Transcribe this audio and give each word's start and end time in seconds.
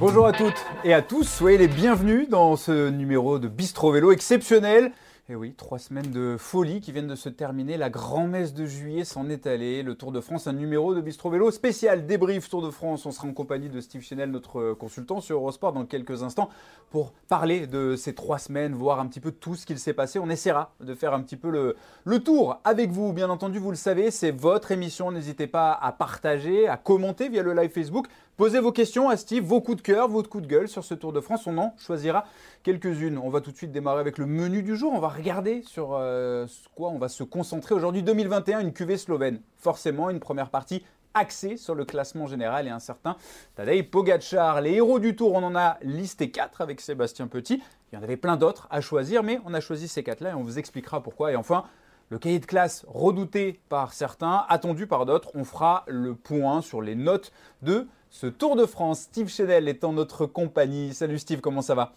Bonjour 0.00 0.26
à 0.26 0.32
toutes 0.32 0.64
et 0.84 0.94
à 0.94 1.02
tous, 1.02 1.24
soyez 1.24 1.58
les 1.58 1.66
bienvenus 1.66 2.28
dans 2.28 2.54
ce 2.54 2.88
numéro 2.88 3.40
de 3.40 3.48
Bistro 3.48 3.90
Vélo 3.90 4.12
exceptionnel. 4.12 4.92
Et 5.30 5.34
oui, 5.34 5.52
trois 5.54 5.78
semaines 5.78 6.10
de 6.10 6.36
folie 6.38 6.80
qui 6.80 6.90
viennent 6.90 7.06
de 7.06 7.14
se 7.14 7.28
terminer. 7.28 7.76
La 7.76 7.90
grand-messe 7.90 8.54
de 8.54 8.64
juillet 8.64 9.04
s'en 9.04 9.28
est 9.28 9.46
allée. 9.46 9.82
Le 9.82 9.94
Tour 9.94 10.10
de 10.10 10.22
France, 10.22 10.46
un 10.46 10.54
numéro 10.54 10.94
de 10.94 11.02
Bistro 11.02 11.28
Vélo 11.28 11.50
spécial 11.50 12.06
débrief 12.06 12.48
Tour 12.48 12.62
de 12.62 12.70
France. 12.70 13.04
On 13.04 13.10
sera 13.10 13.28
en 13.28 13.34
compagnie 13.34 13.68
de 13.68 13.78
Steve 13.82 14.00
Chenel, 14.00 14.30
notre 14.30 14.72
consultant 14.72 15.20
sur 15.20 15.36
Eurosport, 15.36 15.74
dans 15.74 15.84
quelques 15.84 16.22
instants 16.22 16.48
pour 16.88 17.12
parler 17.28 17.66
de 17.66 17.94
ces 17.94 18.14
trois 18.14 18.38
semaines, 18.38 18.72
voir 18.74 19.00
un 19.00 19.06
petit 19.06 19.20
peu 19.20 19.30
tout 19.30 19.54
ce 19.54 19.66
qu'il 19.66 19.78
s'est 19.78 19.92
passé. 19.92 20.18
On 20.18 20.30
essaiera 20.30 20.72
de 20.80 20.94
faire 20.94 21.12
un 21.12 21.20
petit 21.20 21.36
peu 21.36 21.50
le, 21.50 21.76
le 22.04 22.20
tour 22.20 22.58
avec 22.64 22.90
vous. 22.90 23.12
Bien 23.12 23.28
entendu, 23.28 23.58
vous 23.58 23.68
le 23.68 23.76
savez, 23.76 24.10
c'est 24.10 24.30
votre 24.30 24.70
émission. 24.70 25.12
N'hésitez 25.12 25.46
pas 25.46 25.72
à 25.72 25.92
partager, 25.92 26.68
à 26.68 26.78
commenter 26.78 27.28
via 27.28 27.42
le 27.42 27.52
live 27.52 27.70
Facebook. 27.70 28.06
Posez 28.38 28.60
vos 28.60 28.70
questions 28.70 29.08
à 29.08 29.16
Steve, 29.16 29.42
vos 29.42 29.60
coups 29.60 29.78
de 29.78 29.82
cœur, 29.82 30.06
votre 30.06 30.30
coup 30.30 30.40
de 30.40 30.46
gueule 30.46 30.68
sur 30.68 30.84
ce 30.84 30.94
Tour 30.94 31.12
de 31.12 31.20
France. 31.20 31.48
On 31.48 31.58
en 31.58 31.74
choisira 31.76 32.24
quelques-unes. 32.62 33.18
On 33.18 33.30
va 33.30 33.40
tout 33.40 33.50
de 33.50 33.56
suite 33.56 33.72
démarrer 33.72 33.98
avec 33.98 34.16
le 34.16 34.26
menu 34.26 34.62
du 34.62 34.76
jour. 34.76 34.92
On 34.94 35.00
va 35.00 35.08
regarder 35.08 35.62
sur 35.62 35.94
euh, 35.94 36.46
quoi 36.76 36.90
on 36.90 36.98
va 36.98 37.08
se 37.08 37.24
concentrer 37.24 37.74
aujourd'hui. 37.74 38.04
2021, 38.04 38.60
une 38.60 38.72
cuvée 38.72 38.96
slovène. 38.96 39.40
Forcément, 39.56 40.08
une 40.08 40.20
première 40.20 40.50
partie 40.50 40.84
axée 41.14 41.56
sur 41.56 41.74
le 41.74 41.84
classement 41.84 42.28
général 42.28 42.68
et 42.68 42.70
un 42.70 42.78
certain 42.78 43.16
Tadej 43.56 43.90
Pogacar. 43.90 44.60
Les 44.60 44.74
héros 44.74 45.00
du 45.00 45.16
Tour, 45.16 45.32
on 45.32 45.42
en 45.42 45.56
a 45.56 45.76
listé 45.82 46.30
quatre 46.30 46.60
avec 46.60 46.80
Sébastien 46.80 47.26
Petit. 47.26 47.60
Il 47.90 47.96
y 47.96 47.98
en 47.98 48.04
avait 48.04 48.16
plein 48.16 48.36
d'autres 48.36 48.68
à 48.70 48.80
choisir, 48.80 49.24
mais 49.24 49.40
on 49.46 49.52
a 49.52 49.60
choisi 49.60 49.88
ces 49.88 50.04
quatre-là 50.04 50.30
et 50.30 50.34
on 50.34 50.44
vous 50.44 50.60
expliquera 50.60 51.02
pourquoi. 51.02 51.32
Et 51.32 51.36
enfin, 51.36 51.64
le 52.10 52.18
cahier 52.18 52.38
de 52.38 52.46
classe 52.46 52.84
redouté 52.88 53.60
par 53.68 53.92
certains, 53.92 54.44
attendu 54.48 54.86
par 54.86 55.06
d'autres. 55.06 55.30
On 55.34 55.44
fera 55.44 55.84
le 55.86 56.14
point 56.14 56.62
sur 56.62 56.80
les 56.80 56.94
notes 56.94 57.32
de 57.62 57.86
ce 58.10 58.26
Tour 58.26 58.56
de 58.56 58.66
France. 58.66 59.00
Steve 59.00 59.28
Chenel 59.28 59.68
est 59.68 59.84
en 59.84 59.92
notre 59.92 60.26
compagnie. 60.26 60.94
Salut 60.94 61.18
Steve, 61.18 61.40
comment 61.40 61.62
ça 61.62 61.74
va? 61.74 61.92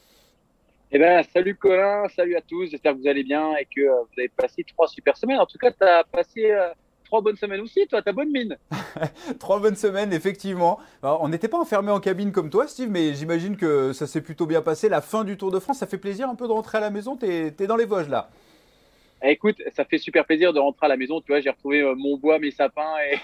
Eh 0.91 0.99
ben, 0.99 1.23
salut 1.33 1.55
Colin, 1.55 2.07
salut 2.09 2.35
à 2.35 2.41
tous. 2.41 2.65
J'espère 2.65 2.93
que 2.93 2.99
vous 2.99 3.07
allez 3.07 3.23
bien 3.23 3.55
et 3.55 3.65
que 3.65 3.81
euh, 3.81 4.01
vous 4.01 4.19
avez 4.19 4.27
passé 4.27 4.65
trois 4.65 4.87
super 4.87 5.15
semaines. 5.15 5.39
En 5.39 5.45
tout 5.45 5.57
cas, 5.57 5.71
tu 5.71 5.85
as 5.85 6.03
passé 6.03 6.51
euh, 6.51 6.67
trois 7.11 7.21
bonnes 7.21 7.35
semaines 7.35 7.59
aussi, 7.59 7.85
toi, 7.87 8.01
t'as 8.01 8.13
bonne 8.13 8.31
mine. 8.31 8.57
trois 9.39 9.59
bonnes 9.59 9.75
semaines, 9.75 10.13
effectivement. 10.13 10.79
Alors, 11.03 11.21
on 11.21 11.27
n'était 11.27 11.49
pas 11.49 11.59
enfermé 11.59 11.91
en 11.91 11.99
cabine 11.99 12.31
comme 12.31 12.49
toi, 12.49 12.67
Steve, 12.67 12.89
mais 12.89 13.13
j'imagine 13.13 13.57
que 13.57 13.91
ça 13.91 14.07
s'est 14.07 14.21
plutôt 14.21 14.45
bien 14.45 14.61
passé. 14.61 14.87
La 14.87 15.01
fin 15.01 15.25
du 15.25 15.37
Tour 15.37 15.51
de 15.51 15.59
France, 15.59 15.79
ça 15.79 15.87
fait 15.87 15.97
plaisir 15.97 16.29
un 16.29 16.35
peu 16.35 16.47
de 16.47 16.53
rentrer 16.53 16.77
à 16.77 16.81
la 16.81 16.89
maison. 16.89 17.17
Tu 17.17 17.25
es, 17.25 17.51
dans 17.67 17.75
les 17.75 17.85
Vosges 17.85 18.07
là. 18.07 18.29
Eh, 19.23 19.31
écoute, 19.31 19.61
ça 19.73 19.85
fait 19.85 19.97
super 19.97 20.25
plaisir 20.25 20.53
de 20.53 20.59
rentrer 20.59 20.85
à 20.87 20.89
la 20.89 20.97
maison. 20.97 21.21
Tu 21.21 21.27
vois, 21.27 21.41
j'ai 21.41 21.49
retrouvé 21.49 21.81
euh, 21.81 21.95
mon 21.95 22.17
bois, 22.17 22.39
mes 22.39 22.51
sapins 22.51 22.95
et, 23.11 23.17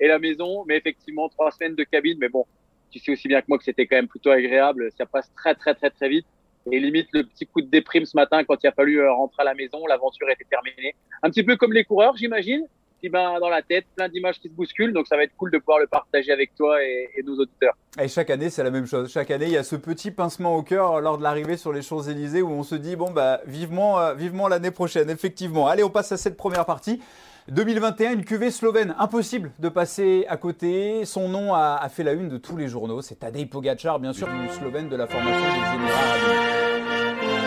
et 0.04 0.08
la 0.08 0.18
maison. 0.18 0.64
Mais 0.66 0.76
effectivement, 0.76 1.28
trois 1.28 1.50
semaines 1.50 1.74
de 1.74 1.84
cabine. 1.84 2.18
Mais 2.20 2.28
bon, 2.28 2.44
tu 2.90 2.98
sais 2.98 3.12
aussi 3.12 3.28
bien 3.28 3.40
que 3.40 3.46
moi 3.48 3.58
que 3.58 3.64
c'était 3.64 3.86
quand 3.86 3.96
même 3.96 4.08
plutôt 4.08 4.30
agréable. 4.30 4.90
Ça 4.96 5.06
passe 5.06 5.32
très, 5.34 5.54
très, 5.54 5.74
très, 5.74 5.90
très 5.90 6.08
vite. 6.08 6.26
Et 6.70 6.80
limite, 6.80 7.08
le 7.12 7.24
petit 7.24 7.46
coup 7.46 7.60
de 7.60 7.66
déprime 7.66 8.06
ce 8.06 8.16
matin 8.16 8.42
quand 8.44 8.62
il 8.62 8.66
a 8.66 8.72
fallu 8.72 9.00
euh, 9.00 9.12
rentrer 9.12 9.42
à 9.42 9.44
la 9.44 9.54
maison, 9.54 9.86
l'aventure 9.86 10.28
était 10.30 10.44
terminée. 10.44 10.94
Un 11.22 11.30
petit 11.30 11.42
peu 11.42 11.56
comme 11.56 11.72
les 11.72 11.84
coureurs, 11.84 12.16
j'imagine. 12.16 12.66
Dans 13.10 13.48
la 13.48 13.62
tête, 13.62 13.86
plein 13.96 14.08
d'images 14.08 14.40
qui 14.40 14.48
se 14.48 14.54
bousculent. 14.54 14.92
Donc 14.92 15.06
ça 15.06 15.16
va 15.16 15.24
être 15.24 15.34
cool 15.36 15.50
de 15.50 15.58
pouvoir 15.58 15.78
le 15.78 15.86
partager 15.86 16.32
avec 16.32 16.54
toi 16.54 16.82
et, 16.82 17.10
et 17.16 17.22
nos 17.22 17.38
auditeurs. 17.38 17.74
Et 18.00 18.08
chaque 18.08 18.30
année, 18.30 18.50
c'est 18.50 18.64
la 18.64 18.70
même 18.70 18.86
chose. 18.86 19.10
Chaque 19.12 19.30
année, 19.30 19.46
il 19.46 19.52
y 19.52 19.56
a 19.56 19.62
ce 19.62 19.76
petit 19.76 20.10
pincement 20.10 20.56
au 20.56 20.62
cœur 20.62 21.00
lors 21.00 21.18
de 21.18 21.22
l'arrivée 21.22 21.56
sur 21.56 21.72
les 21.72 21.82
Champs-Élysées 21.82 22.42
où 22.42 22.50
on 22.50 22.62
se 22.62 22.74
dit 22.74 22.96
bon 22.96 23.10
bah 23.10 23.40
vivement, 23.46 24.00
euh, 24.00 24.14
vivement 24.14 24.48
l'année 24.48 24.70
prochaine. 24.70 25.10
Effectivement. 25.10 25.68
Allez, 25.68 25.84
on 25.84 25.90
passe 25.90 26.12
à 26.12 26.16
cette 26.16 26.36
première 26.36 26.66
partie. 26.66 27.00
2021, 27.48 28.14
une 28.14 28.24
cuvée 28.24 28.50
slovène. 28.50 28.94
Impossible 28.98 29.52
de 29.58 29.68
passer 29.68 30.24
à 30.28 30.36
côté. 30.36 31.04
Son 31.04 31.28
nom 31.28 31.54
a, 31.54 31.78
a, 31.80 31.88
fait 31.90 32.02
la 32.02 32.12
une 32.12 32.28
de 32.28 32.38
tous 32.38 32.56
les 32.56 32.68
journaux. 32.68 33.02
C'est 33.02 33.16
Tadej 33.16 33.48
Pogacar, 33.50 34.00
bien 34.00 34.14
sûr, 34.14 34.26
du 34.28 34.48
slovène 34.48 34.88
de 34.88 34.96
la 34.96 35.06
formation 35.06 35.40
des 35.40 35.74
Émirats 35.74 36.44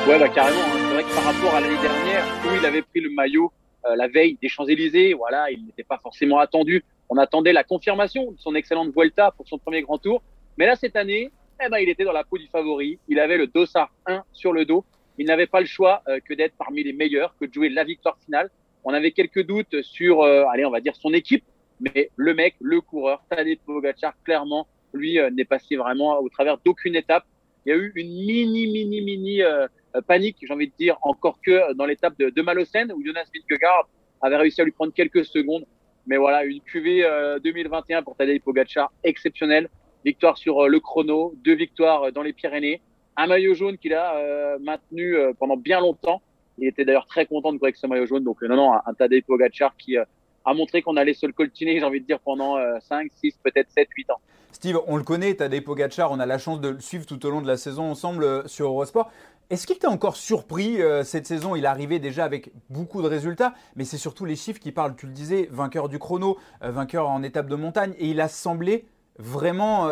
Ouais, 0.08 0.20
bah 0.20 0.30
carrément. 0.30 0.62
Hein. 0.62 0.78
C'est 0.78 0.94
vrai 0.94 1.04
que 1.04 1.16
par 1.16 1.24
rapport 1.24 1.56
à 1.56 1.60
l'année 1.60 1.81
dernière, 1.81 2.24
où 2.46 2.56
il 2.58 2.66
avait 2.66 2.81
pris 2.84 3.02
le 3.02 3.10
maillot 3.10 3.52
la 3.96 4.08
veille 4.08 4.38
des 4.42 4.50
Champs-Élysées, 4.50 5.14
voilà, 5.14 5.50
il 5.52 5.66
n'était 5.66 5.84
pas 5.84 5.98
forcément 5.98 6.40
attendu. 6.40 6.84
On 7.10 7.18
attendait 7.18 7.54
la 7.54 7.64
confirmation 7.64 8.32
de 8.32 8.38
son 8.38 8.54
excellente 8.56 8.90
Vuelta 8.94 9.32
pour 9.32 9.48
son 9.48 9.58
premier 9.58 9.82
grand 9.82 9.98
tour. 9.98 10.22
Mais 10.58 10.66
là, 10.66 10.76
cette 10.76 10.96
année, 10.96 11.32
eh 11.64 11.70
ben, 11.70 11.78
il 11.78 11.90
était 11.90 12.04
dans 12.04 12.12
la 12.12 12.24
peau 12.24 12.38
du 12.38 12.48
favori. 12.48 13.00
Il 13.08 13.20
avait 13.20 13.38
le 13.38 13.48
dossard 13.48 13.92
1 14.06 14.24
sur 14.34 14.52
le 14.52 14.66
dos. 14.66 14.84
Il 15.18 15.28
n'avait 15.28 15.48
pas 15.48 15.62
le 15.62 15.66
choix 15.66 16.02
euh, 16.08 16.20
que 16.20 16.34
d'être 16.34 16.56
parmi 16.58 16.84
les 16.84 16.94
meilleurs, 16.94 17.36
que 17.40 17.46
de 17.46 17.54
jouer 17.54 17.70
la 17.70 17.84
victoire 17.84 18.18
finale. 18.26 18.50
On 18.84 18.94
avait 18.94 19.12
quelques 19.12 19.46
doutes 19.46 19.82
sur, 19.82 20.22
euh, 20.22 20.46
allez, 20.52 20.66
on 20.66 20.72
va 20.72 20.80
dire 20.80 20.96
son 20.96 21.14
équipe, 21.14 21.44
mais 21.80 22.10
le 22.16 22.34
mec, 22.34 22.56
le 22.62 22.82
coureur, 22.82 23.22
Tadej 23.30 23.60
Pogacar, 23.66 24.14
clairement, 24.24 24.68
lui 24.94 25.20
euh, 25.20 25.30
n'est 25.30 25.46
passé 25.46 25.76
vraiment 25.76 26.20
au 26.20 26.30
travers 26.30 26.58
d'aucune 26.60 26.96
étape. 26.96 27.26
Il 27.66 27.70
y 27.70 27.72
a 27.74 27.76
eu 27.76 27.92
une 27.96 28.08
mini, 28.08 28.68
mini, 28.68 29.02
mini 29.02 29.42
euh, 29.42 29.68
panique, 30.02 30.38
j'ai 30.41 30.53
envie 30.53 30.68
de 30.68 30.74
dire, 30.78 30.97
encore 31.02 31.40
que 31.41 31.74
dans 31.74 31.85
l'étape 31.85 32.18
de, 32.19 32.30
de 32.30 32.41
Malocène, 32.41 32.91
où 32.91 33.03
Jonas 33.06 33.25
Vingegaard 33.34 33.88
avait 34.22 34.38
réussi 34.38 34.62
à 34.62 34.63
lui 34.63 34.72
prendre 34.72 34.94
quelques 34.94 35.25
secondes. 35.25 35.66
Mais 36.06 36.18
voilà, 36.18 36.46
une 36.46 36.62
QV 36.62 37.03
2021 37.44 38.03
pour 38.03 38.16
Tadej 38.16 38.41
Pogacar 38.41 38.91
exceptionnelle. 39.03 39.69
Victoire 40.06 40.38
sur 40.38 40.68
le 40.69 40.80
chrono, 40.80 41.34
deux 41.44 41.56
victoires 41.56 42.13
dans 42.13 42.22
les 42.22 42.31
Pyrénées, 42.31 42.81
un 43.18 43.28
maillot 43.28 43.56
jaune 43.56 43.78
qu'il 43.78 43.94
a 43.94 44.57
maintenu 44.59 45.18
pendant 45.38 45.57
bien 45.57 45.81
longtemps. 45.81 46.22
Il 46.57 46.68
était 46.68 46.86
d'ailleurs 46.86 47.06
très 47.07 47.25
content 47.25 47.53
de 47.53 47.57
courir 47.57 47.68
avec 47.68 47.78
ce 47.78 47.88
maillot 47.88 48.06
jaune. 48.06 48.24
Donc, 48.24 48.41
euh, 48.41 48.47
non, 48.47 48.56
non, 48.56 48.74
un, 48.74 48.94
Tadej 48.94 49.24
Pogacar 49.24 49.75
qui 49.78 49.97
euh, 49.97 50.03
a 50.46 50.53
montré 50.53 50.81
qu'on 50.81 50.97
allait 50.97 51.13
se 51.13 51.25
le 51.25 51.34
coltiner, 51.34 51.80
j'ai 51.80 51.86
envie 51.86 52.02
de 52.02 52.06
dire, 52.06 52.19
pendant 52.19 52.57
5, 52.80 53.12
6, 53.13 53.38
peut-être 53.44 53.69
7, 53.69 53.88
8 53.96 54.09
ans. 54.12 54.19
Steve, 54.52 54.80
on 54.88 54.97
le 54.97 55.03
connaît, 55.03 55.36
Tadej 55.36 55.62
Pogacar, 55.62 56.12
on 56.12 56.19
a 56.19 56.25
la 56.25 56.38
chance 56.38 56.59
de 56.62 56.69
le 56.69 56.80
suivre 56.80 57.06
tout 57.06 57.24
au 57.25 57.30
long 57.30 57.41
de 57.41 57.47
la 57.47 57.57
saison 57.57 57.91
ensemble 57.91 58.24
euh, 58.24 58.47
sur 58.47 58.68
Eurosport. 58.68 59.12
Est-ce 59.50 59.66
qu'il 59.66 59.80
t'a 59.80 59.90
encore 59.90 60.18
surpris 60.18 60.80
cette 61.03 61.25
saison? 61.25 61.56
Il 61.56 61.66
arrivé 61.66 62.00
déjà 62.00 62.25
avec 62.25 62.52
beaucoup 62.69 63.02
de 63.02 63.08
résultats, 63.08 63.53
mais 63.75 63.85
c'est 63.85 63.97
surtout 63.97 64.25
les 64.25 64.35
chiffres 64.35 64.59
qui 64.59 64.72
parlent. 64.72 64.96
Tu 64.96 65.06
le 65.06 65.13
disais, 65.13 65.47
vainqueur 65.52 65.88
du 65.88 66.00
chrono, 66.00 66.38
vainqueur 66.62 67.08
en 67.08 67.24
étape 67.24 67.47
de 67.47 67.56
montagne, 67.56 67.94
et 67.97 68.09
il 68.09 68.19
a 68.19 68.28
semblé 68.28 68.86
vraiment 69.18 69.90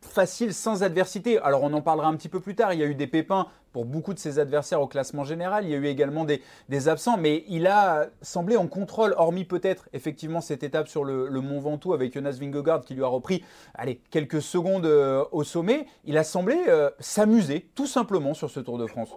facile 0.00 0.54
sans 0.54 0.82
adversité. 0.82 1.38
Alors 1.38 1.62
on 1.62 1.72
en 1.72 1.82
parlera 1.82 2.08
un 2.08 2.16
petit 2.16 2.28
peu 2.28 2.40
plus 2.40 2.54
tard, 2.54 2.72
il 2.72 2.80
y 2.80 2.82
a 2.82 2.86
eu 2.86 2.94
des 2.94 3.06
pépins 3.06 3.46
pour 3.72 3.84
beaucoup 3.84 4.14
de 4.14 4.18
ses 4.18 4.38
adversaires 4.38 4.80
au 4.80 4.88
classement 4.88 5.24
général, 5.24 5.64
il 5.64 5.70
y 5.70 5.74
a 5.74 5.76
eu 5.76 5.86
également 5.86 6.24
des, 6.24 6.88
absents, 6.88 7.16
mais 7.16 7.44
il 7.48 7.66
a 7.66 8.08
semblé 8.20 8.56
en 8.56 8.66
contrôle, 8.66 9.14
hormis 9.16 9.44
peut-être 9.44 9.88
effectivement 9.92 10.40
cette 10.40 10.62
étape 10.62 10.88
sur 10.88 11.04
le, 11.04 11.28
Mont 11.40 11.60
Ventoux 11.60 11.94
avec 11.94 12.12
Jonas 12.12 12.36
Vingegaard 12.40 12.84
qui 12.84 12.94
lui 12.94 13.04
a 13.04 13.06
repris 13.06 13.44
allez, 13.74 14.00
quelques 14.10 14.42
secondes 14.42 14.86
euh, 14.86 15.24
au 15.32 15.44
sommet, 15.44 15.86
il 16.04 16.18
a 16.18 16.24
semblé 16.24 16.56
euh, 16.68 16.90
s'amuser 16.98 17.66
tout 17.74 17.86
simplement 17.86 18.34
sur 18.34 18.50
ce 18.50 18.60
Tour 18.60 18.78
de 18.78 18.86
France. 18.86 19.10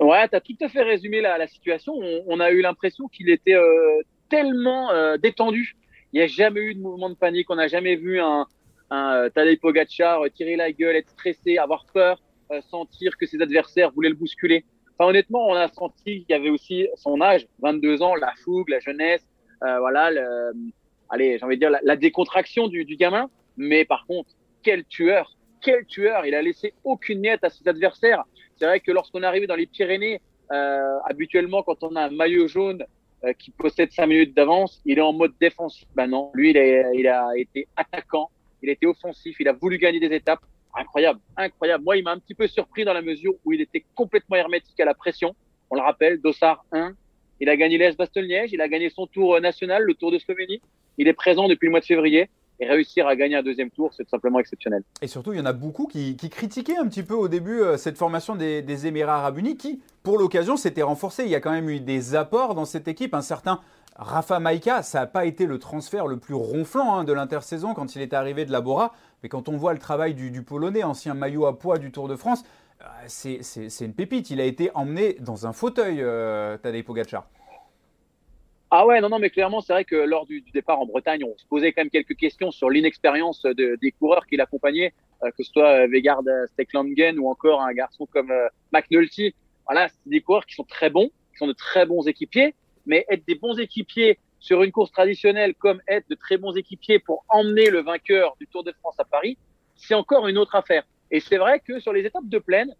Ouais, 0.00 0.28
tu 0.28 0.36
as 0.36 0.40
tout 0.40 0.56
à 0.62 0.68
fait 0.68 0.82
résumé 0.82 1.20
la, 1.20 1.46
situation. 1.46 1.92
On, 2.26 2.40
a 2.40 2.50
eu 2.50 2.62
l'impression 2.62 3.08
qu'il 3.08 3.30
était 3.30 3.54
euh, 3.54 4.00
tellement 4.28 4.90
détendu. 5.18 5.76
Il 6.12 6.18
n'y 6.20 6.22
a 6.22 6.26
jamais 6.26 6.60
eu 6.60 6.74
de 6.74 6.80
mouvement 6.80 7.10
de 7.10 7.14
panique, 7.14 7.50
on 7.50 7.56
n'a 7.56 7.68
jamais 7.68 7.96
vu 7.96 8.20
un, 8.20 8.46
un 8.90 9.24
euh, 9.24 9.30
Tadej 9.30 9.60
Pogacar 9.60 10.22
euh, 10.22 10.28
tirer 10.28 10.56
la 10.56 10.72
gueule, 10.72 10.96
être 10.96 11.10
stressé, 11.10 11.58
avoir 11.58 11.84
peur, 11.92 12.20
euh, 12.50 12.60
sentir 12.70 13.16
que 13.16 13.26
ses 13.26 13.40
adversaires 13.42 13.90
voulaient 13.92 14.08
le 14.08 14.14
bousculer. 14.14 14.64
Enfin, 14.98 15.10
honnêtement, 15.10 15.46
on 15.46 15.54
a 15.54 15.68
senti 15.68 16.24
qu'il 16.24 16.30
y 16.30 16.34
avait 16.34 16.50
aussi 16.50 16.88
son 16.96 17.20
âge, 17.20 17.46
22 17.60 18.02
ans, 18.02 18.14
la 18.14 18.32
fougue, 18.44 18.68
la 18.68 18.80
jeunesse, 18.80 19.24
voilà, 19.60 20.10
le, 20.10 20.52
allez, 21.08 21.38
j'ai 21.38 21.44
envie 21.44 21.56
de 21.56 21.60
dire 21.60 21.78
la, 21.82 21.96
décontraction 21.96 22.68
du, 22.68 22.84
du, 22.84 22.96
gamin. 22.96 23.30
Mais 23.56 23.84
par 23.84 24.06
contre, 24.06 24.30
quel 24.62 24.84
tueur, 24.84 25.36
quel 25.60 25.84
tueur 25.86 26.26
Il 26.26 26.34
a 26.34 26.42
laissé 26.42 26.74
aucune 26.82 27.20
miette 27.20 27.44
à 27.44 27.50
ses 27.50 27.66
adversaires. 27.68 28.24
C'est 28.56 28.66
vrai 28.66 28.80
que 28.80 28.90
lorsqu'on 28.90 29.22
est 29.22 29.26
arrivé 29.26 29.46
dans 29.46 29.54
les 29.54 29.66
Pyrénées, 29.66 30.20
euh, 30.50 30.98
habituellement, 31.04 31.62
quand 31.62 31.84
on 31.84 31.94
a 31.94 32.02
un 32.02 32.10
maillot 32.10 32.48
jaune 32.48 32.84
qui 33.38 33.50
possède 33.50 33.90
5 33.90 34.06
minutes 34.06 34.36
d'avance, 34.36 34.80
il 34.84 34.98
est 34.98 35.02
en 35.02 35.12
mode 35.12 35.32
défensif. 35.40 35.86
Ben 35.94 36.06
non, 36.06 36.30
lui, 36.34 36.50
il 36.50 36.58
a, 36.58 36.94
il 36.94 37.08
a 37.08 37.30
été 37.36 37.66
attaquant 37.76 38.30
il 38.62 38.70
était 38.70 38.86
offensif, 38.86 39.36
il 39.40 39.48
a 39.48 39.52
voulu 39.52 39.78
gagner 39.78 40.00
des 40.00 40.14
étapes. 40.14 40.40
Incroyable, 40.74 41.20
incroyable. 41.36 41.82
Moi, 41.82 41.96
il 41.96 42.04
m'a 42.04 42.12
un 42.12 42.18
petit 42.18 42.34
peu 42.34 42.46
surpris 42.46 42.84
dans 42.84 42.92
la 42.92 43.02
mesure 43.02 43.34
où 43.44 43.52
il 43.52 43.60
était 43.60 43.84
complètement 43.94 44.36
hermétique 44.36 44.78
à 44.78 44.84
la 44.84 44.94
pression. 44.94 45.34
On 45.70 45.76
le 45.76 45.80
rappelle, 45.80 46.20
Dossard 46.20 46.64
1. 46.72 46.92
Il 47.40 47.48
a 47.48 47.56
gagné 47.56 47.78
l'Est 47.78 47.96
Bastogne-Liège, 47.96 48.52
il 48.52 48.60
a 48.60 48.68
gagné 48.68 48.90
son 48.90 49.06
tour 49.06 49.40
national, 49.40 49.82
le 49.84 49.94
Tour 49.94 50.12
de 50.12 50.18
Slovénie. 50.18 50.60
Il 50.98 51.08
est 51.08 51.14
présent 51.14 51.48
depuis 51.48 51.66
le 51.66 51.70
mois 51.70 51.80
de 51.80 51.84
février 51.84 52.28
et 52.60 52.66
réussir 52.66 53.06
à 53.06 53.16
gagner 53.16 53.36
un 53.36 53.42
deuxième 53.42 53.70
tour, 53.70 53.92
c'est 53.94 54.04
tout 54.04 54.10
simplement 54.10 54.40
exceptionnel. 54.40 54.82
Et 55.02 55.06
surtout, 55.06 55.32
il 55.32 55.38
y 55.38 55.40
en 55.40 55.46
a 55.46 55.52
beaucoup 55.52 55.86
qui, 55.86 56.16
critiquaient 56.16 56.76
un 56.76 56.86
petit 56.86 57.02
peu 57.02 57.14
au 57.14 57.28
début 57.28 57.60
euh, 57.60 57.76
cette 57.76 57.96
formation 57.96 58.34
des, 58.34 58.86
Émirats 58.86 59.18
arabes 59.18 59.38
unis 59.38 59.56
qui, 59.56 59.80
pour 60.02 60.18
l'occasion, 60.18 60.56
s'était 60.56 60.82
renforcée. 60.82 61.24
Il 61.24 61.30
y 61.30 61.34
a 61.34 61.40
quand 61.40 61.52
même 61.52 61.68
eu 61.68 61.80
des 61.80 62.14
apports 62.14 62.54
dans 62.54 62.64
cette 62.64 62.88
équipe. 62.88 63.14
Un 63.14 63.22
certain 63.22 63.60
Rafa 63.96 64.38
Maika, 64.38 64.82
ça 64.82 65.00
n'a 65.00 65.06
pas 65.06 65.24
été 65.24 65.46
le 65.46 65.58
transfert 65.58 66.06
le 66.06 66.18
plus 66.18 66.34
ronflant 66.34 66.96
hein, 66.96 67.04
de 67.04 67.12
l'intersaison 67.12 67.74
quand 67.74 67.96
il 67.96 68.02
est 68.02 68.14
arrivé 68.14 68.44
de 68.44 68.52
la 68.52 68.60
Bora, 68.60 68.92
mais 69.22 69.28
quand 69.28 69.48
on 69.48 69.56
voit 69.56 69.72
le 69.72 69.80
travail 69.80 70.14
du, 70.14 70.42
Polonais, 70.42 70.84
ancien 70.84 71.14
maillot 71.14 71.46
à 71.46 71.58
poids 71.58 71.78
du 71.78 71.90
Tour 71.90 72.06
de 72.06 72.14
France, 72.14 72.44
euh, 72.80 72.84
c'est 73.08 73.84
une 73.84 73.94
pépite. 73.94 74.30
Il 74.30 74.40
a 74.40 74.44
été 74.44 74.70
emmené 74.74 75.16
dans 75.20 75.46
un 75.46 75.52
fauteuil, 75.52 75.98
euh, 76.00 76.56
Tadej 76.58 76.84
Pogacar. 76.84 77.26
Ah 78.70 78.86
ouais, 78.86 79.00
non, 79.00 79.08
non, 79.08 79.18
mais 79.18 79.30
clairement, 79.30 79.62
c'est 79.62 79.72
vrai 79.72 79.84
que 79.84 79.96
lors 79.96 80.26
du, 80.26 80.42
départ 80.52 80.78
en 80.78 80.86
Bretagne, 80.86 81.24
on 81.24 81.36
se 81.38 81.46
posait 81.46 81.72
quand 81.72 81.80
même 81.82 81.90
quelques 81.90 82.16
questions 82.16 82.50
sur 82.50 82.68
l'inexpérience 82.68 83.42
de, 83.42 83.78
des 83.80 83.92
coureurs 83.92 84.26
qui 84.26 84.36
l'accompagnaient, 84.36 84.92
euh, 85.22 85.30
que 85.30 85.42
ce 85.42 85.50
soit 85.50 85.86
Vegard 85.86 86.20
Steklangen 86.52 87.18
ou 87.18 87.30
encore 87.30 87.62
un 87.62 87.72
garçon 87.72 88.06
comme 88.06 88.32
McNulty. 88.72 89.34
Voilà, 89.66 89.88
c'est 89.88 90.10
des 90.10 90.20
coureurs 90.20 90.44
qui 90.44 90.54
sont 90.54 90.64
très 90.64 90.90
bons, 90.90 91.08
qui 91.32 91.38
sont 91.38 91.46
de 91.46 91.54
très 91.54 91.86
bons 91.86 92.06
équipiers, 92.06 92.54
mais 92.84 93.06
être 93.08 93.26
des 93.26 93.36
bons 93.36 93.58
équipiers 93.58 94.18
sur 94.40 94.62
une 94.62 94.72
course 94.72 94.92
traditionnelle 94.92 95.54
comme 95.54 95.80
être 95.88 96.08
de 96.08 96.14
très 96.14 96.36
bons 96.36 96.52
équipiers 96.56 96.98
pour 96.98 97.24
emmener 97.28 97.70
le 97.70 97.80
vainqueur 97.80 98.36
du 98.38 98.46
Tour 98.46 98.64
de 98.64 98.72
France 98.72 98.98
à 98.98 99.04
Paris, 99.04 99.38
c'est 99.76 99.94
encore 99.94 100.28
une 100.28 100.38
autre 100.38 100.54
affaire. 100.54 100.84
Et 101.10 101.20
c'est 101.20 101.38
vrai 101.38 101.60
que 101.60 101.80
sur 101.80 101.92
les 101.92 102.04
étapes 102.04 102.28
de 102.28 102.38
plaine, 102.38 102.74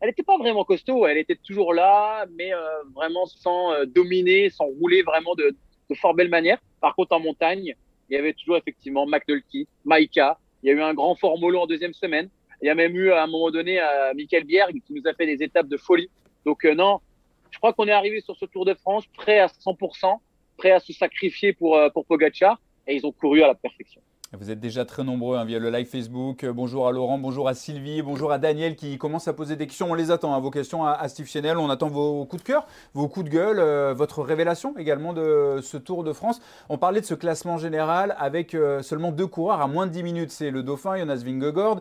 elle 0.00 0.08
n'était 0.08 0.22
pas 0.22 0.36
vraiment 0.36 0.64
costaud, 0.64 1.06
elle 1.06 1.18
était 1.18 1.36
toujours 1.36 1.72
là, 1.72 2.26
mais 2.36 2.52
euh, 2.52 2.58
vraiment 2.94 3.26
sans 3.26 3.72
euh, 3.72 3.86
dominer, 3.86 4.50
sans 4.50 4.66
rouler 4.66 5.02
vraiment 5.02 5.34
de, 5.34 5.56
de 5.88 5.94
fort 5.94 6.14
belle 6.14 6.28
manière. 6.28 6.58
Par 6.80 6.94
contre, 6.94 7.14
en 7.14 7.20
montagne, 7.20 7.74
il 8.08 8.14
y 8.14 8.16
avait 8.16 8.34
toujours 8.34 8.56
effectivement 8.56 9.06
McNulty, 9.06 9.66
Maika. 9.84 10.38
Il 10.62 10.68
y 10.68 10.72
a 10.72 10.74
eu 10.74 10.82
un 10.82 10.94
grand 10.94 11.14
formolo 11.14 11.60
en 11.60 11.66
deuxième 11.66 11.94
semaine. 11.94 12.28
Il 12.62 12.66
y 12.66 12.70
a 12.70 12.74
même 12.74 12.94
eu 12.96 13.10
à 13.10 13.22
un 13.22 13.26
moment 13.26 13.50
donné 13.50 13.80
euh, 13.80 14.14
Michael 14.14 14.44
Bierg 14.44 14.72
qui 14.86 14.92
nous 14.92 15.06
a 15.06 15.14
fait 15.14 15.26
des 15.26 15.42
étapes 15.42 15.68
de 15.68 15.76
folie. 15.76 16.10
Donc 16.44 16.64
non, 16.64 17.00
je 17.50 17.58
crois 17.58 17.72
qu'on 17.72 17.88
est 17.88 17.92
arrivé 17.92 18.20
sur 18.20 18.36
ce 18.36 18.44
Tour 18.44 18.64
de 18.64 18.74
France 18.74 19.04
prêt 19.14 19.38
à 19.38 19.46
100%, 19.46 20.18
prêt 20.56 20.70
à 20.70 20.78
se 20.78 20.92
sacrifier 20.92 21.52
pour, 21.52 21.78
pour 21.92 22.06
Pogacar, 22.06 22.60
et 22.86 22.94
ils 22.94 23.04
ont 23.04 23.12
couru 23.12 23.42
à 23.42 23.48
la 23.48 23.54
perfection. 23.54 24.00
Vous 24.32 24.50
êtes 24.50 24.58
déjà 24.58 24.84
très 24.84 25.04
nombreux 25.04 25.36
hein, 25.36 25.44
via 25.44 25.60
le 25.60 25.70
live 25.70 25.86
Facebook. 25.86 26.42
Euh, 26.42 26.52
bonjour 26.52 26.88
à 26.88 26.90
Laurent, 26.90 27.16
bonjour 27.16 27.46
à 27.46 27.54
Sylvie, 27.54 28.02
bonjour 28.02 28.32
à 28.32 28.38
Daniel 28.38 28.74
qui 28.74 28.98
commence 28.98 29.28
à 29.28 29.32
poser 29.32 29.54
des 29.54 29.68
questions. 29.68 29.92
On 29.92 29.94
les 29.94 30.10
attend, 30.10 30.34
hein, 30.34 30.40
vos 30.40 30.50
questions 30.50 30.84
à, 30.84 31.06
Steve 31.06 31.28
Chenel. 31.28 31.58
On 31.58 31.70
attend 31.70 31.86
vos 31.86 32.24
coups 32.24 32.42
de 32.42 32.46
cœur, 32.48 32.66
vos 32.92 33.06
coups 33.06 33.26
de 33.26 33.30
gueule, 33.30 33.60
euh, 33.60 33.94
votre 33.96 34.24
révélation 34.24 34.76
également 34.78 35.12
de 35.12 35.60
ce 35.62 35.76
Tour 35.76 36.02
de 36.02 36.12
France. 36.12 36.40
On 36.68 36.76
parlait 36.76 37.00
de 37.00 37.06
ce 37.06 37.14
classement 37.14 37.56
général 37.56 38.16
avec 38.18 38.56
euh, 38.56 38.82
seulement 38.82 39.12
deux 39.12 39.28
coureurs 39.28 39.60
à 39.60 39.68
moins 39.68 39.86
de 39.86 39.92
10 39.92 40.02
minutes. 40.02 40.32
C'est 40.32 40.50
le 40.50 40.64
Dauphin, 40.64 40.98
Jonas 40.98 41.22
Vingegaard, 41.24 41.80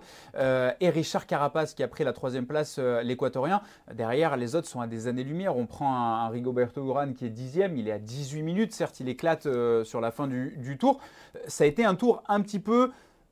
et 0.80 0.90
Richard 0.90 1.26
Carapace 1.26 1.74
qui 1.74 1.82
a 1.82 1.88
pris 1.88 2.04
la 2.04 2.14
troisième 2.14 2.46
place, 2.46 2.78
l'équatorien. 2.78 3.62
Derrière, 3.92 4.38
les 4.38 4.56
autres 4.56 4.68
sont 4.68 4.82
à 4.82 4.88
des 4.88 5.08
années-lumière. 5.08 5.58
On 5.58 5.66
prend 5.66 5.96
un, 5.96 6.30
Rigoberto 6.30 6.86
Urán 6.86 7.16
qui 7.16 7.26
est 7.26 7.30
dixième. 7.30 7.76
Il 7.76 7.88
est 7.88 7.94
à 7.94 8.00
18 8.00 8.44
minutes. 8.44 8.74
Certes, 8.74 9.00
il 9.00 9.10
éclate 9.10 9.48
sur 9.84 10.00
la 10.00 10.12
fin 10.12 10.28
du, 10.28 10.78
Tour. 10.78 11.00
Ça 11.48 11.64
a 11.64 11.68
été 11.68 11.86
un 11.86 11.96
tour 11.96 12.22
un 12.36 12.42
petit 12.46 12.60
peu, 12.60 12.92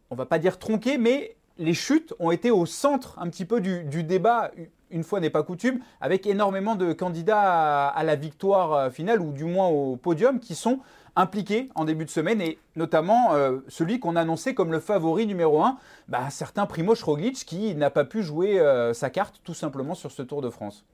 on 0.10 0.16
va 0.16 0.26
pas 0.26 0.40
dire 0.40 0.60
tronqué, 0.60 0.98
mais 0.98 1.36
les 1.58 1.74
chutes 1.74 2.14
ont 2.20 2.32
été 2.32 2.52
au 2.52 2.66
centre 2.66 3.18
un 3.20 3.30
petit 3.30 3.46
peu 3.46 3.62
du, 3.62 4.04
débat, 4.04 4.52
une 4.90 5.04
fois 5.04 5.20
n'est 5.20 5.30
pas 5.30 5.44
coutume, 5.44 5.80
avec 6.02 6.26
énormément 6.26 6.76
de 6.76 6.94
candidats 6.94 7.88
à, 7.88 8.04
la 8.04 8.16
victoire 8.16 8.74
euh, 8.74 8.90
finale, 8.90 9.22
ou 9.22 9.32
du 9.32 9.46
moins 9.46 9.68
au 9.68 9.96
podium, 9.96 10.40
qui 10.40 10.56
sont 10.56 10.80
impliqués 11.16 11.70
en 11.76 11.86
début 11.86 12.06
de 12.06 12.10
semaine, 12.10 12.42
et 12.42 12.58
notamment 12.76 13.34
euh, 13.34 13.60
celui 13.68 14.00
qu'on 14.00 14.16
annonçait 14.16 14.56
comme 14.56 14.72
le 14.72 14.80
favori 14.80 15.28
numéro 15.28 15.62
1, 15.62 15.78
bah, 16.08 16.22
un 16.26 16.30
certain 16.32 16.66
Primoz 16.66 17.04
Roglic, 17.04 17.36
qui 17.46 17.76
n'a 17.76 17.92
pas 17.92 18.04
pu 18.04 18.24
jouer 18.24 18.60
euh, 18.60 18.94
sa 18.94 19.10
carte 19.10 19.40
tout 19.44 19.54
simplement 19.54 19.94
sur 19.94 20.12
ce 20.12 20.24
Tour 20.24 20.42
de 20.42 20.50
France. 20.50 20.86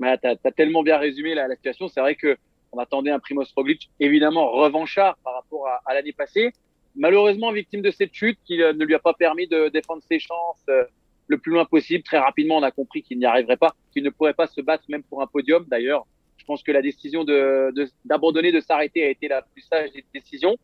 Bah, 0.00 0.16
tu 0.16 0.28
as, 0.28 0.52
tellement 0.52 0.82
bien 0.82 0.96
résumé 0.96 1.34
la, 1.34 1.48
situation, 1.56 1.88
c'est 1.88 2.00
vrai 2.00 2.14
que 2.14 2.38
on 2.72 2.78
attendait 2.78 3.10
un 3.10 3.18
Primoz 3.18 3.50
Roglic 3.56 3.90
évidemment 3.98 4.50
revanchard 4.50 5.16
par 5.24 5.34
rapport 5.34 5.66
à 5.86 5.94
l'année 5.94 6.12
passée, 6.12 6.52
malheureusement 6.98 7.52
victime 7.52 7.80
de 7.80 7.90
cette 7.90 8.12
chute 8.12 8.38
qui 8.44 8.62
euh, 8.62 8.72
ne 8.72 8.84
lui 8.84 8.94
a 8.94 8.98
pas 8.98 9.14
permis 9.14 9.46
de 9.46 9.68
défendre 9.68 10.02
ses 10.02 10.18
chances 10.18 10.62
euh, 10.68 10.84
le 11.28 11.38
plus 11.38 11.52
loin 11.52 11.64
possible. 11.64 12.02
Très 12.02 12.18
rapidement, 12.18 12.58
on 12.58 12.62
a 12.62 12.70
compris 12.70 13.02
qu'il 13.02 13.18
n'y 13.18 13.24
arriverait 13.24 13.56
pas, 13.56 13.74
qu'il 13.92 14.02
ne 14.02 14.10
pourrait 14.10 14.34
pas 14.34 14.46
se 14.46 14.60
battre 14.60 14.84
même 14.88 15.02
pour 15.02 15.22
un 15.22 15.26
podium. 15.26 15.64
D'ailleurs, 15.68 16.06
je 16.36 16.44
pense 16.44 16.62
que 16.62 16.72
la 16.72 16.82
décision 16.82 17.24
d'abandonner, 18.04 18.52
de, 18.52 18.60
s'arrêter 18.60 19.04
a 19.04 19.10
été 19.10 19.28
la 19.28 19.42
plus 19.42 19.62
sage 19.62 19.92
des 19.92 20.04
décisions. 20.12 20.56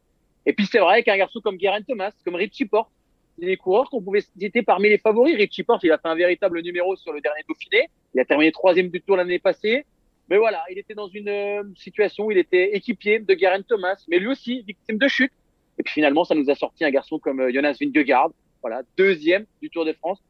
Et 0.46 0.52
puis 0.52 0.66
c'est 0.66 0.78
vrai 0.78 1.02
qu'un 1.02 1.16
garçon 1.16 1.40
comme 1.40 1.56
Guerin 1.56 1.82
Thomas, 1.82 2.12
comme 2.24 2.34
Richie 2.34 2.66
Porte, 2.66 2.90
c'est 3.38 3.46
des 3.46 3.56
coureurs 3.56 3.90
qu'on 3.90 4.02
pouvait 4.02 4.20
citer 4.20 4.62
parmi 4.62 4.88
les 4.88 4.98
favoris. 4.98 5.36
Richie 5.36 5.62
Porte, 5.62 5.82
il 5.82 5.92
a 5.92 5.98
fait 5.98 6.08
un 6.08 6.14
véritable 6.14 6.60
numéro 6.60 6.96
sur 6.96 7.12
le 7.12 7.20
dernier 7.20 7.40
Dauphiné. 7.48 7.88
Il 8.14 8.20
a 8.20 8.24
terminé 8.24 8.52
troisième 8.52 8.88
du 8.88 9.00
Tour 9.00 9.16
l'année 9.16 9.38
passée. 9.38 9.84
Mais 10.28 10.38
voilà, 10.38 10.62
il 10.70 10.78
était 10.78 10.94
dans 10.94 11.08
une 11.08 11.28
euh, 11.28 11.62
situation 11.76 12.26
où 12.26 12.30
il 12.30 12.38
était 12.38 12.74
équipier 12.74 13.18
de 13.18 13.34
Guerin 13.34 13.62
Thomas, 13.62 14.02
mais 14.08 14.18
lui 14.18 14.28
aussi 14.28 14.62
victime 14.62 14.96
de 14.96 15.08
chute. 15.08 15.32
Et 15.78 15.82
puis 15.82 15.94
finalement, 15.94 16.24
ça 16.24 16.34
nous 16.34 16.50
a 16.50 16.54
sorti 16.54 16.84
un 16.84 16.90
garçon 16.90 17.18
comme 17.18 17.40
euh, 17.40 17.52
Jonas 17.52 17.76
Vingegaard, 17.80 18.30
voilà, 18.62 18.82
deuxième 18.96 19.46
du 19.60 19.70
Tour 19.70 19.84
de 19.84 19.92
France. 19.92 20.22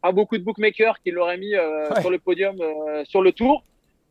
Pas 0.00 0.12
beaucoup 0.12 0.38
de 0.38 0.42
bookmakers 0.42 1.00
qui 1.02 1.10
l'auraient 1.10 1.38
mis 1.38 1.54
euh, 1.54 1.94
sur 2.00 2.10
le 2.10 2.18
podium 2.18 2.56
euh, 2.60 3.04
sur 3.04 3.22
le 3.22 3.32
Tour. 3.32 3.64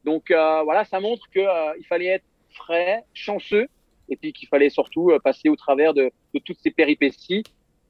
Donc 0.05 0.29
voilà, 0.29 0.83
ça 0.85 0.99
montre 0.99 1.29
qu'il 1.29 1.47
il 1.77 1.85
fallait 1.85 2.07
être 2.07 2.25
frais, 2.49 3.03
chanceux, 3.13 3.67
et 4.09 4.15
puis 4.15 4.33
qu'il 4.33 4.47
fallait 4.47 4.71
surtout 4.71 5.11
passer 5.23 5.47
au 5.47 5.55
travers 5.55 5.93
de, 5.93 6.11
de, 6.33 6.39
toutes 6.39 6.57
ces 6.59 6.71
péripéties. 6.71 7.43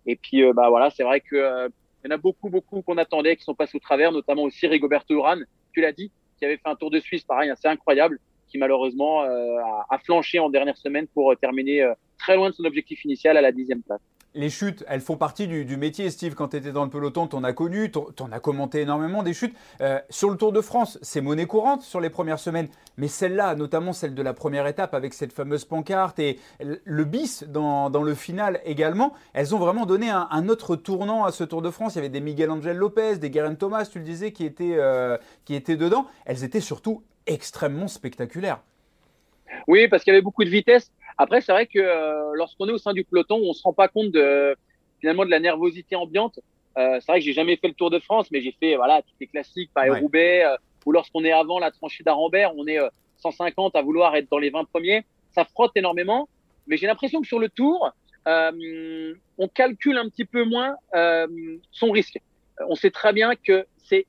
Et 0.05 0.17
puis 0.17 0.43
bah 0.51 0.69
voilà, 0.69 0.89
c'est 0.89 1.03
vrai 1.03 1.21
que 1.21 1.69
il 2.03 2.09
y 2.09 2.11
en 2.11 2.15
a 2.15 2.17
beaucoup, 2.17 2.49
beaucoup 2.49 2.81
qu'on 2.81 2.97
attendait 2.97 3.37
qui 3.37 3.43
sont 3.43 3.55
passés 3.55 3.77
au 3.77 3.79
travers, 3.79 4.11
notamment 4.11 4.43
aussi 4.43 4.67
Rigoberto 4.67 5.13
Urán, 5.13 5.45
tu 5.71 5.79
l'as 5.79 5.93
dit, 5.93 6.11
qui 6.37 6.43
avait 6.43 6.57
fait 6.57 6.67
un 6.67 6.75
Tour 6.75 6.91
de 6.91 6.99
Suisse, 6.99 7.23
pareil, 7.23 7.49
assez 7.49 7.69
incroyable, 7.69 8.19
qui 8.49 8.57
malheureusement 8.57 9.21
a, 9.21 9.85
a, 9.89 9.97
flanché 9.99 10.39
en 10.39 10.49
dernière 10.49 10.75
semaine 10.75 11.07
pour 11.07 11.33
terminer 11.37 11.89
très 12.21 12.35
loin 12.35 12.49
de 12.49 12.55
son 12.55 12.65
objectif 12.65 13.03
initial 13.03 13.35
à 13.35 13.41
la 13.41 13.51
dixième 13.51 13.81
place. 13.81 13.99
Les 14.33 14.49
chutes, 14.49 14.85
elles 14.87 15.01
font 15.01 15.17
partie 15.17 15.45
du, 15.45 15.75
métier, 15.75 16.09
Steve. 16.09 16.35
Quand 16.35 16.49
tu 16.49 16.57
étais 16.57 16.71
dans 16.71 16.85
le 16.85 16.89
peloton, 16.89 17.27
tu 17.27 17.35
en 17.35 17.43
as 17.43 17.51
connu, 17.51 17.91
tu 17.91 17.99
en 17.99 18.31
as 18.31 18.39
commenté 18.39 18.79
énormément 18.79 19.23
des 19.23 19.33
chutes. 19.33 19.53
Euh, 19.81 19.99
sur 20.09 20.29
le 20.29 20.37
Tour 20.37 20.53
de 20.53 20.61
France, 20.61 20.97
c'est 21.01 21.19
monnaie 21.19 21.47
courante 21.47 21.81
sur 21.81 21.99
les 21.99 22.09
premières 22.09 22.39
semaines, 22.39 22.69
mais 22.95 23.09
celle-là, 23.09 23.55
notamment 23.55 23.91
celle 23.91 24.15
de 24.15 24.21
la 24.21 24.33
première 24.33 24.67
étape 24.67 24.93
avec 24.93 25.13
cette 25.13 25.33
fameuse 25.33 25.65
pancarte 25.65 26.17
et 26.19 26.39
le 26.61 27.03
bis 27.03 27.43
dans, 27.43 27.89
le 27.89 28.15
final 28.15 28.61
également, 28.63 29.13
elles 29.33 29.53
ont 29.53 29.59
vraiment 29.59 29.85
donné 29.85 30.09
un, 30.09 30.47
autre 30.47 30.77
tournant 30.77 31.25
à 31.25 31.33
ce 31.33 31.43
Tour 31.43 31.61
de 31.61 31.69
France. 31.69 31.95
Il 31.95 31.97
y 31.97 31.99
avait 31.99 32.07
des 32.07 32.21
Miguel 32.21 32.51
Angel 32.51 32.77
Lopez, 32.77 33.17
des 33.17 33.31
Guerin 33.31 33.55
Thomas, 33.55 33.85
tu 33.85 33.99
le 33.99 34.05
disais, 34.05 34.31
qui 34.31 34.45
étaient, 34.45 34.77
euh, 34.77 35.17
qui 35.43 35.55
étaient 35.55 35.75
dedans. 35.75 36.07
Elles 36.25 36.45
étaient 36.45 36.61
surtout 36.61 37.03
extrêmement 37.27 37.89
spectaculaires. 37.89 38.61
Oui, 39.67 39.89
parce 39.89 40.03
qu'il 40.03 40.11
y 40.11 40.15
avait 40.15 40.23
beaucoup 40.23 40.45
de 40.45 40.49
vitesse. 40.49 40.91
Après, 41.17 41.41
c'est 41.41 41.51
vrai 41.51 41.67
que 41.67 41.79
euh, 41.79 42.31
lorsqu'on 42.33 42.67
est 42.67 42.71
au 42.71 42.77
sein 42.77 42.93
du 42.93 43.03
peloton, 43.03 43.41
on 43.43 43.53
se 43.53 43.63
rend 43.63 43.73
pas 43.73 43.87
compte 43.87 44.11
de 44.11 44.55
finalement 44.99 45.25
de 45.25 45.29
la 45.31 45.39
nervosité 45.39 45.95
ambiante. 45.95 46.39
Euh, 46.77 46.99
c'est 46.99 47.11
vrai 47.11 47.19
que 47.19 47.25
j'ai 47.25 47.33
jamais 47.33 47.57
fait 47.57 47.67
le 47.67 47.73
Tour 47.73 47.89
de 47.89 47.99
France, 47.99 48.27
mais 48.31 48.41
j'ai 48.41 48.55
fait 48.59 48.75
voilà 48.75 49.01
tous 49.01 49.15
les 49.19 49.27
classiques, 49.27 49.71
Paris-Roubaix, 49.73 50.45
euh, 50.45 50.55
ou 50.85 50.91
lorsqu'on 50.91 51.23
est 51.23 51.31
avant 51.31 51.59
la 51.59 51.71
tranchée 51.71 52.03
d'Arambert, 52.03 52.53
on 52.55 52.67
est 52.67 52.79
150 53.17 53.75
à 53.75 53.81
vouloir 53.81 54.15
être 54.15 54.29
dans 54.29 54.37
les 54.37 54.49
20 54.49 54.65
premiers. 54.65 55.03
Ça 55.31 55.45
frotte 55.45 55.71
énormément, 55.75 56.27
mais 56.67 56.77
j'ai 56.77 56.87
l'impression 56.87 57.21
que 57.21 57.27
sur 57.27 57.39
le 57.39 57.49
Tour, 57.49 57.91
on 58.25 59.47
calcule 59.53 59.97
un 59.97 60.09
petit 60.09 60.25
peu 60.25 60.43
moins 60.43 60.75
son 61.71 61.91
risque. 61.91 62.19
On 62.67 62.75
sait 62.75 62.91
très 62.91 63.13
bien 63.13 63.35
que 63.35 63.65
c'est, 63.77 64.05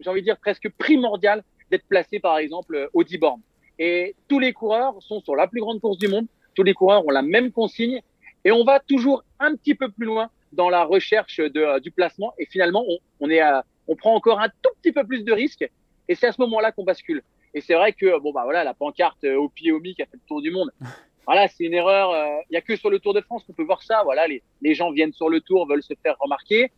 j'ai 0.00 0.10
envie 0.10 0.20
de 0.20 0.26
dire, 0.26 0.38
presque 0.38 0.70
primordial 0.70 1.42
d'être 1.70 1.86
placé, 1.86 2.20
par 2.20 2.38
exemple, 2.38 2.88
au 2.94 3.04
Diborn. 3.04 3.40
Et 3.78 4.16
tous 4.28 4.38
les 4.38 4.52
coureurs 4.52 4.94
sont 5.00 5.20
sur 5.20 5.36
la 5.36 5.46
plus 5.46 5.60
grande 5.60 5.80
course 5.80 5.98
du 5.98 6.08
monde. 6.08 6.26
Tous 6.58 6.64
les 6.64 6.74
coureurs 6.74 7.06
ont 7.06 7.10
la 7.10 7.22
même 7.22 7.52
consigne. 7.52 8.02
Et 8.44 8.50
on 8.50 8.64
va 8.64 8.80
toujours 8.80 9.22
un 9.38 9.54
petit 9.54 9.76
peu 9.76 9.88
plus 9.92 10.06
loin 10.06 10.28
dans 10.52 10.68
la 10.70 10.82
recherche 10.82 11.36
de, 11.38 11.60
euh, 11.60 11.78
du 11.78 11.92
placement. 11.92 12.34
Et 12.36 12.46
finalement, 12.46 12.84
on, 12.88 12.98
on 13.20 13.30
est 13.30 13.40
on 13.86 13.94
prend 13.94 14.12
encore 14.12 14.40
un 14.40 14.48
tout 14.48 14.70
petit 14.82 14.90
peu 14.90 15.06
plus 15.06 15.22
de 15.22 15.32
risques. 15.32 15.70
Et 16.08 16.16
c'est 16.16 16.26
à 16.26 16.32
ce 16.32 16.40
moment-là 16.40 16.72
qu'on 16.72 16.82
bascule. 16.82 17.22
Et 17.54 17.60
c'est 17.60 17.74
vrai 17.74 17.92
que, 17.92 18.18
bon, 18.18 18.32
bah 18.32 18.42
voilà, 18.42 18.64
la 18.64 18.74
pancarte 18.74 19.22
euh, 19.22 19.36
au 19.36 19.48
pied 19.48 19.70
au 19.70 19.78
mi 19.78 19.94
qui 19.94 20.02
a 20.02 20.06
fait 20.06 20.16
le 20.16 20.26
tour 20.26 20.42
du 20.42 20.50
monde. 20.50 20.72
Voilà, 21.26 21.46
c'est 21.46 21.64
une 21.64 21.74
erreur. 21.74 22.10
Euh, 22.10 22.24
il 22.48 22.52
n'y 22.52 22.56
a 22.56 22.62
que 22.62 22.74
sur 22.74 22.88
le 22.88 23.00
Tour 23.00 23.12
de 23.12 23.20
France 23.20 23.44
qu'on 23.44 23.52
peut 23.52 23.62
voir 23.62 23.82
ça. 23.82 24.02
Voilà, 24.02 24.26
les, 24.26 24.42
les, 24.62 24.74
gens 24.74 24.90
viennent 24.90 25.12
sur 25.12 25.28
le 25.28 25.42
tour, 25.42 25.68
veulent 25.68 25.82
se 25.82 25.92
faire 26.02 26.16
remarquer. 26.18 26.72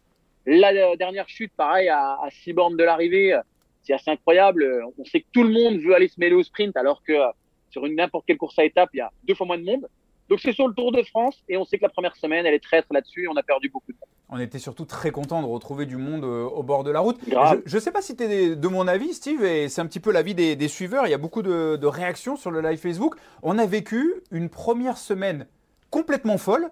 La 0.45 0.97
dernière 0.97 1.29
chute, 1.29 1.53
pareil, 1.57 1.89
à, 1.89 2.19
à 2.21 2.31
six 2.31 2.53
bornes 2.53 2.77
de 2.77 2.83
l'arrivée, 2.83 3.39
c'est 3.83 3.93
assez 3.93 4.11
incroyable. 4.11 4.85
On 4.99 5.05
sait 5.05 5.21
que 5.21 5.27
tout 5.33 5.45
le 5.45 5.51
monde 5.51 5.79
veut 5.79 5.95
aller 5.95 6.09
se 6.09 6.19
mêler 6.19 6.35
au 6.35 6.43
sprint, 6.43 6.77
alors 6.77 7.01
que 7.05 7.13
euh, 7.13 7.29
sur 7.71 7.87
une 7.87 7.97
n'importe 7.97 8.27
quelle 8.27 8.39
course 8.39 8.59
à 8.59 8.65
étapes, 8.65 8.91
il 8.95 8.99
y 8.99 9.01
a 9.01 9.11
deux 9.25 9.35
fois 9.35 9.47
moins 9.47 9.59
de 9.59 9.65
monde. 9.65 9.87
Donc 10.31 10.39
c'est 10.41 10.53
sur 10.53 10.69
le 10.69 10.75
Tour 10.75 10.93
de 10.93 11.03
France 11.03 11.43
et 11.49 11.57
on 11.57 11.65
sait 11.65 11.77
que 11.77 11.83
la 11.83 11.89
première 11.89 12.15
semaine, 12.15 12.47
elle 12.47 12.55
est 12.55 12.63
traître 12.63 12.87
là-dessus 12.93 13.25
et 13.25 13.29
on 13.29 13.37
a 13.37 13.43
perdu 13.43 13.69
beaucoup 13.69 13.93
de 13.93 13.99
temps. 13.99 14.07
On 14.29 14.39
était 14.39 14.61
surtout 14.61 14.85
très 14.85 15.11
content 15.11 15.43
de 15.43 15.47
retrouver 15.47 15.87
du 15.87 15.97
monde 15.97 16.23
euh, 16.23 16.45
au 16.45 16.63
bord 16.63 16.85
de 16.85 16.93
la 16.93 17.01
route. 17.01 17.19
Je 17.67 17.77
ne 17.77 17.81
sais 17.81 17.91
pas 17.91 18.01
si 18.01 18.15
tu 18.15 18.23
es 18.23 18.55
de 18.55 18.69
mon 18.69 18.87
avis, 18.87 19.13
Steve, 19.13 19.45
et 19.45 19.69
c'est 19.69 19.81
un 19.81 19.87
petit 19.87 19.99
peu 19.99 20.13
l'avis 20.13 20.37
des, 20.37 20.55
des, 20.55 20.69
suiveurs. 20.69 21.09
Il 21.09 21.11
y 21.11 21.15
a 21.15 21.19
beaucoup 21.19 21.43
de, 21.43 21.85
réactions 21.85 22.37
sur 22.37 22.53
le 22.53 22.61
live 22.61 22.79
Facebook. 22.79 23.17
On 23.43 23.59
a 23.59 23.67
vécu 23.67 24.23
une 24.31 24.49
première 24.49 24.99
semaine 24.99 25.49
complètement 25.91 26.39
folle. 26.39 26.71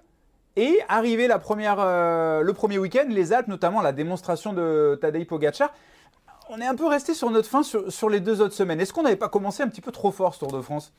Et 0.55 0.78
arrivé 0.88 1.26
la 1.26 1.38
première, 1.38 1.78
euh, 1.78 2.43
le 2.43 2.52
premier 2.52 2.78
week-end, 2.78 3.07
les 3.09 3.33
Alpes, 3.33 3.49
notamment 3.49 3.81
la 3.81 3.93
démonstration 3.93 4.52
de 4.52 4.99
Tadej 5.00 5.25
Pogacar, 5.25 5.73
on 6.49 6.61
est 6.61 6.67
un 6.67 6.75
peu 6.75 6.87
resté 6.87 7.14
sur 7.14 7.31
notre 7.31 7.49
fin 7.49 7.62
sur, 7.62 8.11
les 8.11 8.21
deux 8.21 8.40
autres 8.40 8.55
semaines. 8.55 8.81
Est-ce 8.81 8.93
qu'on 8.93 9.02
n'avait 9.02 9.17
pas 9.17 9.28
commencé 9.28 9.62
un 9.62 9.69
petit 9.69 9.81
peu 9.81 9.93
trop 9.93 10.11
fort 10.11 10.35
ce 10.35 10.40
Tour 10.40 10.52
de 10.52 10.61
France? 10.61 10.93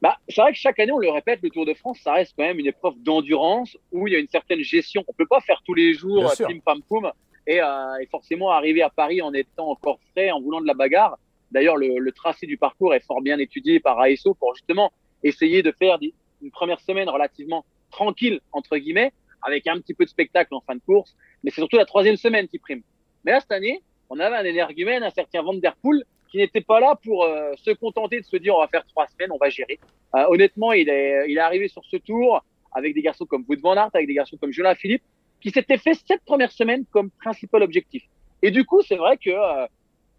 Bah, 0.00 0.16
c'est 0.28 0.40
vrai 0.40 0.52
que 0.52 0.58
chaque 0.58 0.80
année, 0.80 0.90
on 0.90 0.98
le 0.98 1.10
répète, 1.10 1.40
le 1.42 1.50
Tour 1.50 1.64
de 1.64 1.74
France, 1.74 1.98
ça 2.02 2.14
reste 2.14 2.34
quand 2.36 2.42
même 2.42 2.58
une 2.58 2.66
épreuve 2.66 2.94
d'endurance 2.98 3.76
où 3.92 4.08
il 4.08 4.14
y 4.14 4.16
a 4.16 4.18
une 4.18 4.28
certaine 4.28 4.60
gestion. 4.60 5.04
On 5.06 5.12
peut 5.12 5.26
pas 5.26 5.40
faire 5.40 5.62
tous 5.64 5.74
les 5.74 5.94
jours 5.94 6.32
pim 6.36 6.58
pam 6.64 6.82
poum 6.82 7.10
et, 7.46 7.60
euh, 7.60 7.96
et, 8.00 8.06
forcément 8.06 8.50
arriver 8.50 8.82
à 8.82 8.90
Paris 8.90 9.22
en 9.22 9.32
étant 9.32 9.70
encore 9.70 10.00
frais, 10.10 10.30
en 10.32 10.40
voulant 10.40 10.60
de 10.60 10.66
la 10.66 10.74
bagarre. 10.74 11.18
D'ailleurs, 11.52 11.76
le, 11.76 12.10
tracé 12.12 12.46
du 12.46 12.56
parcours 12.56 12.94
est 12.94 13.04
fort 13.04 13.20
bien 13.20 13.38
étudié 13.38 13.78
par 13.78 14.00
ASO 14.00 14.34
pour 14.34 14.54
justement 14.54 14.92
essayer 15.22 15.62
de 15.62 15.70
faire 15.70 15.98
une 16.40 16.50
première 16.50 16.80
semaine 16.80 17.08
relativement 17.08 17.64
tranquille, 17.90 18.40
entre 18.52 18.76
guillemets, 18.78 19.12
avec 19.42 19.66
un 19.66 19.78
petit 19.78 19.94
peu 19.94 20.04
de 20.04 20.10
spectacle 20.10 20.54
en 20.54 20.62
fin 20.62 20.74
de 20.74 20.80
course. 20.80 21.14
Mais 21.44 21.50
c'est 21.50 21.60
surtout 21.60 21.76
la 21.76 21.84
troisième 21.84 22.16
semaine 22.16 22.48
qui 22.48 22.58
prime. 22.58 22.82
Mais 23.24 23.32
là, 23.32 23.40
cette 23.40 23.52
année, 23.52 23.82
on 24.12 24.18
avait 24.18 24.36
un 24.36 24.44
énergumène, 24.44 25.02
un 25.02 25.10
certain 25.10 25.42
Van 25.42 25.54
Der 25.54 25.74
Poel, 25.76 26.04
qui 26.30 26.36
n'était 26.36 26.60
pas 26.60 26.80
là 26.80 26.98
pour 27.02 27.24
euh, 27.24 27.52
se 27.56 27.70
contenter 27.70 28.20
de 28.20 28.26
se 28.26 28.36
dire 28.36 28.54
on 28.54 28.60
va 28.60 28.68
faire 28.68 28.84
trois 28.86 29.06
semaines, 29.06 29.30
on 29.32 29.38
va 29.38 29.48
gérer. 29.48 29.78
Euh, 30.14 30.26
honnêtement, 30.28 30.72
il 30.72 30.88
est, 30.90 31.30
il 31.30 31.38
est 31.38 31.40
arrivé 31.40 31.68
sur 31.68 31.82
ce 31.86 31.96
tour 31.96 32.44
avec 32.72 32.94
des 32.94 33.00
garçons 33.00 33.24
comme 33.24 33.44
Wood 33.48 33.60
Van 33.60 33.74
Aert, 33.74 33.90
avec 33.94 34.06
des 34.06 34.14
garçons 34.14 34.36
comme 34.38 34.52
Julien 34.52 34.74
Philippe, 34.74 35.02
qui 35.40 35.50
s'étaient 35.50 35.78
fait 35.78 35.94
cette 35.94 36.22
première 36.24 36.52
semaine 36.52 36.84
comme 36.90 37.10
principal 37.10 37.62
objectif. 37.62 38.02
Et 38.42 38.50
du 38.50 38.64
coup, 38.66 38.82
c'est 38.82 38.96
vrai 38.96 39.16
que 39.16 39.30
euh, 39.30 39.66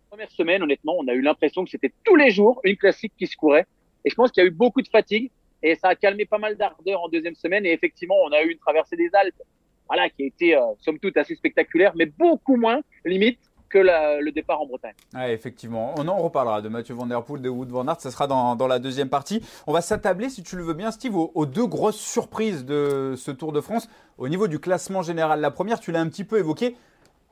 première 0.09 0.31
semaine, 0.31 0.63
honnêtement, 0.63 0.95
on 0.97 1.07
a 1.07 1.13
eu 1.13 1.21
l'impression 1.21 1.63
que 1.63 1.69
c'était 1.69 1.93
tous 2.03 2.15
les 2.15 2.31
jours 2.31 2.61
une 2.63 2.77
classique 2.77 3.13
qui 3.17 3.27
se 3.27 3.35
courait. 3.35 3.67
Et 4.05 4.09
je 4.09 4.15
pense 4.15 4.31
qu'il 4.31 4.41
y 4.41 4.45
a 4.45 4.47
eu 4.47 4.51
beaucoup 4.51 4.81
de 4.81 4.87
fatigue 4.87 5.29
et 5.61 5.75
ça 5.75 5.89
a 5.89 5.95
calmé 5.95 6.25
pas 6.25 6.39
mal 6.39 6.57
d'ardeur 6.57 7.03
en 7.03 7.09
deuxième 7.09 7.35
semaine. 7.35 7.63
Et 7.67 7.71
effectivement, 7.71 8.17
on 8.23 8.31
a 8.31 8.41
eu 8.41 8.51
une 8.51 8.57
traversée 8.57 8.95
des 8.95 9.09
Alpes, 9.13 9.41
voilà, 9.87 10.09
qui 10.09 10.23
a 10.23 10.25
été 10.25 10.55
euh, 10.55 10.61
somme 10.79 10.97
toute 10.97 11.15
assez 11.17 11.35
spectaculaire, 11.35 11.93
mais 11.95 12.07
beaucoup 12.07 12.55
moins 12.55 12.81
limite 13.05 13.39
que 13.73 13.79
le 13.79 14.31
départ 14.31 14.61
en 14.61 14.67
Bretagne. 14.67 14.93
Effectivement. 15.27 15.95
On 15.97 16.07
en 16.07 16.17
reparlera 16.17 16.61
de 16.61 16.69
Mathieu 16.69 16.93
Van 16.93 17.07
Der 17.07 17.23
Poel, 17.23 17.41
de 17.41 17.49
Wood 17.49 17.69
Van 17.69 17.87
Aert. 17.87 17.99
Ça 17.99 18.11
sera 18.11 18.27
dans, 18.27 18.55
dans 18.55 18.67
la 18.67 18.77
deuxième 18.77 19.09
partie. 19.09 19.41
On 19.65 19.73
va 19.73 19.81
s'attabler, 19.81 20.29
si 20.29 20.43
tu 20.43 20.55
le 20.55 20.63
veux 20.63 20.75
bien, 20.75 20.91
Steve, 20.91 21.15
aux, 21.15 21.45
deux 21.47 21.65
grosses 21.65 21.97
surprises 21.97 22.65
de 22.65 23.15
ce 23.17 23.31
Tour 23.31 23.51
de 23.51 23.61
France. 23.61 23.89
Au 24.19 24.29
niveau 24.29 24.47
du 24.47 24.59
classement 24.59 25.01
général, 25.01 25.41
la 25.41 25.49
première, 25.49 25.79
tu 25.79 25.91
l'as 25.91 26.01
un 26.01 26.07
petit 26.07 26.23
peu 26.23 26.37
évoqué, 26.37 26.75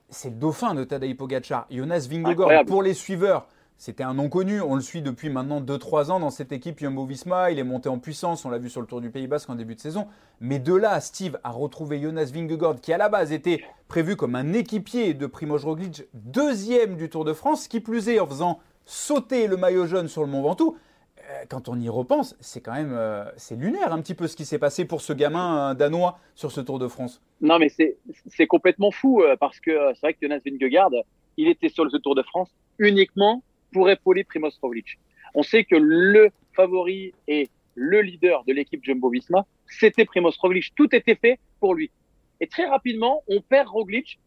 c'est 0.10 0.29
le 0.29 0.36
dauphin 0.36 0.74
de 0.74 0.83
Tadej 0.83 1.15
Pogacar, 1.15 1.67
Jonas 1.69 2.07
Vingegaard. 2.10 2.65
Pour 2.65 2.81
les 2.81 2.95
suiveurs, 2.95 3.45
c'était 3.82 4.04
un 4.04 4.14
non 4.14 4.30
connu. 4.30 4.62
On 4.62 4.76
le 4.76 4.82
suit 4.82 5.02
depuis 5.02 5.32
maintenant 5.32 5.60
2-3 5.60 6.12
ans 6.12 6.20
dans 6.20 6.30
cette 6.30 6.52
équipe 6.52 6.78
Jumbo-Visma. 6.80 7.50
Il 7.50 7.58
est 7.58 7.64
monté 7.64 7.90
en 7.90 7.98
puissance. 7.98 8.46
On 8.46 8.52
l'a 8.52 8.60
vu 8.60 8.70
sur 8.70 8.80
le 8.80 8.86
Tour 8.86 9.02
du 9.02 9.10
Pays 9.10 9.26
Basque 9.26 9.50
en 9.50 9.56
début 9.56 9.74
de 9.74 9.80
saison. 9.80 10.08
Mais 10.40 10.60
de 10.60 10.76
là, 10.76 11.00
Steve 11.00 11.40
a 11.44 11.50
retrouvé 11.50 12.00
Jonas 12.00 12.30
Vingegaard, 12.32 12.80
qui 12.80 12.94
à 12.94 13.00
la 13.00 13.10
base 13.10 13.32
était 13.32 13.64
prévu 13.88 14.16
comme 14.16 14.36
un 14.36 14.54
équipier 14.54 15.16
de 15.16 15.26
Primoz 15.26 15.66
Roglic, 15.66 16.04
deuxième 16.14 16.96
du 16.96 17.10
Tour 17.10 17.26
de 17.26 17.34
France, 17.34 17.68
qui 17.68 17.80
plus 17.80 18.08
est 18.08 18.20
en 18.20 18.28
faisant 18.28 18.60
sauter 18.86 19.48
le 19.48 19.58
maillot 19.58 19.88
jaune 19.88 20.08
sur 20.08 20.22
le 20.22 20.28
Mont 20.28 20.44
Ventoux. 20.44 20.78
Euh, 21.18 21.46
quand 21.50 21.68
on 21.68 21.80
y 21.80 21.90
repense, 21.90 22.38
c'est 22.40 22.62
quand 22.62 22.74
même 22.74 22.94
euh, 22.94 23.26
c'est 23.36 23.56
lunaire 23.56 23.92
un 23.94 24.02
petit 24.04 24.14
peu 24.14 24.28
ce 24.28 24.36
qui 24.36 24.46
s'est 24.46 24.60
passé 24.60 24.86
pour 24.86 25.02
ce 25.02 25.12
gamin 25.12 25.72
euh, 25.72 25.74
danois 25.74 26.20
sur 26.36 26.52
ce 26.52 26.62
Tour 26.62 26.78
de 26.78 26.88
France. 26.88 27.20
Non, 27.42 27.58
mais 27.58 27.70
c'est 27.70 28.46
complètement 28.46 28.92
fou 28.92 29.24
parce 29.40 29.60
que 29.60 29.72
c'est 29.96 30.02
vrai 30.02 30.14
que 30.14 30.20
Jonas 30.22 30.42
Vingegaard, 30.46 30.92
il 31.38 31.48
était 31.48 31.70
sur 31.70 31.90
ce 31.90 31.98
Tour 31.98 32.14
de 32.14 32.22
France 32.22 32.52
uniquement 32.78 33.42
pour 33.72 33.90
épauler 33.90 34.24
Primoz 34.24 34.58
Roglic. 34.62 34.98
On 35.34 35.44
sait 35.44 35.63
que 35.63 35.75
le 35.75 36.30
favori 36.54 37.13
et 37.28 37.50
le 37.75 38.01
leader 38.01 38.44
de 38.46 38.54
l'équipe 38.54 38.84
Jumbo-Visma, 38.84 39.46
c'était 39.68 40.06
Primoz 40.06 40.38
Roglic. 40.38 40.74
Tout 40.75 40.94
était 40.96 41.16
fait 41.16 41.40
pour 41.60 41.74
lui. 41.74 41.92
Et 42.40 42.48
très 42.48 42.66
rapidement, 42.66 43.24
on 43.28 43.42
perd 43.42 43.68
Roglic. 43.68 44.20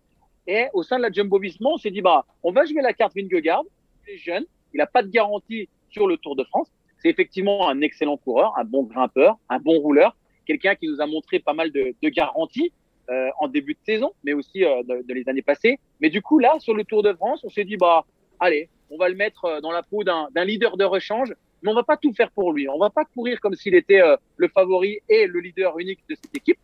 Et 0.47 0.67
au 0.73 0.83
sein 0.83 0.99
de 0.99 1.03
la 1.03 1.11
Jumbo-Visma, 1.11 1.69
on 1.69 1.77
s'est 1.79 1.91
dit, 1.91 2.03
bah, 2.03 2.25
on 2.43 2.53
va 2.53 2.65
jouer 2.65 2.83
la 2.83 2.93
carte 2.93 3.15
Vingegaard. 3.15 3.65
Il 4.07 4.15
est 4.15 4.19
jeune. 4.19 4.45
Il 4.73 4.79
n'a 4.79 4.87
pas 4.87 5.03
de 5.03 5.09
garantie 5.09 5.69
sur 5.91 6.07
le 6.07 6.17
Tour 6.17 6.37
de 6.37 6.45
France. 6.45 6.69
C'est 6.99 7.09
effectivement 7.09 7.69
un 7.69 7.81
excellent 7.81 8.17
coureur, 8.17 8.53
un 8.59 8.65
bon 8.65 8.83
grimpeur, 8.85 9.37
un 9.49 9.59
bon 9.59 9.79
rouleur, 9.79 10.17
quelqu'un 10.47 10.75
qui 10.75 10.89
nous 10.89 11.01
a 11.01 11.07
montré 11.07 11.39
pas 11.39 11.53
mal 11.53 11.71
de, 11.71 11.95
de 12.03 12.09
garanties 12.09 12.73
euh, 13.11 13.29
en 13.39 13.49
début 13.49 13.75
de 13.75 13.79
saison, 13.85 14.13
mais 14.25 14.33
aussi 14.33 14.65
euh, 14.65 14.83
de, 14.83 15.13
les 15.13 15.29
années 15.29 15.43
passées. 15.43 15.79
Mais 16.01 16.09
du 16.09 16.23
coup, 16.23 16.39
là, 16.39 16.59
sur 16.61 16.75
le 16.75 16.85
Tour 16.85 17.03
de 17.03 17.13
France, 17.13 17.45
on 17.45 17.51
s'est 17.51 17.65
dit, 17.65 17.77
bah, 17.77 18.07
allez, 18.41 18.71
on 18.91 18.99
va 18.99 19.09
le 19.09 19.15
mettre 19.15 19.45
euh, 19.45 19.61
dans 19.61 19.73
la 19.73 19.83
peau 19.83 20.05
d'un 20.05 20.45
leader 20.45 20.77
de 20.77 20.85
rechange, 20.85 21.35
mais 21.63 21.71
on 21.71 21.75
va 21.75 21.83
pas 21.83 21.97
tout 21.97 22.13
faire 22.13 22.31
pour 22.31 22.53
lui. 22.53 22.69
On 22.69 22.79
va 22.79 22.91
pas 22.91 23.05
courir 23.05 23.41
comme 23.41 23.55
s'il 23.55 23.75
était 23.75 24.03
euh, 24.03 24.17
le 24.37 24.49
favori 24.49 25.01
et 25.09 25.27
le 25.27 25.41
leader 25.41 25.79
unique 25.79 26.01
de 26.09 26.15
cette 26.15 26.35
équipe. 26.35 26.59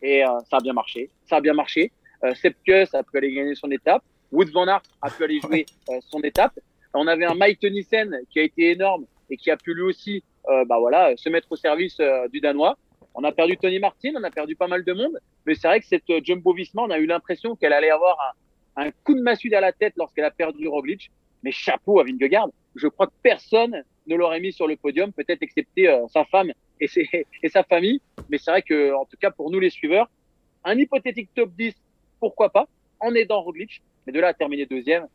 Et 0.00 0.22
ça 0.48 0.58
a 0.58 0.60
bien 0.60 0.72
marché. 0.72 1.10
Ça 1.28 1.36
a 1.36 1.40
bien 1.40 1.54
marché. 1.54 1.90
Euh, 2.22 2.32
Sepkus 2.34 2.94
a 2.94 3.02
pu 3.02 3.18
aller 3.18 3.32
gagner 3.32 3.56
son 3.56 3.70
étape. 3.70 4.04
Wood 4.30 4.50
Van 4.50 4.68
Aert 4.68 4.82
a 5.02 5.10
pu 5.10 5.24
aller 5.24 5.40
jouer 5.40 5.66
son 6.02 6.20
étape. 6.20 6.58
On 6.94 7.06
avait 7.08 7.24
un 7.24 7.34
Mike 7.34 7.58
Tennyson 7.58 8.10
qui 8.30 8.38
a 8.38 8.42
été 8.42 8.70
énorme 8.70 9.06
et 9.28 9.36
qui 9.36 9.50
a 9.50 9.56
pu 9.56 9.74
lui 9.74 9.82
aussi 9.82 10.22
euh, 10.48 10.64
bah 10.64 10.78
voilà, 10.78 11.14
se 11.16 11.28
mettre 11.28 11.52
au 11.52 11.56
service 11.56 12.00
euh, 12.00 12.26
du 12.28 12.40
Danois. 12.40 12.78
On 13.14 13.22
a 13.24 13.32
perdu 13.32 13.58
Tony 13.58 13.78
Martin, 13.78 14.12
on 14.16 14.24
a 14.24 14.30
perdu 14.30 14.56
pas 14.56 14.66
mal 14.66 14.82
de 14.82 14.92
monde, 14.92 15.18
mais 15.44 15.54
c'est 15.54 15.68
vrai 15.68 15.80
que 15.80 15.86
cette 15.86 16.08
euh, 16.08 16.20
Jumbo 16.22 16.54
Visma, 16.54 16.82
on 16.82 16.90
a 16.90 16.98
eu 16.98 17.06
l'impression 17.06 17.54
qu'elle 17.54 17.74
allait 17.74 17.90
avoir 17.90 18.16
un, 18.76 18.86
un, 18.86 18.90
coup 19.04 19.14
de 19.14 19.20
massue 19.20 19.52
à 19.54 19.60
la 19.60 19.72
tête 19.72 19.92
lorsqu'elle 19.96 20.24
a 20.24 20.30
perdu 20.30 20.66
Roglic. 20.68 21.10
Mais 21.42 21.52
chapeau 21.52 22.00
à 22.00 22.04
Vingegaard, 22.04 22.48
je 22.74 22.88
crois 22.88 23.06
que 23.06 23.12
personne 23.22 23.82
ne 24.06 24.16
l'aurait 24.16 24.40
mis 24.40 24.52
sur 24.52 24.66
le 24.66 24.76
podium, 24.76 25.12
peut-être 25.12 25.42
excepté 25.42 25.94
sa 26.08 26.24
femme 26.24 26.52
et, 26.80 26.86
ses, 26.86 27.08
et 27.42 27.48
sa 27.48 27.62
famille. 27.62 28.00
Mais 28.28 28.38
c'est 28.38 28.50
vrai 28.50 28.62
que, 28.62 28.94
en 28.94 29.04
tout 29.04 29.16
cas, 29.20 29.30
pour 29.30 29.50
nous 29.50 29.60
les 29.60 29.70
suiveurs, 29.70 30.08
un 30.64 30.78
hypothétique 30.78 31.30
top 31.34 31.50
10, 31.56 31.74
pourquoi 32.20 32.50
pas, 32.50 32.66
en 33.00 33.14
aidant 33.14 33.42
Roglic, 33.42 33.82
mais 34.06 34.12
de 34.12 34.20
là 34.20 34.28
à 34.28 34.34
terminer 34.34 34.66
deuxième, 34.66 35.06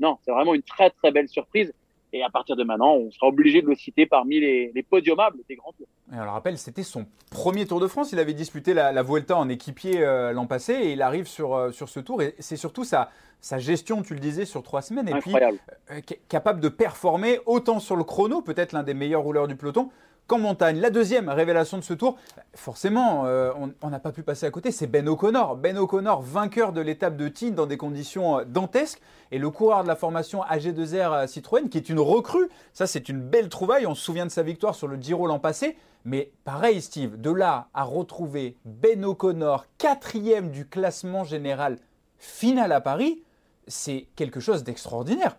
non, 0.00 0.18
c'est 0.24 0.30
vraiment 0.30 0.54
une 0.54 0.62
très 0.62 0.90
très 0.90 1.10
belle 1.10 1.28
surprise. 1.28 1.72
Et 2.12 2.22
à 2.22 2.30
partir 2.30 2.56
de 2.56 2.64
maintenant, 2.64 2.94
on 2.94 3.10
sera 3.10 3.26
obligé 3.26 3.60
de 3.60 3.66
le 3.66 3.74
citer 3.74 4.06
parmi 4.06 4.40
les, 4.40 4.72
les 4.74 4.82
podiumables 4.82 5.38
des 5.48 5.56
grands 5.56 5.72
tours. 5.72 5.86
Et 6.12 6.16
on 6.18 6.24
le 6.24 6.30
rappelle, 6.30 6.56
c'était 6.56 6.82
son 6.82 7.04
premier 7.30 7.66
Tour 7.66 7.80
de 7.80 7.86
France. 7.86 8.12
Il 8.12 8.18
avait 8.18 8.32
disputé 8.32 8.72
la, 8.72 8.92
la 8.92 9.02
Vuelta 9.02 9.36
en 9.36 9.48
équipier 9.50 10.02
euh, 10.02 10.32
l'an 10.32 10.46
passé 10.46 10.72
et 10.72 10.92
il 10.92 11.02
arrive 11.02 11.26
sur, 11.26 11.54
euh, 11.54 11.70
sur 11.70 11.88
ce 11.90 12.00
tour. 12.00 12.22
Et 12.22 12.34
c'est 12.38 12.56
surtout 12.56 12.84
sa, 12.84 13.10
sa 13.42 13.58
gestion, 13.58 14.00
tu 14.02 14.14
le 14.14 14.20
disais, 14.20 14.46
sur 14.46 14.62
trois 14.62 14.80
semaines. 14.80 15.06
Et 15.08 15.12
Incroyable. 15.12 15.58
puis, 15.86 15.96
euh, 15.98 16.16
capable 16.30 16.60
de 16.60 16.70
performer 16.70 17.40
autant 17.44 17.78
sur 17.78 17.94
le 17.94 18.04
chrono, 18.04 18.40
peut-être 18.40 18.72
l'un 18.72 18.82
des 18.84 18.94
meilleurs 18.94 19.22
rouleurs 19.22 19.46
du 19.48 19.56
peloton, 19.56 19.90
qu'en 20.28 20.38
montagne. 20.38 20.78
La 20.78 20.90
deuxième 20.90 21.28
révélation 21.28 21.78
de 21.78 21.82
ce 21.82 21.94
tour, 21.94 22.16
forcément, 22.54 23.24
euh, 23.24 23.50
on 23.82 23.90
n'a 23.90 23.98
pas 23.98 24.12
pu 24.12 24.22
passer 24.22 24.46
à 24.46 24.50
côté, 24.50 24.70
c'est 24.70 24.86
Ben 24.86 25.08
O'Connor. 25.08 25.56
Ben 25.56 25.76
O'Connor, 25.76 26.22
vainqueur 26.22 26.72
de 26.72 26.80
l'étape 26.80 27.16
de 27.16 27.28
Tignes 27.28 27.54
dans 27.54 27.66
des 27.66 27.78
conditions 27.78 28.38
euh, 28.38 28.44
dantesques, 28.44 29.00
et 29.32 29.38
le 29.38 29.50
coureur 29.50 29.82
de 29.82 29.88
la 29.88 29.96
formation 29.96 30.42
AG2R 30.42 31.12
euh, 31.12 31.26
Citroën, 31.26 31.68
qui 31.68 31.78
est 31.78 31.88
une 31.88 31.98
recrue. 31.98 32.48
Ça, 32.74 32.86
c'est 32.86 33.08
une 33.08 33.20
belle 33.20 33.48
trouvaille. 33.48 33.86
On 33.86 33.94
se 33.94 34.02
souvient 34.02 34.26
de 34.26 34.30
sa 34.30 34.42
victoire 34.42 34.74
sur 34.74 34.86
le 34.86 35.00
Giro 35.00 35.26
l'an 35.26 35.38
passé. 35.38 35.76
Mais 36.04 36.30
pareil, 36.44 36.80
Steve, 36.80 37.20
de 37.20 37.30
là 37.30 37.68
à 37.74 37.82
retrouver 37.82 38.56
Ben 38.64 39.04
O'Connor, 39.04 39.64
quatrième 39.78 40.50
du 40.50 40.66
classement 40.66 41.24
général 41.24 41.78
final 42.18 42.72
à 42.72 42.80
Paris, 42.80 43.22
c'est 43.66 44.06
quelque 44.14 44.40
chose 44.40 44.62
d'extraordinaire. 44.62 45.36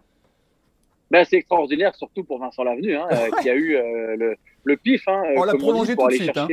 Ben, 1.11 1.25
c'est 1.25 1.37
extraordinaire, 1.37 1.95
surtout 1.95 2.23
pour 2.23 2.39
Vincent 2.39 2.63
Lavenu, 2.63 2.95
hein, 2.95 3.07
qui 3.41 3.49
a 3.49 3.55
eu 3.55 3.73
le, 4.17 4.35
le 4.63 4.77
pif. 4.77 5.07
Hein, 5.07 5.23
on 5.35 5.43
l'a 5.43 5.55
prolongé 5.55 5.95
tout 5.95 6.07
de 6.07 6.13
suite. 6.13 6.37
Hein. 6.37 6.47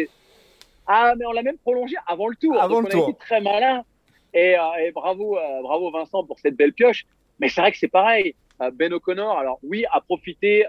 Ah, 0.86 1.14
mais 1.16 1.26
on 1.26 1.32
l'a 1.32 1.42
même 1.42 1.58
prolongé 1.58 1.96
avant 2.06 2.28
le 2.28 2.36
tour. 2.36 2.60
Avant 2.60 2.80
le 2.80 2.86
on 2.94 3.00
a 3.00 3.08
été 3.08 3.18
très 3.18 3.40
malin. 3.40 3.82
Et, 4.32 4.56
euh, 4.56 4.90
bravo, 4.94 5.36
euh, 5.36 5.62
bravo 5.62 5.90
Vincent 5.90 6.24
pour 6.24 6.38
cette 6.38 6.56
belle 6.56 6.72
pioche. 6.72 7.04
Mais 7.40 7.48
c'est 7.48 7.60
vrai 7.60 7.72
que 7.72 7.78
c'est 7.78 7.88
pareil. 7.88 8.34
Euh, 8.60 8.70
ben 8.72 8.92
O'Connor, 8.92 9.38
alors 9.38 9.58
oui, 9.62 9.84
a 9.92 10.00
profité 10.00 10.64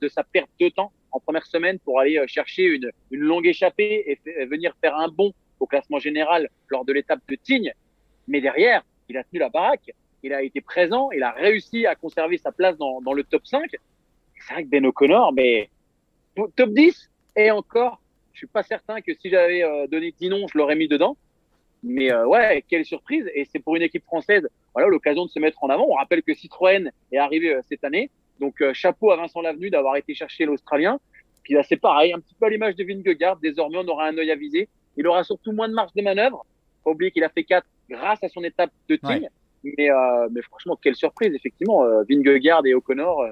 de 0.00 0.08
sa 0.08 0.22
perte 0.22 0.50
de 0.60 0.68
temps 0.68 0.92
en 1.10 1.20
première 1.20 1.46
semaine 1.46 1.78
pour 1.78 2.00
aller 2.00 2.22
chercher 2.26 2.64
une, 2.64 2.90
une 3.10 3.20
longue 3.20 3.46
échappée 3.46 4.18
et, 4.26 4.44
venir 4.46 4.74
faire 4.80 4.96
un 4.96 5.08
bond 5.08 5.32
au 5.60 5.66
classement 5.66 5.98
général 5.98 6.48
lors 6.68 6.84
de 6.84 6.92
l'étape 6.92 7.20
de 7.28 7.36
Tignes. 7.36 7.72
Mais 8.28 8.40
derrière, 8.40 8.82
il 9.08 9.16
a 9.16 9.24
tenu 9.24 9.40
la 9.40 9.48
baraque, 9.48 9.90
il 10.22 10.32
a 10.32 10.42
été 10.42 10.60
présent, 10.60 11.10
il 11.10 11.22
a 11.22 11.32
réussi 11.32 11.86
à 11.86 11.94
conserver 11.94 12.38
sa 12.38 12.52
place 12.52 12.76
dans, 12.78 13.12
le 13.12 13.24
top 13.24 13.46
5. 13.46 13.70
C'est 14.38 14.54
vrai 14.54 14.64
que 14.64 14.68
Ben 14.68 14.84
O'Connor, 14.86 15.32
mais 15.32 15.68
top 16.56 16.70
10 16.70 17.10
et 17.36 17.50
encore, 17.50 18.00
je 18.32 18.38
suis 18.38 18.46
pas 18.46 18.62
certain 18.62 19.00
que 19.00 19.12
si 19.14 19.30
j'avais 19.30 19.62
euh, 19.62 19.86
donné 19.86 20.12
10 20.12 20.28
noms, 20.30 20.46
je 20.48 20.56
l'aurais 20.58 20.76
mis 20.76 20.88
dedans. 20.88 21.16
Mais 21.82 22.12
euh, 22.12 22.26
ouais, 22.26 22.64
quelle 22.68 22.84
surprise 22.84 23.28
Et 23.34 23.44
c'est 23.44 23.58
pour 23.58 23.74
une 23.74 23.82
équipe 23.82 24.04
française, 24.04 24.48
voilà 24.72 24.88
l'occasion 24.88 25.24
de 25.24 25.30
se 25.30 25.38
mettre 25.38 25.62
en 25.64 25.68
avant. 25.68 25.86
On 25.88 25.94
rappelle 25.94 26.22
que 26.22 26.34
Citroën 26.34 26.90
est 27.10 27.18
arrivé 27.18 27.54
euh, 27.54 27.60
cette 27.68 27.84
année, 27.84 28.10
donc 28.40 28.62
chapeau 28.72 29.10
à 29.10 29.16
Vincent 29.16 29.40
Lavenu 29.40 29.70
d'avoir 29.70 29.96
été 29.96 30.14
chercher 30.14 30.44
l'Australien. 30.44 30.98
Puis 31.42 31.54
là, 31.54 31.62
c'est 31.64 31.76
pareil, 31.76 32.12
un 32.12 32.20
petit 32.20 32.34
peu 32.34 32.46
à 32.46 32.50
l'image 32.50 32.76
de 32.76 32.84
Vingegaard. 32.84 33.36
Désormais, 33.38 33.78
on 33.78 33.88
aura 33.88 34.06
un 34.06 34.16
œil 34.16 34.30
à 34.30 34.36
viser. 34.36 34.68
Il 34.96 35.06
aura 35.08 35.24
surtout 35.24 35.52
moins 35.52 35.68
de 35.68 35.74
marge 35.74 35.92
de 35.94 36.02
manœuvre. 36.02 36.46
Faut 36.84 36.92
oublier 36.92 37.10
qu'il 37.10 37.24
a 37.24 37.28
fait 37.28 37.44
4 37.44 37.66
grâce 37.90 38.22
à 38.22 38.28
son 38.28 38.44
étape 38.44 38.70
de 38.88 38.96
team. 38.96 39.28
Mais, 39.64 39.88
mais 40.30 40.42
franchement, 40.42 40.78
quelle 40.80 40.96
surprise, 40.96 41.34
effectivement. 41.34 41.84
Vingegaard 42.08 42.66
et 42.66 42.74
O'Connor, 42.74 43.22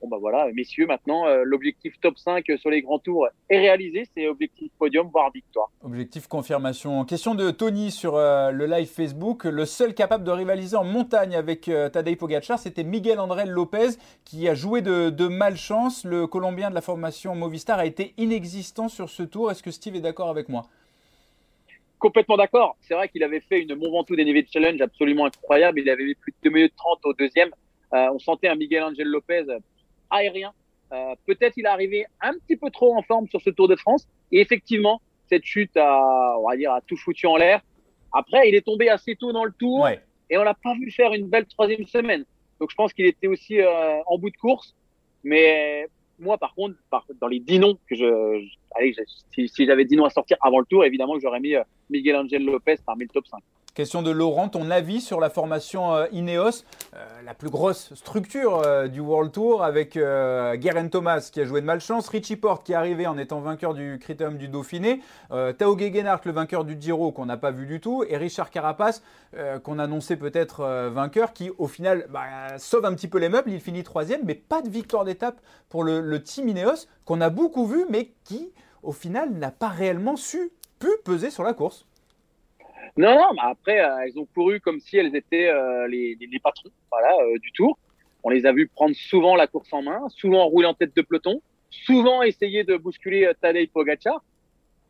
Bon 0.00 0.08
bah 0.08 0.16
voilà, 0.18 0.48
messieurs, 0.54 0.86
maintenant 0.86 1.26
euh, 1.26 1.42
l'objectif 1.44 1.92
top 2.00 2.16
5 2.16 2.46
sur 2.56 2.70
les 2.70 2.80
grands 2.80 2.98
tours 2.98 3.28
est 3.50 3.58
réalisé, 3.58 4.04
c'est 4.14 4.28
objectif 4.28 4.72
podium 4.78 5.08
voire 5.12 5.30
victoire. 5.30 5.70
Objectif 5.82 6.26
confirmation. 6.26 7.04
Question 7.04 7.34
de 7.34 7.50
Tony 7.50 7.90
sur 7.90 8.16
euh, 8.16 8.50
le 8.50 8.64
live 8.64 8.88
Facebook, 8.88 9.44
le 9.44 9.66
seul 9.66 9.92
capable 9.92 10.24
de 10.24 10.30
rivaliser 10.30 10.74
en 10.74 10.84
montagne 10.84 11.36
avec 11.36 11.68
euh, 11.68 11.90
Tadej 11.90 12.16
Pogacar, 12.16 12.58
c'était 12.58 12.82
Miguel 12.82 13.20
André 13.20 13.44
Lopez 13.44 13.98
qui 14.24 14.48
a 14.48 14.54
joué 14.54 14.80
de, 14.80 15.10
de, 15.10 15.28
malchance. 15.28 16.04
Le 16.04 16.26
Colombien 16.26 16.70
de 16.70 16.74
la 16.74 16.80
formation 16.80 17.34
Movistar 17.34 17.78
a 17.78 17.84
été 17.84 18.14
inexistant 18.16 18.88
sur 18.88 19.10
ce 19.10 19.22
tour. 19.22 19.50
Est-ce 19.50 19.62
que 19.62 19.70
Steve 19.70 19.96
est 19.96 20.00
d'accord 20.00 20.30
avec 20.30 20.48
moi? 20.48 20.62
Complètement 22.00 22.36
d'accord. 22.36 22.76
C'est 22.80 22.94
vrai 22.94 23.08
qu'il 23.08 23.22
avait 23.22 23.40
fait 23.40 23.60
une 23.60 23.74
Mont 23.76 23.90
Ventoux 23.90 24.16
dénivelé 24.16 24.44
challenge 24.52 24.80
absolument 24.80 25.26
incroyable. 25.26 25.78
Il 25.80 25.88
avait 25.88 26.04
mis 26.04 26.14
plus 26.14 26.32
de 26.32 26.48
2 26.48 26.50
minutes 26.50 26.74
30 26.76 26.98
au 27.04 27.12
deuxième. 27.12 27.50
on 27.92 28.18
sentait 28.18 28.48
un 28.48 28.56
Miguel 28.56 28.82
Angel 28.82 29.06
Lopez 29.06 29.44
aérien. 30.10 30.52
Euh, 30.92 31.14
peut-être 31.26 31.56
il 31.56 31.64
est 31.64 31.68
arrivé 31.68 32.04
un 32.20 32.32
petit 32.32 32.56
peu 32.56 32.70
trop 32.70 32.96
en 32.96 33.02
forme 33.02 33.28
sur 33.28 33.40
ce 33.40 33.50
Tour 33.50 33.68
de 33.68 33.76
France. 33.76 34.08
Et 34.32 34.40
effectivement, 34.40 35.00
cette 35.28 35.44
chute 35.44 35.76
a, 35.76 36.36
on 36.38 36.48
va 36.48 36.56
dire, 36.56 36.72
a 36.72 36.80
tout 36.80 36.96
foutu 36.96 37.26
en 37.26 37.36
l'air. 37.36 37.60
Après, 38.12 38.48
il 38.48 38.54
est 38.54 38.62
tombé 38.62 38.88
assez 38.88 39.14
tôt 39.14 39.32
dans 39.32 39.44
le 39.44 39.52
tour 39.52 39.88
et 39.88 40.38
on 40.38 40.42
l'a 40.42 40.54
pas 40.54 40.74
vu 40.74 40.90
faire 40.90 41.12
une 41.12 41.28
belle 41.28 41.46
troisième 41.46 41.86
semaine. 41.86 42.24
Donc 42.58 42.70
je 42.70 42.76
pense 42.76 42.92
qu'il 42.92 43.06
était 43.06 43.28
aussi 43.28 43.60
euh, 43.60 44.02
en 44.06 44.18
bout 44.18 44.30
de 44.30 44.36
course. 44.36 44.74
Mais 45.22 45.86
moi, 46.20 46.38
par 46.38 46.54
contre, 46.54 46.76
dans 47.20 47.26
les 47.26 47.40
dix 47.40 47.58
noms 47.58 47.78
que 47.88 47.96
je, 47.96 48.44
allez, 48.76 48.94
si, 49.32 49.66
j'avais 49.66 49.84
10 49.84 49.96
noms 49.96 50.04
à 50.04 50.10
sortir 50.10 50.36
avant 50.40 50.60
le 50.60 50.66
tour, 50.66 50.84
évidemment 50.84 51.18
j'aurais 51.18 51.40
mis 51.40 51.54
euh, 51.54 51.62
Miguel 51.88 52.16
Angel 52.16 52.44
Lopez 52.44 52.76
parmi 52.84 53.04
le 53.04 53.08
top 53.08 53.26
5. 53.26 53.40
Question 53.80 54.02
de 54.02 54.10
Laurent, 54.10 54.50
ton 54.50 54.70
avis 54.70 55.00
sur 55.00 55.20
la 55.20 55.30
formation 55.30 55.94
euh, 55.94 56.04
Ineos, 56.12 56.64
euh, 56.94 57.22
la 57.24 57.32
plus 57.32 57.48
grosse 57.48 57.94
structure 57.94 58.60
euh, 58.62 58.88
du 58.88 59.00
World 59.00 59.32
Tour 59.32 59.64
avec 59.64 59.94
Guerin 59.94 60.88
Thomas 60.88 61.30
qui 61.32 61.40
a 61.40 61.46
joué 61.46 61.62
de 61.62 61.66
malchance, 61.66 62.06
Richie 62.08 62.36
Porte 62.36 62.66
qui 62.66 62.72
est 62.72 62.74
arrivé 62.74 63.06
en 63.06 63.16
étant 63.16 63.40
vainqueur 63.40 63.72
du 63.72 63.98
Critérium 63.98 64.36
du 64.36 64.48
Dauphiné, 64.48 65.00
Tao 65.30 65.78
Gegenhardt 65.78 66.20
le 66.26 66.32
vainqueur 66.32 66.66
du 66.66 66.76
Giro 66.78 67.10
qu'on 67.10 67.24
n'a 67.24 67.38
pas 67.38 67.52
vu 67.52 67.64
du 67.64 67.80
tout 67.80 68.04
et 68.06 68.18
Richard 68.18 68.50
Carapace 68.50 69.02
qu'on 69.62 69.78
annonçait 69.78 70.16
peut-être 70.16 70.90
vainqueur 70.92 71.32
qui 71.32 71.50
au 71.56 71.66
final 71.66 72.06
bah, 72.10 72.58
sauve 72.58 72.84
un 72.84 72.92
petit 72.92 73.08
peu 73.08 73.16
les 73.16 73.30
meubles, 73.30 73.50
il 73.50 73.60
finit 73.60 73.82
troisième 73.82 74.20
mais 74.24 74.34
pas 74.34 74.60
de 74.60 74.68
victoire 74.68 75.06
d'étape 75.06 75.40
pour 75.70 75.84
le, 75.84 76.02
le 76.02 76.22
team 76.22 76.48
Ineos 76.48 76.86
qu'on 77.06 77.22
a 77.22 77.30
beaucoup 77.30 77.66
vu 77.66 77.86
mais 77.88 78.12
qui 78.24 78.52
au 78.82 78.92
final 78.92 79.30
n'a 79.30 79.50
pas 79.50 79.68
réellement 79.68 80.16
su, 80.16 80.52
pu 80.78 80.88
peser 81.02 81.30
sur 81.30 81.44
la 81.44 81.54
course. 81.54 81.86
Non, 82.96 83.14
non, 83.14 83.32
mais 83.34 83.42
après, 83.42 83.80
euh, 83.80 84.04
elles 84.04 84.18
ont 84.18 84.26
couru 84.26 84.60
comme 84.60 84.80
si 84.80 84.96
elles 84.96 85.14
étaient 85.14 85.48
euh, 85.48 85.86
les, 85.88 86.16
les, 86.20 86.38
patrons 86.40 86.70
voilà, 86.90 87.12
euh, 87.22 87.38
du 87.38 87.52
tour. 87.52 87.78
On 88.22 88.30
les 88.30 88.46
a 88.46 88.52
vus 88.52 88.68
prendre 88.68 88.94
souvent 88.94 89.36
la 89.36 89.46
course 89.46 89.72
en 89.72 89.82
main, 89.82 90.08
souvent 90.08 90.44
rouler 90.46 90.66
en 90.66 90.74
tête 90.74 90.94
de 90.94 91.02
peloton, 91.02 91.40
souvent 91.70 92.22
essayer 92.22 92.64
de 92.64 92.76
bousculer 92.76 93.30
Tadej 93.40 93.70
Pogacar. 93.70 94.22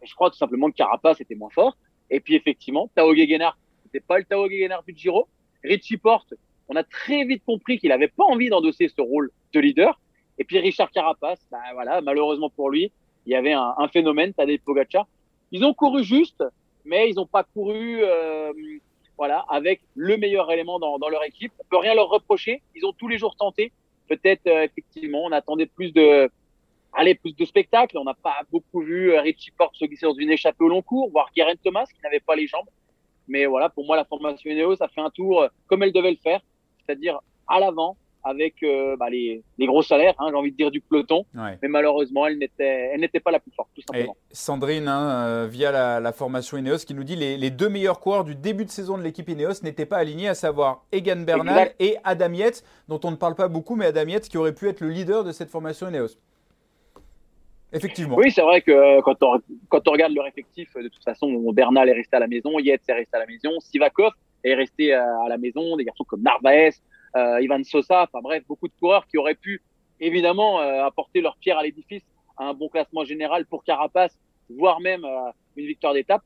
je 0.03 0.13
crois 0.15 0.31
tout 0.31 0.37
simplement 0.37 0.71
que 0.71 0.77
Carapace 0.77 1.21
était 1.21 1.35
moins 1.35 1.51
fort. 1.51 1.77
Et 2.11 2.19
puis 2.19 2.35
effectivement, 2.35 2.91
Tao 2.95 3.15
Gegenhardt, 3.15 3.57
c'était 3.85 4.01
pas 4.01 4.19
le 4.19 4.25
Tao 4.25 4.49
Gegenhardt 4.49 4.85
du 4.87 4.97
Giro. 4.97 5.29
Richie 5.63 5.97
Porte, 5.97 6.35
on 6.69 6.75
a 6.75 6.83
très 6.83 7.25
vite 7.25 7.45
compris 7.45 7.79
qu'il 7.79 7.93
avait 7.93 8.09
pas 8.09 8.25
envie 8.25 8.49
d'endosser 8.49 8.89
ce 8.89 9.01
rôle 9.01 9.31
de 9.53 9.61
leader. 9.61 10.01
Et 10.39 10.45
puis 10.45 10.59
Richard 10.59 10.91
Carapace, 10.91 11.47
bah 11.53 11.59
voilà, 11.75 12.01
malheureusement 12.01 12.51
pour 12.51 12.71
lui, 12.71 12.91
il 13.27 13.33
y 13.33 13.37
avait 13.37 13.53
un, 13.53 13.75
un 13.77 13.89
phénomène, 13.89 14.33
Tadej 14.33 14.61
Pogacar. 14.63 15.07
Ils 15.53 15.65
ont 15.65 15.75
couru 15.75 16.03
juste, 16.03 16.43
mais 16.85 17.11
ils 17.11 17.17
n'ont 17.17 17.27
pas 17.27 17.45
couru 17.45 18.03
euh, 18.03 18.53
voilà, 19.17 19.45
avec 19.49 19.83
le 19.95 20.17
meilleur 20.17 20.51
élément 20.51 20.79
dans, 20.79 21.09
leur 21.09 21.25
équipe. 21.25 21.53
On 21.59 21.65
peut 21.69 21.77
rien 21.77 21.95
leur 21.95 22.09
reprocher. 22.09 22.63
Ils 22.75 22.85
ont 22.87 22.93
tous 22.93 23.09
les 23.09 23.19
jours 23.19 23.37
tenté. 23.37 23.73
Peut-être 24.09 24.47
euh, 24.47 24.65
effectivement, 24.65 25.25
on 25.25 25.33
attendait 25.33 25.67
plus 25.67 25.93
de, 25.93 26.31
allez, 26.93 27.15
plus 27.15 27.37
de 27.37 27.45
spectacles. 27.45 27.99
On 27.99 28.05
n'a 28.05 28.15
pas 28.15 28.41
beaucoup 28.51 28.81
vu 28.81 29.13
euh, 29.13 29.21
Richie 29.21 29.51
Porte 29.53 29.77
se 29.77 29.85
glisser 29.85 30.07
dans 30.07 30.15
une 30.15 30.31
échappée 30.31 30.65
au 30.65 30.69
long 30.69 30.83
cours, 30.83 31.11
voire 31.11 31.31
Guerin 31.37 31.55
Thomas 31.63 31.85
qui 31.85 32.01
n'avait 32.03 32.21
pas 32.21 32.35
les 32.35 32.47
jambes. 32.47 32.69
Mais 33.29 33.47
voilà, 33.47 33.69
pour 33.69 33.85
moi, 33.85 33.97
la 33.97 34.05
formation 34.05 34.51
Ineos, 34.51 34.77
ça 34.77 34.89
fait 34.89 35.01
un 35.01 35.11
tour 35.11 35.47
comme 35.67 35.83
elle 35.83 35.93
devait 35.93 36.11
le 36.11 36.17
faire, 36.17 36.41
c'est-à-dire 36.79 37.21
à 37.47 37.61
l'avant, 37.61 37.97
avec 38.23 38.63
euh, 38.63 38.97
bah, 38.97 39.09
les, 39.11 39.43
les, 39.59 39.67
gros 39.67 39.83
salaires, 39.83 40.15
hein, 40.19 40.27
j'ai 40.31 40.37
envie 40.37 40.53
de 40.53 40.57
dire 40.57 40.71
du 40.71 40.81
peloton. 40.81 41.25
Mais 41.35 41.69
malheureusement, 41.69 42.27
elle 42.27 42.39
n'était, 42.39 42.91
elle 42.93 43.01
n'était 43.01 43.21
pas 43.21 43.31
la 43.31 43.41
plus 43.41 43.53
forte, 43.53 43.71
tout 43.75 43.83
simplement. 43.83 44.17
Et 44.31 44.35
Sandrine, 44.35 44.89
hein, 44.89 45.27
euh, 45.27 45.49
via 45.51 45.73
la, 45.73 46.01
la, 46.01 46.13
formation 46.13 46.57
Ineos, 46.57 46.79
qui 46.79 46.95
nous 46.95 47.05
dit 47.05 47.17
les, 47.17 47.37
les 47.37 47.51
deux 47.51 47.69
meilleurs 47.69 48.01
coureurs 48.01 48.25
du 48.25 48.35
début 48.35 48.65
de 48.65 48.71
saison 48.71 48.99
de 48.99 49.03
l'équipe 49.03 49.29
Ineos 49.29 49.63
n'étaient 49.63 49.87
pas 49.87 49.99
alignés, 49.99 50.29
à 50.29 50.35
savoir 50.35 50.85
Egan 50.93 51.23
Bernal 51.25 51.73
et 51.79 51.97
Adam 52.05 52.33
Yates, 52.33 52.65
dont 52.89 53.01
on 53.05 53.11
ne 53.11 53.17
parle 53.17 53.35
pas 53.35 53.49
beaucoup, 53.49 53.77
mais 53.77 53.87
Adam 53.87 54.09
Yates 54.09 54.29
qui 54.29 54.39
aurait 54.39 54.55
pu 54.55 54.69
être 54.69 54.81
le 54.81 54.91
leader 54.91 55.25
de 55.25 55.33
cette 55.33 55.51
formation 55.51 55.89
Ineos. 55.89 56.17
Effectivement. 57.73 58.17
Oui, 58.17 58.33
c'est 58.33 58.43
vrai 58.43 58.61
que 58.63 58.73
euh, 58.73 59.01
quand 59.03 59.23
on, 59.23 59.41
quand 59.69 59.87
on 59.87 59.93
regarde 59.93 60.13
leur 60.13 60.27
effectif, 60.27 60.75
de 60.75 60.89
toute 60.89 61.05
façon, 61.05 61.53
Bernal 61.53 61.89
est 61.89 61.93
resté 61.93 62.17
à 62.17 62.21
la 62.21 62.27
maison, 62.27 62.59
Yates 62.59 62.83
est 62.89 62.93
resté 62.93 63.17
à 63.17 63.21
la 63.21 63.27
maison, 63.27 63.61
Sivakov 63.61 64.13
est 64.43 64.55
resté 64.55 64.93
à 64.93 65.29
la 65.29 65.39
maison, 65.39 65.77
des 65.77 65.85
garçons 65.85 66.05
comme 66.05 66.23
Narvaez, 66.23 66.71
Ivan 67.17 67.63
Sosa, 67.65 68.03
enfin 68.03 68.21
bref, 68.23 68.45
beaucoup 68.47 68.69
de 68.69 68.73
coureurs 68.79 69.07
qui 69.07 69.19
auraient 69.19 69.35
pu 69.35 69.63
évidemment 70.01 70.61
euh, 70.61 70.85
apporter 70.85 71.21
leur 71.21 71.37
pierre 71.37 71.59
à 71.59 71.63
l'édifice 71.63 72.03
à 72.37 72.45
un 72.45 72.55
bon 72.55 72.69
classement 72.69 73.05
général 73.05 73.47
pour 73.47 73.65
Carapace, 73.65 74.19
voire 74.49 74.81
même 74.81 75.05
euh, 75.05 75.31
une 75.57 75.67
victoire 75.67 75.93
d'étape. 75.93 76.23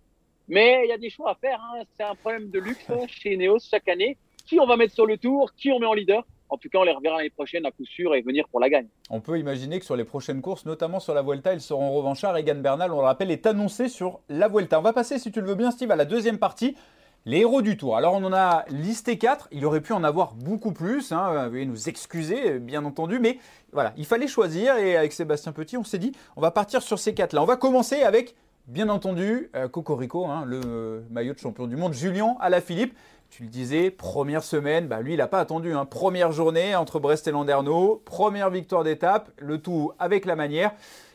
Mais 0.48 0.82
il 0.84 0.88
y 0.88 0.92
a 0.92 0.98
des 0.98 1.10
choix 1.10 1.30
à 1.30 1.34
faire. 1.34 1.60
Hein. 1.60 1.82
C'est 1.96 2.04
un 2.04 2.14
problème 2.14 2.50
de 2.50 2.60
luxe 2.60 2.86
chez 3.08 3.36
Neos 3.36 3.60
chaque 3.70 3.88
année. 3.88 4.16
Qui 4.46 4.60
on 4.60 4.66
va 4.66 4.76
mettre 4.76 4.94
sur 4.94 5.06
le 5.06 5.16
tour? 5.16 5.52
Qui 5.54 5.72
on 5.72 5.78
met 5.78 5.86
en 5.86 5.94
leader? 5.94 6.24
En 6.50 6.58
tout 6.58 6.68
cas, 6.68 6.78
on 6.78 6.84
les 6.84 6.92
reverra 6.92 7.16
l'année 7.16 7.30
prochaine 7.30 7.64
à 7.64 7.70
coup 7.70 7.86
sûr 7.86 8.14
et 8.14 8.20
venir 8.20 8.46
pour 8.48 8.60
la 8.60 8.68
gagne. 8.68 8.86
On 9.08 9.20
peut 9.20 9.38
imaginer 9.38 9.78
que 9.78 9.86
sur 9.86 9.96
les 9.96 10.04
prochaines 10.04 10.42
courses, 10.42 10.66
notamment 10.66 11.00
sur 11.00 11.14
la 11.14 11.22
Vuelta, 11.22 11.54
ils 11.54 11.60
seront 11.60 11.92
revanchards. 11.94 12.36
Egan 12.36 12.56
Bernal, 12.56 12.92
on 12.92 12.98
le 12.98 13.06
rappelle, 13.06 13.30
est 13.30 13.46
annoncé 13.46 13.88
sur 13.88 14.20
la 14.28 14.48
Vuelta. 14.48 14.78
On 14.78 14.82
va 14.82 14.92
passer, 14.92 15.18
si 15.18 15.32
tu 15.32 15.40
le 15.40 15.46
veux 15.46 15.54
bien, 15.54 15.70
Steve, 15.70 15.90
à 15.90 15.96
la 15.96 16.04
deuxième 16.04 16.38
partie. 16.38 16.76
Les 17.26 17.38
héros 17.38 17.62
du 17.62 17.78
tour. 17.78 17.96
Alors 17.96 18.12
on 18.12 18.24
en 18.24 18.34
a 18.34 18.66
listé 18.68 19.16
4, 19.16 19.48
il 19.50 19.64
aurait 19.64 19.80
pu 19.80 19.94
en 19.94 20.04
avoir 20.04 20.34
beaucoup 20.34 20.72
plus, 20.72 21.10
hein. 21.10 21.48
veuillez 21.48 21.64
nous 21.64 21.88
excuser 21.88 22.58
bien 22.58 22.84
entendu, 22.84 23.18
mais 23.18 23.38
voilà, 23.72 23.94
il 23.96 24.04
fallait 24.04 24.28
choisir 24.28 24.76
et 24.76 24.94
avec 24.94 25.14
Sébastien 25.14 25.52
Petit 25.52 25.78
on 25.78 25.84
s'est 25.84 25.96
dit 25.96 26.12
on 26.36 26.42
va 26.42 26.50
partir 26.50 26.82
sur 26.82 26.98
ces 26.98 27.14
4 27.14 27.32
là. 27.32 27.42
On 27.42 27.46
va 27.46 27.56
commencer 27.56 28.02
avec 28.02 28.34
bien 28.66 28.90
entendu 28.90 29.50
euh, 29.56 29.68
Cocorico, 29.68 30.26
hein, 30.26 30.44
le 30.46 31.02
maillot 31.10 31.32
de 31.32 31.38
champion 31.38 31.66
du 31.66 31.76
monde, 31.76 31.94
Julien 31.94 32.36
Alaphilippe. 32.40 32.94
Tu 33.30 33.44
le 33.44 33.48
disais, 33.48 33.90
première 33.90 34.44
semaine, 34.44 34.86
bah 34.86 35.00
lui 35.00 35.14
il 35.14 35.16
n'a 35.16 35.26
pas 35.26 35.40
attendu, 35.40 35.72
hein. 35.72 35.86
première 35.86 36.30
journée 36.30 36.76
entre 36.76 37.00
Brest 37.00 37.26
et 37.26 37.30
Landerneau, 37.30 38.02
première 38.04 38.50
victoire 38.50 38.84
d'étape, 38.84 39.30
le 39.38 39.56
tout 39.56 39.92
avec 39.98 40.26
la 40.26 40.36
manière. 40.36 40.72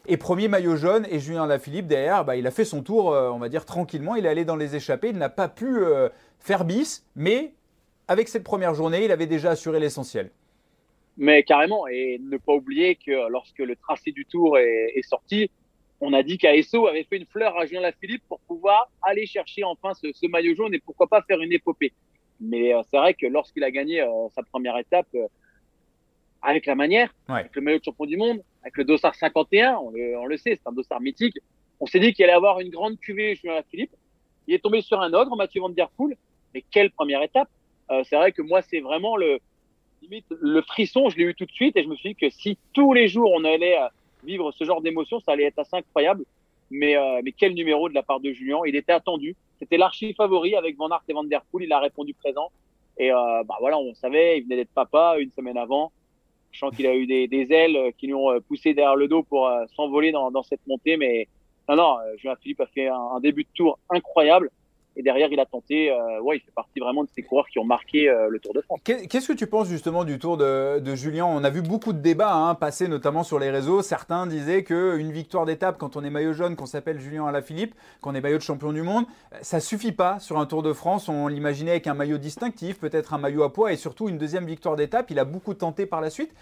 Et 0.08 0.18
premier 0.18 0.48
maillot 0.48 0.76
jaune, 0.76 1.06
et 1.10 1.20
Julien 1.20 1.46
Lafilippe 1.46 1.88
derrière, 1.88 2.26
bah, 2.26 2.36
il 2.36 2.48
a 2.48 2.52
fait 2.52 2.66
son 2.66 2.82
tour, 2.82 3.14
euh, 3.14 3.30
on 3.30 3.38
va 3.38 3.50
dire 3.50 3.66
tranquillement. 3.66 4.16
Il 4.16 4.26
est 4.26 4.30
allé 4.30 4.46
dans 4.46 4.56
les 4.56 4.76
échappées, 4.76 5.10
il 5.10 5.18
n'a 5.18 5.30
pas 5.30 5.50
pu 5.50 5.66
euh, 5.68 6.10
faire 6.40 6.66
bis, 6.66 7.06
mais 7.16 7.54
avec 8.08 8.28
cette 8.28 8.44
première 8.44 8.74
journée, 8.74 9.06
il 9.06 9.12
avait 9.12 9.28
déjà 9.28 9.52
assuré 9.52 9.80
l'essentiel. 9.80 10.32
Mais 11.18 11.44
carrément, 11.44 11.86
et 11.88 12.20
ne 12.22 12.38
pas 12.38 12.54
oublier 12.54 12.96
que 12.96 13.30
lorsque 13.30 13.60
le 13.60 13.76
tracé 13.76 14.12
du 14.12 14.26
tour 14.26 14.58
est, 14.58 15.02
sorti, 15.04 15.52
on 16.00 16.14
a 16.14 16.24
dit 16.24 16.38
qu'ASO 16.38 16.88
avait 16.88 17.04
fait 17.04 17.18
une 17.18 17.26
fleur 17.26 17.58
à 17.58 17.66
Julien 17.66 17.82
Lafilippe 17.82 18.24
pour 18.30 18.40
pouvoir 18.40 18.90
aller 19.02 19.26
chercher 19.26 19.66
enfin 19.66 19.94
ce, 19.94 20.28
maillot 20.28 20.56
jaune 20.56 20.74
et 20.74 20.80
pourquoi 20.80 21.08
pas 21.08 21.22
faire 21.24 21.42
une 21.42 21.52
épopée. 21.52 21.92
Mais 22.40 22.74
euh, 22.74 22.82
c'est 22.90 22.98
vrai 22.98 23.14
que 23.16 23.28
lorsqu'il 23.28 23.66
a 23.66 23.72
gagné 23.72 24.02
sa 24.34 24.44
première 24.44 24.78
étape, 24.78 25.08
avec 26.42 26.66
la 26.66 26.76
manière, 26.76 27.14
avec 27.28 27.56
le 27.56 27.62
maillot 27.62 27.80
de 27.80 27.84
champion 27.84 28.06
du 28.06 28.18
monde, 28.18 28.42
avec 28.62 28.78
le 28.78 28.86
dossard 28.86 29.16
51, 29.16 29.78
on 29.78 29.92
le, 29.92 30.18
on 30.18 30.26
le 30.26 30.38
sait, 30.38 30.56
c'est 30.56 30.68
un 30.68 30.72
dossard 30.72 31.02
mythique. 31.02 31.38
On 31.80 31.86
s'est 31.86 32.00
dit 32.00 32.14
qu'il 32.14 32.26
allait 32.26 32.34
avoir 32.34 32.60
une 32.60 32.70
grande 32.70 33.00
cuvée 33.00 33.36
Julien 33.36 33.62
Philippe. 33.70 33.92
Il 34.48 34.54
est 34.54 34.60
tombé 34.60 34.82
sur 34.82 35.00
un 35.02 35.14
ogre, 35.14 35.36
Mathieu 35.36 35.62
Van 35.62 35.70
Der 35.70 35.90
Poel. 35.90 36.18
Mais 36.54 36.64
quelle 36.72 36.92
première 36.92 37.22
étape 37.22 37.50
euh, 37.92 38.04
C'est 38.10 38.16
vrai 38.16 38.32
que 38.32 38.42
moi, 38.42 38.62
c'est 38.62 38.80
vraiment 38.80 39.16
le 39.16 39.40
limite 40.02 40.26
le 40.30 40.62
frisson. 40.62 41.10
Je 41.10 41.18
l'ai 41.18 41.24
eu 41.24 41.36
tout 41.36 41.46
de 41.46 41.52
suite 41.52 41.78
et 41.78 41.84
je 41.84 41.88
me 41.88 41.96
suis 41.96 42.10
dit 42.10 42.16
que 42.16 42.30
si 42.30 42.58
tous 42.74 42.94
les 42.94 43.08
jours 43.08 43.32
on 43.34 43.44
allait 43.44 43.78
euh, 43.78 43.88
vivre 44.24 44.52
ce 44.52 44.64
genre 44.64 44.82
d'émotion, 44.82 45.20
ça 45.20 45.34
allait 45.34 45.46
être 45.46 45.60
assez 45.60 45.76
incroyable. 45.76 46.26
Mais, 46.72 46.96
euh, 46.96 47.22
mais 47.24 47.32
quel 47.32 47.54
numéro 47.54 47.90
de 47.90 47.94
la 47.94 48.04
part 48.04 48.20
de 48.20 48.32
Julien 48.32 48.60
Il 48.66 48.76
était 48.76 48.92
attendu. 48.92 49.36
C'était 49.60 49.78
l'archi 49.78 50.14
favori 50.14 50.56
avec 50.56 50.78
Van 50.78 50.90
Aert 50.90 51.04
et 51.08 51.14
Van 51.14 51.24
Der 51.24 51.42
Poel. 51.52 51.66
Il 51.66 51.74
a 51.74 51.80
répondu 51.80 52.14
présent. 52.14 52.52
Et 52.98 53.12
euh, 53.12 53.44
bah 53.46 53.56
voilà, 53.60 53.80
on 53.80 53.94
savait, 53.96 54.38
il 54.38 54.44
venait 54.44 54.58
d'être 54.58 54.74
papa 54.74 55.16
une 55.20 55.32
semaine 55.32 55.58
avant. 55.58 55.92
Je 56.52 56.60
sens 56.60 56.76
qu'il 56.76 56.88
a 56.88 56.96
eu 56.96 57.06
des, 57.06 57.48
ailes 57.52 57.76
euh, 57.76 57.92
qui 57.98 58.08
lui 58.08 58.14
ont 58.14 58.32
euh, 58.32 58.40
poussé 58.40 58.74
derrière 58.74 58.96
le 58.96 59.08
dos 59.08 59.24
pour 59.24 59.48
euh, 59.48 59.66
s'envoler 59.76 60.12
dans, 60.12 60.44
cette 60.44 60.66
montée. 60.68 60.98
Mais 60.98 61.28
non, 61.68 61.76
non, 61.76 61.98
Julien 62.18 62.36
Philippe 62.42 62.62
a 62.62 62.68
fait 62.68 62.88
un 62.88 63.20
début 63.22 63.44
de 63.44 63.50
tour 63.54 63.80
incroyable. 63.90 64.50
Et 64.96 65.04
derrière, 65.04 65.30
il 65.32 65.40
a 65.40 65.46
tenté. 65.46 65.92
Euh, 65.92 66.20
ouais, 66.22 66.38
il 66.38 66.40
fait 66.42 66.52
partie 66.54 66.80
vraiment 66.80 67.04
de 67.04 67.10
ces 67.16 67.22
coureurs 67.22 67.48
qui 67.48 67.60
ont 67.60 67.64
marqué 67.64 68.10
euh, 68.10 68.28
le 68.28 68.40
Tour 68.40 68.54
de 68.54 68.62
France. 68.62 68.80
Qu'est-ce 68.84 69.28
que 69.28 69.34
tu 69.34 69.48
penses 69.48 69.70
justement 69.70 70.04
du 70.04 70.20
Tour 70.20 70.36
de, 70.36 70.80
de 70.80 70.96
Julien? 70.96 71.26
On 71.26 71.44
a 71.44 71.50
vu 71.50 71.62
beaucoup 71.62 71.94
de 71.94 72.00
débats 72.00 72.34
hein, 72.34 72.56
passer, 72.56 72.88
notamment 72.88 73.24
sur 73.24 73.40
les 73.40 73.50
réseaux. 73.50 73.82
Certains 73.82 74.28
disaient 74.28 74.64
qu'une 74.64 75.12
victoire 75.12 75.46
d'étape, 75.46 75.78
quand 75.78 75.96
on 75.96 76.04
est 76.04 76.10
maillot 76.10 76.34
jaune, 76.34 76.56
qu'on 76.56 76.66
s'appelle 76.66 77.00
Julien 77.00 77.26
Alaphilippe, 77.28 77.76
qu'on 78.02 78.14
est 78.14 78.20
maillot 78.20 78.38
de 78.38 78.44
champion 78.44 78.74
du 78.74 78.82
monde, 78.82 79.06
ça 79.42 79.60
suffit 79.60 79.94
pas 79.94 80.20
sur 80.20 80.38
un 80.38 80.46
Tour 80.46 80.64
de 80.64 80.74
France. 80.74 81.08
On 81.08 81.28
l'imaginait 81.28 81.72
avec 81.72 81.88
un 81.88 81.94
maillot 81.94 82.18
distinctif, 82.18 82.80
peut-être 82.80 83.14
un 83.14 83.20
maillot 83.20 83.44
à 83.44 83.54
poids 83.54 83.72
et 83.72 83.78
surtout 83.78 84.10
une 84.10 84.18
deuxième 84.18 84.46
victoire 84.46 84.76
d'étape. 84.76 85.12
Il 85.12 85.20
a 85.20 85.26
beaucoup 85.26 85.54
tenté 85.54 85.86
par 85.86 86.02
la 86.02 86.10
suite. 86.10 86.34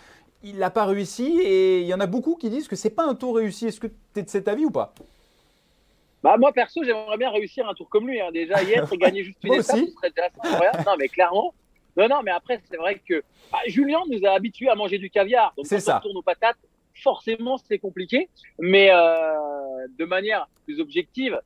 Il 0.43 0.57
n'a 0.57 0.69
pas 0.69 0.85
réussi 0.85 1.39
et 1.41 1.81
il 1.81 1.87
y 1.87 1.93
en 1.93 1.99
a 1.99 2.07
beaucoup 2.07 2.35
qui 2.35 2.49
disent 2.49 2.67
que 2.67 2.75
c'est 2.75 2.89
pas 2.89 3.05
un 3.05 3.13
tour 3.15 3.35
réussi. 3.35 3.67
Est-ce 3.67 3.79
que 3.79 3.87
tu 3.87 4.19
es 4.19 4.23
de 4.23 4.29
cet 4.29 4.47
avis 4.47 4.65
ou 4.65 4.71
pas? 4.71 4.93
Bah, 6.27 6.35
moi, 6.37 6.51
perso, 6.51 6.83
j'aimerais 6.83 7.15
bien 7.15 7.29
réussir 7.29 7.69
un 7.69 7.73
tour 7.73 7.87
comme 7.87 8.05
lui. 8.05 8.19
Hein. 8.19 8.31
Déjà, 8.33 8.61
hier, 8.61 8.85
et 8.91 8.97
gagner 8.97 9.23
juste 9.23 9.41
une 9.45 9.53
étape, 9.53 9.77
ce 9.77 9.91
serait 9.91 10.09
déjà 10.09 10.29
incroyable. 10.43 10.83
Non, 10.85 10.95
mais 10.99 11.07
clairement. 11.07 11.53
Non, 11.95 12.09
non, 12.09 12.21
mais 12.21 12.31
après, 12.31 12.59
c'est 12.69 12.75
vrai 12.75 12.99
que 13.07 13.23
bah, 13.49 13.59
Julien 13.67 13.99
nous 14.11 14.25
a 14.25 14.31
habitués 14.31 14.67
à 14.67 14.75
manger 14.75 14.97
du 14.97 15.09
caviar. 15.09 15.53
Donc, 15.55 15.67
quand 15.69 15.79
ça. 15.79 15.97
on 15.97 16.01
tourne 16.01 16.17
aux 16.17 16.21
patates, 16.21 16.57
forcément, 17.01 17.57
c'est 17.57 17.79
compliqué. 17.79 18.27
Mais 18.59 18.89
euh, 18.91 19.87
de 19.97 20.03
manière 20.03 20.49
plus 20.65 20.81
objective, 20.81 21.39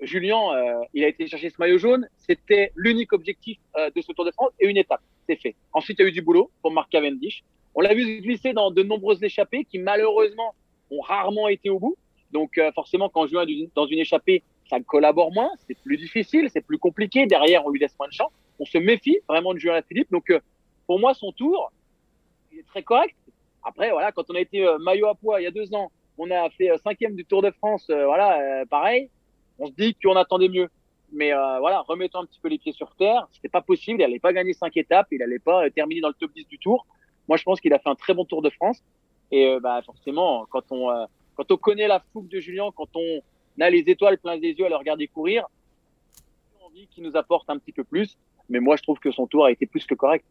Julien, 0.00 0.40
euh, 0.54 0.84
il 0.94 1.02
a 1.02 1.08
été 1.08 1.26
chercher 1.26 1.50
ce 1.50 1.56
maillot 1.58 1.78
jaune. 1.78 2.08
C'était 2.16 2.70
l'unique 2.76 3.12
objectif 3.12 3.58
euh, 3.76 3.90
de 3.94 4.00
ce 4.02 4.12
Tour 4.12 4.24
de 4.24 4.30
France 4.30 4.52
et 4.60 4.68
une 4.68 4.76
étape. 4.76 5.02
C'est 5.28 5.36
fait. 5.36 5.56
Ensuite, 5.72 5.98
il 5.98 6.02
y 6.02 6.04
a 6.04 6.08
eu 6.08 6.12
du 6.12 6.22
boulot 6.22 6.48
pour 6.62 6.70
Marc 6.70 6.90
Cavendish. 6.90 7.42
On 7.74 7.80
l'a 7.80 7.92
vu 7.92 8.04
se 8.04 8.22
glisser 8.22 8.52
dans 8.52 8.70
de 8.70 8.84
nombreuses 8.84 9.22
échappées 9.24 9.64
qui 9.64 9.80
malheureusement 9.80 10.54
ont 10.92 11.00
rarement 11.00 11.48
été 11.48 11.70
au 11.70 11.80
bout. 11.80 11.96
Donc 12.32 12.58
euh, 12.58 12.72
forcément, 12.72 13.08
quand 13.08 13.26
Julien 13.26 13.46
est 13.46 13.70
dans 13.74 13.86
une 13.86 13.98
échappée, 13.98 14.42
ça 14.68 14.80
collabore 14.80 15.32
moins, 15.32 15.50
c'est 15.66 15.78
plus 15.78 15.96
difficile, 15.96 16.48
c'est 16.50 16.62
plus 16.62 16.78
compliqué. 16.78 17.26
Derrière, 17.26 17.64
on 17.66 17.70
lui 17.70 17.78
laisse 17.78 17.94
moins 17.98 18.08
de 18.08 18.12
chance. 18.12 18.32
On 18.58 18.64
se 18.64 18.78
méfie 18.78 19.18
vraiment 19.28 19.52
de 19.52 19.58
Julien 19.58 19.82
Philippe. 19.82 20.10
Donc 20.10 20.30
euh, 20.30 20.40
pour 20.86 20.98
moi, 20.98 21.14
son 21.14 21.32
tour, 21.32 21.70
il 22.50 22.60
est 22.60 22.66
très 22.66 22.82
correct. 22.82 23.14
Après, 23.62 23.90
voilà, 23.90 24.10
quand 24.12 24.24
on 24.30 24.34
a 24.34 24.40
été 24.40 24.66
euh, 24.66 24.78
maillot 24.78 25.06
à 25.06 25.14
poids 25.14 25.40
il 25.40 25.44
y 25.44 25.46
a 25.46 25.50
deux 25.50 25.72
ans, 25.74 25.92
on 26.18 26.30
a 26.30 26.50
fait 26.50 26.70
cinquième 26.82 27.14
du 27.14 27.24
Tour 27.24 27.42
de 27.42 27.50
France, 27.50 27.86
voilà, 27.88 28.66
pareil. 28.66 29.08
On 29.58 29.66
se 29.66 29.72
dit 29.72 29.94
qu'on 29.94 30.14
attendait 30.14 30.50
mieux. 30.50 30.68
Mais 31.10 31.32
voilà, 31.32 31.80
remettons 31.80 32.20
un 32.20 32.26
petit 32.26 32.38
peu 32.38 32.48
les 32.48 32.58
pieds 32.58 32.72
sur 32.72 32.94
terre. 32.96 33.26
C'était 33.32 33.48
pas 33.48 33.62
possible. 33.62 34.00
Il 34.00 34.04
n'allait 34.04 34.18
pas 34.18 34.34
gagner 34.34 34.52
cinq 34.52 34.76
étapes. 34.76 35.06
Il 35.10 35.20
n'allait 35.20 35.38
pas 35.38 35.70
terminer 35.70 36.02
dans 36.02 36.08
le 36.08 36.14
top 36.14 36.30
10 36.34 36.46
du 36.48 36.58
Tour. 36.58 36.86
Moi, 37.28 37.38
je 37.38 37.44
pense 37.44 37.62
qu'il 37.62 37.72
a 37.72 37.78
fait 37.78 37.88
un 37.88 37.94
très 37.94 38.12
bon 38.12 38.26
Tour 38.26 38.42
de 38.42 38.50
France. 38.50 38.84
Et 39.30 39.56
bah, 39.62 39.80
forcément, 39.86 40.46
quand 40.50 40.64
on 40.70 40.90
quand 41.36 41.50
on 41.50 41.56
connaît 41.56 41.88
la 41.88 42.02
fougue 42.12 42.28
de 42.28 42.40
Julien, 42.40 42.70
quand 42.76 42.88
on 42.94 43.20
a 43.60 43.70
les 43.70 43.84
étoiles 43.86 44.18
plein 44.18 44.38
des 44.38 44.52
yeux 44.52 44.66
à 44.66 44.68
le 44.68 44.76
regarder 44.76 45.06
courir, 45.08 45.46
on 46.60 46.66
envie 46.66 46.86
qu'il 46.88 47.04
nous 47.04 47.16
apporte 47.16 47.48
un 47.50 47.58
petit 47.58 47.72
peu 47.72 47.84
plus. 47.84 48.16
Mais 48.48 48.60
moi, 48.60 48.76
je 48.76 48.82
trouve 48.82 48.98
que 48.98 49.10
son 49.10 49.26
tour 49.26 49.44
a 49.44 49.50
été 49.50 49.66
plus 49.66 49.86
que 49.86 49.94
correct. 49.94 50.24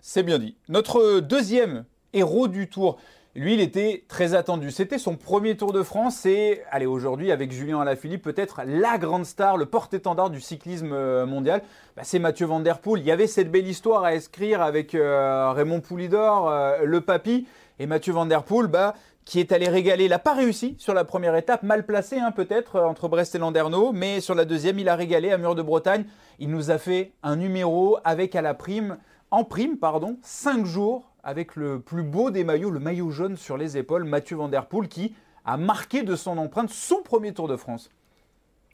C'est 0.00 0.22
bien 0.22 0.38
dit. 0.38 0.56
Notre 0.68 1.20
deuxième 1.20 1.84
héros 2.12 2.48
du 2.48 2.68
tour, 2.68 2.98
lui, 3.36 3.54
il 3.54 3.60
était 3.60 4.04
très 4.08 4.34
attendu. 4.34 4.70
C'était 4.70 4.98
son 4.98 5.16
premier 5.16 5.56
Tour 5.56 5.72
de 5.72 5.82
France 5.82 6.24
et, 6.24 6.62
allez, 6.70 6.86
aujourd'hui, 6.86 7.30
avec 7.30 7.52
Julien 7.52 7.80
Alaphilippe, 7.80 8.22
peut-être 8.22 8.62
la 8.64 8.96
grande 8.96 9.26
star, 9.26 9.58
le 9.58 9.66
porte-étendard 9.66 10.30
du 10.30 10.40
cyclisme 10.40 10.92
euh, 10.92 11.26
mondial, 11.26 11.62
bah, 11.96 12.02
c'est 12.04 12.18
Mathieu 12.18 12.46
Van 12.46 12.60
Der 12.60 12.78
Poel. 12.78 13.02
Il 13.02 13.06
y 13.06 13.10
avait 13.10 13.26
cette 13.26 13.50
belle 13.50 13.66
histoire 13.66 14.04
à 14.04 14.14
écrire 14.14 14.62
avec 14.62 14.94
euh, 14.94 15.52
Raymond 15.52 15.82
Poulidor, 15.82 16.48
euh, 16.48 16.78
le 16.84 17.02
papy, 17.02 17.46
et 17.78 17.86
Mathieu 17.86 18.14
Van 18.14 18.24
Der 18.24 18.42
Poel, 18.42 18.68
bah, 18.68 18.94
qui 19.26 19.40
est 19.40 19.52
allé 19.52 19.68
régaler. 19.68 20.04
Il 20.04 20.10
n'a 20.10 20.18
pas 20.18 20.34
réussi 20.34 20.76
sur 20.78 20.94
la 20.94 21.04
première 21.04 21.36
étape, 21.36 21.64
mal 21.64 21.84
placé 21.84 22.18
hein, 22.18 22.30
peut-être 22.30 22.76
euh, 22.76 22.84
entre 22.84 23.08
Brest 23.08 23.34
et 23.34 23.38
Landerneau, 23.38 23.92
mais 23.92 24.20
sur 24.20 24.34
la 24.34 24.46
deuxième, 24.46 24.78
il 24.78 24.88
a 24.88 24.94
régalé 24.94 25.32
à 25.32 25.36
Mur 25.36 25.54
de 25.54 25.62
Bretagne. 25.62 26.06
Il 26.38 26.48
nous 26.48 26.70
a 26.70 26.78
fait 26.78 27.10
un 27.22 27.36
numéro 27.36 27.98
avec 28.04 28.36
à 28.36 28.40
la 28.40 28.54
prime, 28.54 28.96
en 29.32 29.44
prime, 29.44 29.76
pardon, 29.76 30.16
5 30.22 30.64
jours 30.64 31.10
avec 31.24 31.56
le 31.56 31.80
plus 31.80 32.04
beau 32.04 32.30
des 32.30 32.44
maillots, 32.44 32.70
le 32.70 32.78
maillot 32.78 33.10
jaune 33.10 33.36
sur 33.36 33.56
les 33.58 33.76
épaules, 33.76 34.04
Mathieu 34.04 34.36
Van 34.36 34.48
Der 34.48 34.66
Poel, 34.66 34.88
qui 34.88 35.12
a 35.44 35.56
marqué 35.56 36.04
de 36.04 36.14
son 36.14 36.38
empreinte 36.38 36.70
son 36.70 37.02
premier 37.02 37.34
Tour 37.34 37.48
de 37.48 37.56
France. 37.56 37.90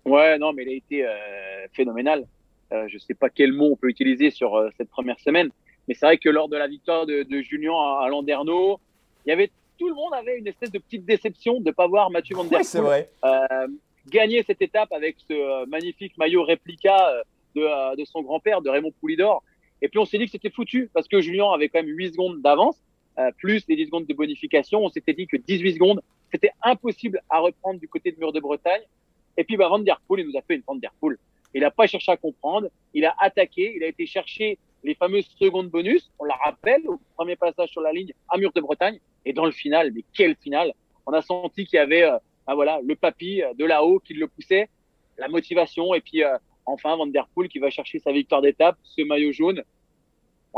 Ouais, 0.05 0.38
non, 0.38 0.53
mais 0.53 0.65
il 0.65 0.69
a 0.69 0.73
été 0.75 1.07
euh, 1.07 1.67
phénoménal. 1.73 2.27
Euh, 2.73 2.87
je 2.88 2.95
ne 2.95 2.99
sais 2.99 3.15
pas 3.15 3.31
quel 3.31 3.53
mot 3.53 3.71
on 3.73 3.77
peut 3.77 3.88
utiliser 3.88 4.31
sur 4.31 4.69
cette 4.77 4.91
première 4.91 5.19
semaine, 5.19 5.49
mais 5.88 5.95
c'est 5.95 6.05
vrai 6.05 6.19
que 6.19 6.29
lors 6.29 6.51
de 6.51 6.59
la 6.59 6.69
victoire 6.69 7.07
de, 7.07 7.25
Julien 7.41 7.73
à, 7.73 8.07
à 8.07 8.11
il 9.25 9.29
y 9.29 9.33
avait 9.33 9.51
tout 9.83 9.88
le 9.88 9.95
monde 9.97 10.14
avait 10.14 10.38
une 10.38 10.47
espèce 10.47 10.71
de 10.71 10.79
petite 10.79 11.05
déception 11.05 11.59
de 11.59 11.66
ne 11.66 11.71
pas 11.73 11.88
voir 11.88 12.09
Mathieu 12.09 12.37
Van 12.37 12.45
Der 12.45 12.61
Poel 12.61 13.09
euh, 13.25 13.68
gagner 14.07 14.45
cette 14.45 14.62
étape 14.62 14.92
avec 14.92 15.16
ce 15.29 15.33
euh, 15.33 15.66
magnifique 15.66 16.16
maillot 16.18 16.45
réplica 16.45 17.11
euh, 17.11 17.23
de, 17.57 17.97
de 17.97 18.05
son 18.05 18.23
grand-père, 18.23 18.62
de 18.62 18.71
Raymond 18.71 18.92
Poulidor. 19.01 19.42
Et 19.81 19.88
puis 19.88 19.99
on 19.99 20.05
s'est 20.05 20.18
dit 20.18 20.27
que 20.27 20.31
c'était 20.31 20.51
foutu 20.51 20.88
parce 20.95 21.09
que 21.09 21.21
Julien 21.21 21.51
avait 21.51 21.68
quand 21.68 21.83
même 21.83 21.92
8 21.92 22.12
secondes 22.12 22.40
d'avance, 22.42 22.77
plus 23.38 23.64
les 23.68 23.75
10 23.75 23.87
secondes 23.87 24.07
de 24.07 24.14
bonification. 24.14 24.85
On 24.85 24.88
s'était 24.88 25.14
dit 25.14 25.27
que 25.27 25.37
18 25.37 25.75
secondes, 25.75 26.01
c'était 26.31 26.53
impossible 26.62 27.21
à 27.29 27.40
reprendre 27.40 27.81
du 27.81 27.88
côté 27.88 28.12
de 28.12 28.21
Mur 28.21 28.33
de 28.33 28.38
Bretagne. 28.38 28.83
Et 29.37 29.42
puis 29.42 29.57
bah, 29.57 29.68
Van 29.68 29.81
Der 29.81 30.01
Poel, 30.07 30.21
il 30.21 30.29
nous 30.29 30.38
a 30.38 30.42
fait 30.42 30.55
une 30.55 30.62
Van 30.64 30.77
Der 30.77 30.92
Poel. 31.01 31.18
Il 31.55 31.62
n'a 31.62 31.73
pas 31.73 31.88
cherché 31.88 32.12
à 32.12 32.16
comprendre, 32.16 32.68
il 32.95 33.05
a 33.05 33.16
attaqué, 33.18 33.75
il 33.75 33.83
a 33.83 33.88
été 33.88 34.07
chercher 34.07 34.59
les 34.83 34.95
fameuses 34.95 35.29
secondes 35.38 35.68
bonus. 35.68 36.11
On 36.18 36.25
la 36.25 36.35
rappelle 36.35 36.87
au 36.88 37.01
premier 37.16 37.37
passage 37.37 37.71
sur 37.71 37.81
la 37.81 37.92
ligne 37.92 38.12
à 38.29 38.38
Mur 38.38 38.53
de 38.55 38.61
Bretagne. 38.61 38.99
Et 39.25 39.33
dans 39.33 39.45
le 39.45 39.53
final, 39.53 39.92
mais 39.92 40.05
quel 40.12 40.37
final 40.37 40.73
On 41.07 41.12
a 41.12 41.23
senti 41.23 41.64
qu'il 41.66 41.77
y 41.77 41.81
avait 41.81 42.03
euh, 42.03 42.18
ah 42.47 42.55
voilà, 42.55 42.81
le 42.83 42.97
papy 42.97 43.42
euh, 43.42 43.53
de 43.55 43.64
là-haut 43.64 44.01
qui 44.01 44.14
le 44.14 44.27
poussait, 44.27 44.68
la 45.18 45.29
motivation, 45.29 45.95
et 45.95 46.01
puis 46.01 46.25
euh, 46.25 46.37
enfin 46.66 46.97
Van 46.97 47.07
Der 47.07 47.29
Poel 47.35 47.49
qui 47.49 47.59
va 47.59 47.71
chercher 47.71 47.99
sa 48.01 48.12
victoire 48.12 48.42
d'étape, 48.42 48.77
ce 48.83 49.03
maillot 49.03 49.33
jaune. 49.33 49.62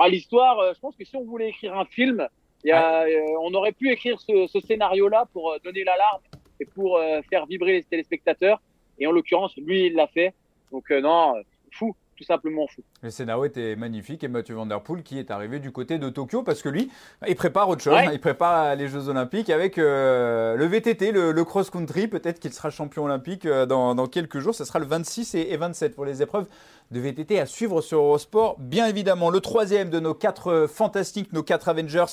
L'histoire, 0.08 0.74
je 0.74 0.80
pense 0.80 0.96
que 0.96 1.04
si 1.04 1.14
on 1.14 1.24
voulait 1.24 1.50
écrire 1.50 1.78
un 1.78 1.84
film, 1.84 2.26
il 2.64 2.68
y 2.68 2.72
a, 2.72 3.06
on 3.42 3.54
aurait 3.54 3.70
pu 3.70 3.92
écrire 3.92 4.18
ce, 4.20 4.48
ce 4.48 4.58
scénario-là 4.58 5.26
pour 5.32 5.56
donner 5.62 5.84
l'alarme 5.84 6.20
et 6.58 6.64
pour 6.64 6.98
faire 7.30 7.46
vibrer 7.46 7.74
les 7.74 7.84
téléspectateurs. 7.84 8.60
Et 8.98 9.06
en 9.06 9.12
l'occurrence, 9.12 9.56
lui, 9.56 9.86
il 9.86 9.94
l'a 9.94 10.08
fait. 10.08 10.34
Donc 10.72 10.90
non, 10.90 11.34
fou, 11.70 11.94
tout 12.16 12.24
simplement 12.24 12.66
fou. 12.66 12.82
Le 13.02 13.10
scénario 13.10 13.44
était 13.44 13.76
magnifique 13.76 14.24
et 14.24 14.28
Mathieu 14.28 14.54
Van 14.54 14.66
Der 14.66 14.80
Poel 14.80 15.02
qui 15.02 15.18
est 15.18 15.30
arrivé 15.30 15.58
du 15.58 15.72
côté 15.72 15.98
de 15.98 16.08
Tokyo 16.08 16.42
parce 16.42 16.62
que 16.62 16.68
lui, 16.68 16.90
il 17.26 17.36
prépare 17.36 17.68
autre 17.68 17.82
chose. 17.82 17.98
Il 18.12 18.20
prépare 18.20 18.76
les 18.76 18.88
Jeux 18.88 19.08
Olympiques 19.08 19.50
avec 19.50 19.78
euh, 19.78 20.56
le 20.56 20.66
VTT, 20.66 21.12
le, 21.12 21.44
cross-country. 21.44 22.08
Peut-être 22.08 22.40
qu'il 22.40 22.52
sera 22.52 22.70
champion 22.70 23.04
olympique 23.04 23.46
euh, 23.46 23.66
dans, 23.66 24.06
quelques 24.06 24.38
jours. 24.38 24.54
Ce 24.54 24.64
sera 24.64 24.78
le 24.78 24.86
26 24.86 25.34
et, 25.34 25.56
27 25.56 25.94
pour 25.94 26.04
les 26.04 26.22
épreuves 26.22 26.46
de 26.90 27.00
VTT 27.00 27.40
à 27.40 27.46
suivre 27.46 27.80
sur 27.80 27.98
Eurosport. 27.98 28.56
Bien 28.58 28.86
évidemment, 28.86 29.30
le 29.30 29.40
troisième 29.40 29.90
de 29.90 30.00
nos 30.00 30.14
quatre 30.14 30.48
euh, 30.48 30.68
fantastiques, 30.68 31.32
nos 31.32 31.42
quatre 31.42 31.68
Avengers. 31.68 32.04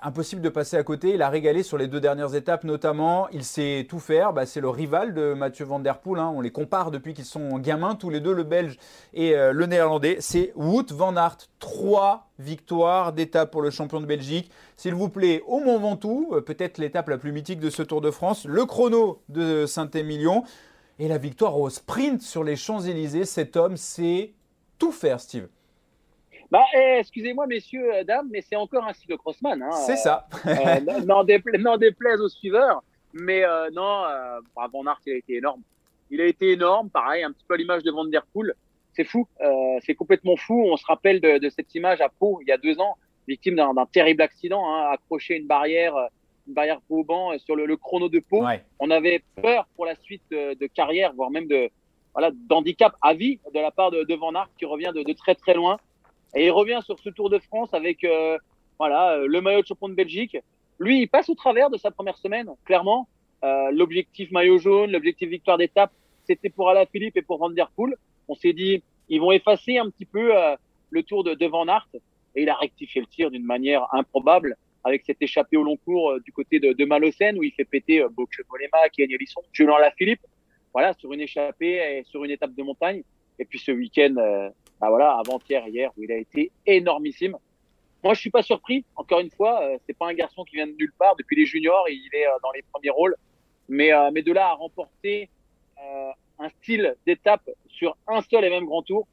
Impossible 0.00 0.42
de 0.42 0.48
passer 0.48 0.76
à 0.76 0.82
côté. 0.82 1.14
Il 1.14 1.22
a 1.22 1.28
régalé 1.28 1.62
sur 1.62 1.76
les 1.76 1.88
deux 1.88 2.00
dernières 2.00 2.34
étapes 2.34 2.64
notamment. 2.64 3.28
Il 3.32 3.44
sait 3.44 3.86
tout 3.88 3.98
faire. 3.98 4.32
Bah, 4.32 4.46
c'est 4.46 4.60
le 4.60 4.68
rival 4.68 5.14
de 5.14 5.34
Mathieu 5.34 5.64
Van 5.64 5.80
Der 5.80 5.98
Poel. 5.98 6.20
Hein. 6.20 6.32
On 6.34 6.40
les 6.40 6.52
compare 6.52 6.90
depuis 6.90 7.14
qu'ils 7.14 7.24
sont 7.24 7.58
gamins, 7.58 7.94
tous 7.94 8.10
les 8.10 8.20
deux, 8.20 8.32
le 8.32 8.44
Belge 8.44 8.78
et 9.12 9.34
le 9.34 9.66
Néerlandais. 9.66 10.18
C'est 10.20 10.52
Wout 10.54 10.86
Van 10.92 11.16
Aert. 11.16 11.38
Trois 11.58 12.28
victoires 12.38 13.12
d'étape 13.12 13.50
pour 13.50 13.62
le 13.62 13.70
champion 13.70 14.00
de 14.00 14.06
Belgique. 14.06 14.50
S'il 14.76 14.94
vous 14.94 15.08
plaît, 15.08 15.42
au 15.46 15.60
Mont 15.60 15.78
Ventoux, 15.78 16.30
euh, 16.32 16.40
peut-être 16.40 16.78
l'étape 16.78 17.08
la 17.08 17.18
plus 17.18 17.32
mythique 17.32 17.60
de 17.60 17.70
ce 17.70 17.82
Tour 17.82 18.00
de 18.00 18.10
France, 18.10 18.44
le 18.44 18.64
chrono 18.64 19.20
de 19.28 19.66
Saint-Émilion 19.66 20.44
et 20.98 21.08
la 21.08 21.18
victoire 21.18 21.58
au 21.58 21.70
sprint 21.70 22.22
sur 22.22 22.44
les 22.44 22.56
Champs-Élysées. 22.56 23.24
Cet 23.24 23.56
homme 23.56 23.76
sait 23.76 24.32
tout 24.78 24.92
faire, 24.92 25.20
Steve. 25.20 25.48
Bah, 26.50 26.64
eh, 26.74 26.98
excusez-moi, 27.00 27.46
messieurs, 27.46 27.94
euh, 27.94 28.04
dames, 28.04 28.28
mais 28.30 28.40
c'est 28.40 28.56
encore 28.56 28.84
un 28.86 28.94
cyclocrossman. 28.94 29.62
Hein. 29.62 29.72
C'est 29.72 29.96
ça. 29.96 30.26
euh, 30.46 31.04
n'en 31.58 31.76
déplaise 31.76 32.20
aux 32.20 32.28
suiveurs. 32.28 32.82
Mais 33.12 33.44
euh, 33.44 33.70
non, 33.72 34.04
bah, 34.56 34.68
Van 34.72 34.86
Aert, 34.86 35.00
il 35.06 35.12
a 35.12 35.16
été 35.16 35.36
énorme. 35.36 35.62
Il 36.10 36.20
a 36.20 36.26
été 36.26 36.52
énorme, 36.52 36.88
pareil, 36.88 37.22
un 37.22 37.32
petit 37.32 37.44
peu 37.46 37.54
à 37.54 37.56
l'image 37.58 37.82
de 37.82 37.90
Van 37.90 38.04
Der 38.04 38.24
Poel 38.32 38.54
c'est 38.98 39.04
fou, 39.04 39.28
euh, 39.40 39.78
c'est 39.84 39.94
complètement 39.94 40.36
fou. 40.36 40.66
On 40.72 40.76
se 40.76 40.84
rappelle 40.84 41.20
de, 41.20 41.48
cette 41.50 41.72
image 41.76 42.00
à 42.00 42.08
Pau 42.08 42.40
il 42.42 42.48
y 42.48 42.52
a 42.52 42.58
deux 42.58 42.80
ans, 42.80 42.96
victime 43.28 43.54
d'un 43.54 43.86
terrible 43.86 44.22
accident, 44.22 44.68
hein, 44.68 44.90
accroché 44.92 45.34
à 45.34 45.36
une 45.36 45.46
barrière, 45.46 45.94
une 46.48 46.54
barrière 46.54 46.80
Vauban 46.88 47.32
euh, 47.32 47.38
sur 47.38 47.54
le, 47.54 47.76
chrono 47.76 48.08
de 48.08 48.18
Pau. 48.18 48.44
On 48.80 48.90
avait 48.90 49.22
peur 49.40 49.66
pour 49.76 49.86
la 49.86 49.94
suite 49.94 50.22
de, 50.30 50.66
carrière, 50.66 51.12
voire 51.14 51.30
même 51.30 51.46
de 51.46 51.70
voilà 52.14 52.30
d'handicap 52.48 52.94
à 53.02 53.14
vie 53.14 53.38
de 53.54 53.60
la 53.60 53.70
part 53.70 53.90
de, 53.90 54.14
Van 54.14 54.34
Aert 54.34 54.48
qui 54.58 54.64
revient 54.64 54.92
de, 54.94 55.12
très 55.12 55.34
très 55.34 55.54
loin. 55.54 55.78
Et 56.34 56.46
il 56.46 56.50
revient 56.50 56.80
sur 56.84 56.98
ce 56.98 57.10
Tour 57.10 57.30
de 57.30 57.38
France 57.38 57.72
avec 57.72 58.04
euh, 58.04 58.38
voilà 58.78 59.18
le 59.18 59.40
maillot 59.40 59.62
de 59.62 59.66
champion 59.66 59.88
de 59.88 59.94
Belgique. 59.94 60.36
Lui, 60.78 61.02
il 61.02 61.08
passe 61.08 61.28
au 61.28 61.34
travers 61.34 61.70
de 61.70 61.76
sa 61.76 61.90
première 61.90 62.16
semaine, 62.18 62.50
clairement. 62.64 63.08
l'objectif 63.72 64.30
maillot 64.30 64.58
jaune, 64.58 64.90
l'objectif 64.92 65.28
victoire 65.28 65.58
d'étape, 65.58 65.92
c'était 66.26 66.50
pour 66.50 66.70
Alaphilippe 66.70 67.16
et 67.16 67.22
pour 67.22 67.38
Van 67.38 67.50
Der 67.50 67.70
Poel 67.74 67.94
on 68.28 68.34
s'est 68.34 68.52
dit, 68.52 68.82
ils 69.08 69.20
vont 69.20 69.32
effacer 69.32 69.78
un 69.78 69.90
petit 69.90 70.04
peu 70.04 70.36
euh, 70.36 70.54
le 70.90 71.02
tour 71.02 71.24
de, 71.24 71.34
devant 71.34 71.64
Van 71.64 71.80
Et 72.36 72.42
il 72.42 72.50
a 72.50 72.54
rectifié 72.54 73.00
le 73.00 73.06
tir 73.06 73.30
d'une 73.30 73.44
manière 73.44 73.86
improbable 73.92 74.56
avec 74.84 75.04
cette 75.04 75.20
échappée 75.20 75.56
au 75.56 75.62
long 75.62 75.76
cours 75.76 76.10
euh, 76.10 76.20
du 76.20 76.32
côté 76.32 76.60
de, 76.60 76.72
de 76.72 76.84
Malocène 76.84 77.38
où 77.38 77.42
il 77.42 77.52
fait 77.52 77.64
péter 77.64 78.00
euh, 78.00 78.08
Bocche 78.08 78.40
Molema, 78.50 78.88
Kenny 78.90 79.14
Ellison, 79.14 79.42
Julien 79.52 79.74
Philippe. 79.96 80.20
Voilà, 80.72 80.92
sur 80.94 81.12
une 81.12 81.20
échappée 81.20 81.98
et 81.98 82.04
sur 82.04 82.24
une 82.24 82.30
étape 82.30 82.54
de 82.54 82.62
montagne. 82.62 83.02
Et 83.38 83.44
puis 83.44 83.58
ce 83.58 83.72
week-end, 83.72 84.14
bah 84.80 84.90
voilà, 84.90 85.12
avant-hier, 85.12 85.66
hier, 85.68 85.90
où 85.96 86.02
il 86.02 86.12
a 86.12 86.16
été 86.16 86.50
énormissime. 86.66 87.36
Moi, 88.04 88.14
je 88.14 88.20
suis 88.20 88.30
pas 88.30 88.42
surpris. 88.42 88.84
Encore 88.96 89.20
une 89.20 89.30
fois, 89.30 89.62
c'est 89.86 89.96
pas 89.96 90.08
un 90.08 90.14
garçon 90.14 90.44
qui 90.44 90.56
vient 90.56 90.66
de 90.66 90.72
nulle 90.72 90.92
part. 90.98 91.16
Depuis 91.16 91.36
les 91.36 91.46
juniors, 91.46 91.84
il 91.88 92.10
est 92.12 92.26
dans 92.42 92.50
les 92.52 92.62
premiers 92.72 92.90
rôles. 92.90 93.16
Mais, 93.68 93.90
mais 94.12 94.22
de 94.22 94.32
là 94.32 94.48
à 94.48 94.52
remporter 94.54 95.30
un 96.38 96.48
style 96.60 96.94
d'étape 97.06 97.48
sur 97.68 97.96
un 98.06 98.20
seul 98.22 98.44
et 98.44 98.50
même 98.50 98.66
grand 98.66 98.82
tour, 98.82 99.06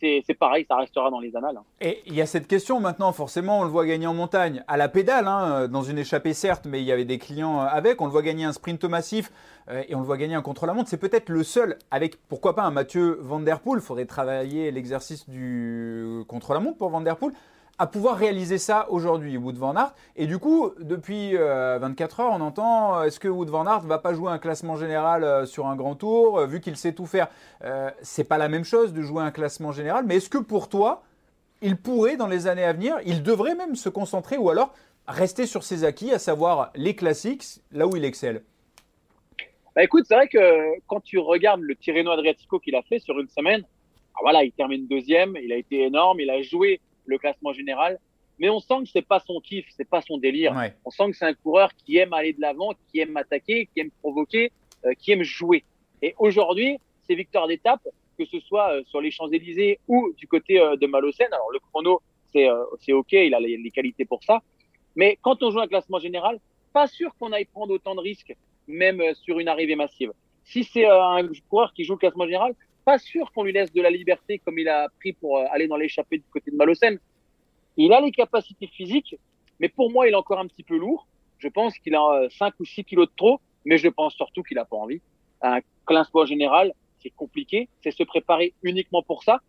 c'est 0.00 0.34
pareil, 0.38 0.64
ça 0.68 0.76
restera 0.76 1.10
dans 1.10 1.20
les 1.20 1.34
annales. 1.36 1.56
Hein. 1.56 1.64
Et 1.80 2.02
il 2.06 2.14
y 2.14 2.20
a 2.20 2.26
cette 2.26 2.46
question 2.46 2.80
maintenant, 2.80 3.12
forcément, 3.12 3.60
on 3.60 3.64
le 3.64 3.70
voit 3.70 3.86
gagner 3.86 4.06
en 4.06 4.14
montagne, 4.14 4.62
à 4.68 4.76
la 4.76 4.88
pédale, 4.88 5.26
hein, 5.28 5.68
dans 5.68 5.82
une 5.82 5.98
échappée 5.98 6.34
certes, 6.34 6.66
mais 6.66 6.80
il 6.80 6.84
y 6.84 6.92
avait 6.92 7.04
des 7.04 7.18
clients 7.18 7.60
avec, 7.60 8.00
on 8.00 8.06
le 8.06 8.12
voit 8.12 8.22
gagner 8.22 8.44
un 8.44 8.52
sprint 8.52 8.84
massif 8.84 9.30
euh, 9.68 9.82
et 9.88 9.94
on 9.94 10.00
le 10.00 10.06
voit 10.06 10.16
gagner 10.16 10.34
un 10.34 10.42
contre-la-montre. 10.42 10.88
C'est 10.88 10.96
peut-être 10.96 11.28
le 11.28 11.42
seul, 11.42 11.78
avec 11.90 12.16
pourquoi 12.28 12.54
pas 12.54 12.62
un 12.62 12.70
Mathieu 12.70 13.18
Van 13.20 13.40
Der 13.40 13.60
Poel, 13.60 13.80
il 13.80 13.84
faudrait 13.84 14.06
travailler 14.06 14.70
l'exercice 14.70 15.28
du 15.28 16.24
contre-la-montre 16.28 16.78
pour 16.78 16.90
Van 16.90 17.00
Der 17.00 17.16
Poel 17.16 17.32
à 17.78 17.86
pouvoir 17.86 18.16
réaliser 18.16 18.58
ça 18.58 18.86
aujourd'hui, 18.90 19.36
Wood 19.36 19.56
Van 19.56 19.76
Aert. 19.76 19.94
Et 20.16 20.26
du 20.26 20.38
coup, 20.38 20.70
depuis 20.80 21.36
24 21.36 22.20
euh, 22.20 22.22
heures, 22.22 22.32
on 22.32 22.40
entend 22.40 22.98
euh, 22.98 23.02
est-ce 23.04 23.20
que 23.20 23.28
Wood 23.28 23.50
Van 23.50 23.66
Aert 23.66 23.80
va 23.80 23.98
pas 23.98 24.14
jouer 24.14 24.30
un 24.30 24.38
classement 24.38 24.76
général 24.76 25.24
euh, 25.24 25.44
sur 25.44 25.66
un 25.66 25.76
grand 25.76 25.94
tour, 25.94 26.46
vu 26.46 26.60
qu'il 26.60 26.76
sait 26.76 26.92
tout 26.92 27.06
faire? 27.06 27.28
C'est 28.02 28.24
pas 28.24 28.38
la 28.38 28.48
même 28.48 28.64
chose 28.64 28.92
de 28.92 29.02
jouer 29.02 29.22
un 29.22 29.30
classement 29.30 29.72
général, 29.72 30.04
mais 30.06 30.16
est-ce 30.16 30.30
que 30.30 30.38
pour 30.38 30.68
toi, 30.68 31.02
il 31.62 31.76
pourrait 31.76 32.16
dans 32.16 32.28
les 32.28 32.46
années 32.46 32.64
à 32.64 32.72
venir, 32.72 32.96
il 33.04 33.22
devrait 33.22 33.54
même 33.54 33.76
se 33.76 33.88
concentrer, 33.88 34.36
ou 34.36 34.50
alors 34.50 34.74
rester 35.06 35.46
sur 35.46 35.62
ses 35.62 35.84
acquis, 35.84 36.12
à 36.12 36.18
savoir 36.18 36.70
les 36.74 36.94
classiques, 36.94 37.44
là 37.72 37.86
où 37.86 37.96
il 37.96 38.04
excelle? 38.04 38.42
Bah 39.74 39.84
écoute, 39.84 40.04
c'est 40.08 40.14
vrai 40.14 40.28
que 40.28 40.80
quand 40.86 41.00
tu 41.00 41.18
regardes 41.18 41.60
le 41.60 41.74
Tirreno 41.74 42.10
Adriatico 42.10 42.58
qu'il 42.58 42.74
a 42.76 42.82
fait 42.82 42.98
sur 42.98 43.18
une 43.18 43.28
semaine, 43.28 43.62
voilà, 44.22 44.44
il 44.44 44.52
termine 44.52 44.86
deuxième, 44.86 45.36
il 45.42 45.52
a 45.52 45.56
été 45.56 45.82
énorme, 45.82 46.20
il 46.20 46.30
a 46.30 46.40
joué 46.40 46.80
le 47.06 47.18
classement 47.18 47.52
général, 47.52 47.98
mais 48.38 48.50
on 48.50 48.60
sent 48.60 48.82
que 48.84 48.88
c'est 48.90 49.06
pas 49.06 49.20
son 49.20 49.40
kiff, 49.40 49.66
c'est 49.70 49.88
pas 49.88 50.02
son 50.02 50.18
délire. 50.18 50.54
On 50.84 50.90
sent 50.90 51.10
que 51.10 51.16
c'est 51.16 51.24
un 51.24 51.34
coureur 51.34 51.70
qui 51.74 51.96
aime 51.96 52.12
aller 52.12 52.32
de 52.32 52.40
l'avant, 52.40 52.72
qui 52.90 53.00
aime 53.00 53.16
attaquer, 53.16 53.68
qui 53.72 53.80
aime 53.80 53.90
provoquer, 54.02 54.52
euh, 54.84 54.92
qui 54.98 55.12
aime 55.12 55.22
jouer. 55.22 55.64
Et 56.02 56.14
aujourd'hui, 56.18 56.78
ses 57.06 57.14
victoires 57.14 57.48
d'étape, 57.48 57.86
que 58.18 58.26
ce 58.26 58.40
soit 58.40 58.72
euh, 58.72 58.82
sur 58.86 59.00
les 59.00 59.10
Champs-Élysées 59.10 59.78
ou 59.88 60.12
du 60.16 60.26
côté 60.26 60.60
euh, 60.60 60.76
de 60.76 60.86
Malocène, 60.86 61.32
alors 61.32 61.50
le 61.50 61.60
chrono, 61.60 62.00
c'est 62.32 62.46
c'est 62.80 62.92
OK, 62.92 63.12
il 63.12 63.34
a 63.34 63.40
les, 63.40 63.56
les, 63.56 63.70
qualités 63.70 64.04
pour 64.04 64.22
ça. 64.22 64.42
Mais 64.94 65.18
quand 65.22 65.42
on 65.42 65.50
joue 65.50 65.60
un 65.60 65.66
classement 65.66 65.98
général, 65.98 66.38
pas 66.72 66.86
sûr 66.86 67.14
qu'on 67.18 67.32
aille 67.32 67.46
prendre 67.46 67.72
autant 67.72 67.94
de 67.94 68.00
risques, 68.00 68.34
même 68.66 69.02
sur 69.14 69.38
une 69.38 69.48
arrivée 69.48 69.76
massive. 69.76 70.12
Si 70.44 70.64
c'est 70.64 70.86
un 70.86 71.26
coureur 71.48 71.72
qui 71.72 71.84
joue 71.84 71.94
le 71.94 71.98
classement 71.98 72.26
général, 72.26 72.54
pas 72.86 72.98
sûr 72.98 73.32
qu'on 73.32 73.42
lui 73.42 73.52
laisse 73.52 73.72
de 73.72 73.82
la 73.82 73.90
liberté 73.90 74.38
comme 74.38 74.60
il 74.60 74.68
a 74.68 74.88
pris 75.00 75.12
pour 75.12 75.38
aller 75.38 75.66
dans 75.66 75.76
l'échappée 75.76 76.18
du 76.18 76.24
côté 76.32 76.52
de 76.52 76.56
Malocène. 76.56 77.00
Il 77.76 77.92
a 77.92 78.00
les 78.00 78.12
capacités 78.12 78.68
physiques, 78.68 79.16
mais 79.58 79.68
pour 79.68 79.90
moi, 79.90 80.06
il 80.06 80.12
est 80.12 80.16
encore 80.16 80.38
un 80.38 80.46
petit 80.46 80.62
peu 80.62 80.76
lourd. 80.76 81.08
Je 81.38 81.48
pense 81.48 81.76
qu'il 81.80 81.96
a 81.96 82.28
5 82.30 82.54
ou 82.60 82.64
6 82.64 82.84
kilos 82.84 83.08
de 83.08 83.12
trop, 83.16 83.40
mais 83.64 83.76
je 83.76 83.88
pense 83.88 84.14
surtout 84.14 84.44
qu'il 84.44 84.54
n'a 84.54 84.64
pas 84.64 84.76
envie. 84.76 85.02
Un 85.42 85.58
classement 85.84 86.24
général, 86.24 86.72
c'est 87.02 87.10
compliqué, 87.10 87.68
c'est 87.82 87.90
se 87.90 88.04
préparer 88.04 88.54
uniquement 88.62 89.02
pour 89.02 89.24
ça. 89.24 89.40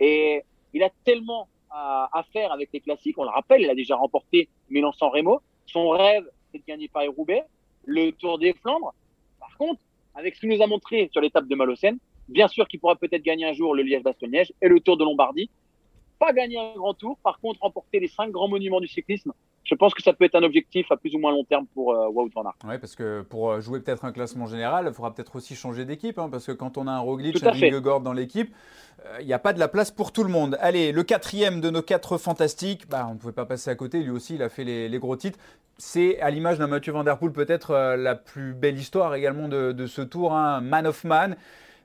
Et 0.00 0.42
il 0.74 0.82
a 0.82 0.90
tellement 1.04 1.48
à, 1.70 2.24
faire 2.32 2.50
avec 2.50 2.70
les 2.72 2.80
classiques. 2.80 3.16
On 3.18 3.22
le 3.22 3.30
rappelle, 3.30 3.60
il 3.62 3.70
a 3.70 3.74
déjà 3.76 3.94
remporté 3.94 4.48
Milan-San 4.68 5.10
Remo. 5.10 5.40
Son 5.66 5.90
rêve, 5.90 6.28
c'est 6.50 6.58
de 6.58 6.64
gagner 6.66 6.88
Paris-Roubaix, 6.88 7.44
le 7.84 8.10
Tour 8.10 8.40
des 8.40 8.52
Flandres. 8.54 8.92
Par 9.38 9.56
contre, 9.56 9.80
avec 10.16 10.34
ce 10.34 10.40
qu'il 10.40 10.48
nous 10.48 10.60
a 10.60 10.66
montré 10.66 11.08
sur 11.12 11.20
l'étape 11.20 11.46
de 11.46 11.54
Malocène, 11.54 11.98
bien 12.30 12.48
sûr 12.48 12.66
qu'il 12.68 12.80
pourra 12.80 12.96
peut-être 12.96 13.22
gagner 13.22 13.46
un 13.46 13.52
jour 13.52 13.74
le 13.74 13.82
Liège-Bastogne-Liège 13.82 14.52
et 14.62 14.68
le 14.68 14.80
Tour 14.80 14.96
de 14.96 15.04
Lombardie 15.04 15.50
pas 16.20 16.32
gagner 16.34 16.58
un 16.58 16.74
grand 16.76 16.92
tour, 16.92 17.18
par 17.22 17.40
contre 17.40 17.60
remporter 17.62 17.98
les 17.98 18.06
cinq 18.06 18.30
grands 18.30 18.46
monuments 18.46 18.80
du 18.80 18.86
cyclisme, 18.86 19.32
je 19.64 19.74
pense 19.74 19.94
que 19.94 20.02
ça 20.02 20.12
peut 20.12 20.24
être 20.24 20.34
un 20.34 20.42
objectif 20.42 20.90
à 20.92 20.96
plus 20.96 21.14
ou 21.14 21.18
moins 21.18 21.32
long 21.32 21.44
terme 21.44 21.66
pour 21.74 21.94
euh, 21.94 22.08
Wout 22.08 22.30
van 22.34 22.44
Aert. 22.44 22.54
Oui, 22.64 22.78
parce 22.78 22.94
que 22.94 23.22
pour 23.22 23.50
euh, 23.50 23.60
jouer 23.60 23.80
peut-être 23.80 24.04
un 24.04 24.12
classement 24.12 24.46
général, 24.46 24.86
il 24.88 24.94
faudra 24.94 25.14
peut-être 25.14 25.36
aussi 25.36 25.54
changer 25.54 25.84
d'équipe, 25.84 26.18
hein, 26.18 26.28
parce 26.30 26.46
que 26.46 26.52
quand 26.52 26.76
on 26.76 26.86
a 26.86 26.92
un 26.92 26.98
Roglic, 26.98 27.42
un 27.42 27.52
Vingegaard 27.52 28.00
dans 28.00 28.12
l'équipe, 28.12 28.54
euh, 29.06 29.18
il 29.20 29.26
n'y 29.26 29.32
a 29.32 29.38
pas 29.38 29.52
de 29.52 29.58
la 29.58 29.68
place 29.68 29.90
pour 29.90 30.12
tout 30.12 30.24
le 30.24 30.30
monde. 30.30 30.58
Allez, 30.60 30.92
le 30.92 31.02
quatrième 31.02 31.60
de 31.60 31.70
nos 31.70 31.82
quatre 31.82 32.18
fantastiques, 32.18 32.88
bah, 32.88 33.06
on 33.08 33.14
ne 33.14 33.18
pouvait 33.18 33.32
pas 33.32 33.46
passer 33.46 33.70
à 33.70 33.74
côté, 33.74 34.02
lui 34.02 34.10
aussi, 34.10 34.34
il 34.34 34.42
a 34.42 34.48
fait 34.48 34.64
les, 34.64 34.98
gros 34.98 35.16
titres. 35.16 35.38
C'est 35.78 36.20
à 36.20 36.30
l'image 36.30 36.58
d'un 36.58 36.66
Mathieu 36.66 36.92
Van 36.92 37.04
Der 37.04 37.18
Poel 37.18 37.32
peut-être 37.32 37.70
euh, 37.70 37.96
la 37.96 38.14
plus 38.14 38.52
belle 38.52 38.76
histoire 38.76 39.14
également 39.14 39.48
de, 39.48 39.86
ce 39.86 40.02
tour, 40.02 40.34
hein, 40.34 40.60
Man 40.60 40.86
of 40.86 41.04
Man. 41.04 41.36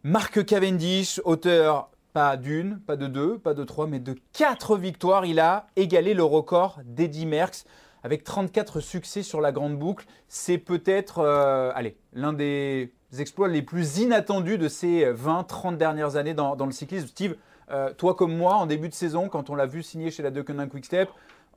Marc 0.08 0.46
Cavendish, 0.46 1.20
auteur 1.26 1.90
pas 2.14 2.38
d'une, 2.38 2.80
pas 2.80 2.96
de 2.96 3.08
deux, 3.08 3.40
pas 3.40 3.56
de 3.56 3.64
trois, 3.64 3.88
mais 3.88 4.00
de 4.00 4.16
quatre 4.34 4.78
victoires. 4.78 5.26
Il 5.26 5.40
a 5.40 5.66
égalé 5.76 6.14
le 6.14 6.24
record 6.24 6.80
d'Eddie 6.86 7.26
Merckx 7.26 7.66
avec 8.04 8.24
34 8.24 8.82
succès 8.82 9.24
sur 9.24 9.42
la 9.42 9.52
grande 9.52 9.80
boucle. 9.80 10.06
C'est 10.28 10.60
peut-être 10.60 11.18
euh, 11.18 11.72
allez, 11.74 11.98
l'un 12.14 12.34
des 12.34 12.94
exploits 13.18 13.48
les 13.48 13.64
plus 13.64 13.98
inattendus 13.98 14.60
de 14.60 14.68
ces 14.68 15.12
20-30 15.12 15.78
dernières 15.78 16.18
années 16.18 16.36
dans, 16.36 16.56
le 16.56 16.72
cyclisme. 16.72 17.08
Steve, 17.08 17.36
euh, 17.72 17.92
toi 17.92 18.14
comme 18.14 18.38
moi, 18.38 18.58
en 18.58 18.68
début 18.68 18.90
de 18.90 18.94
saison, 18.94 19.28
quand 19.28 19.50
on 19.50 19.56
l'a 19.56 19.66
vu 19.66 19.82
signer 19.82 20.12
chez 20.12 20.22
la 20.22 20.30
Deceuninck 20.30 20.70
Quick-Step, 20.70 21.10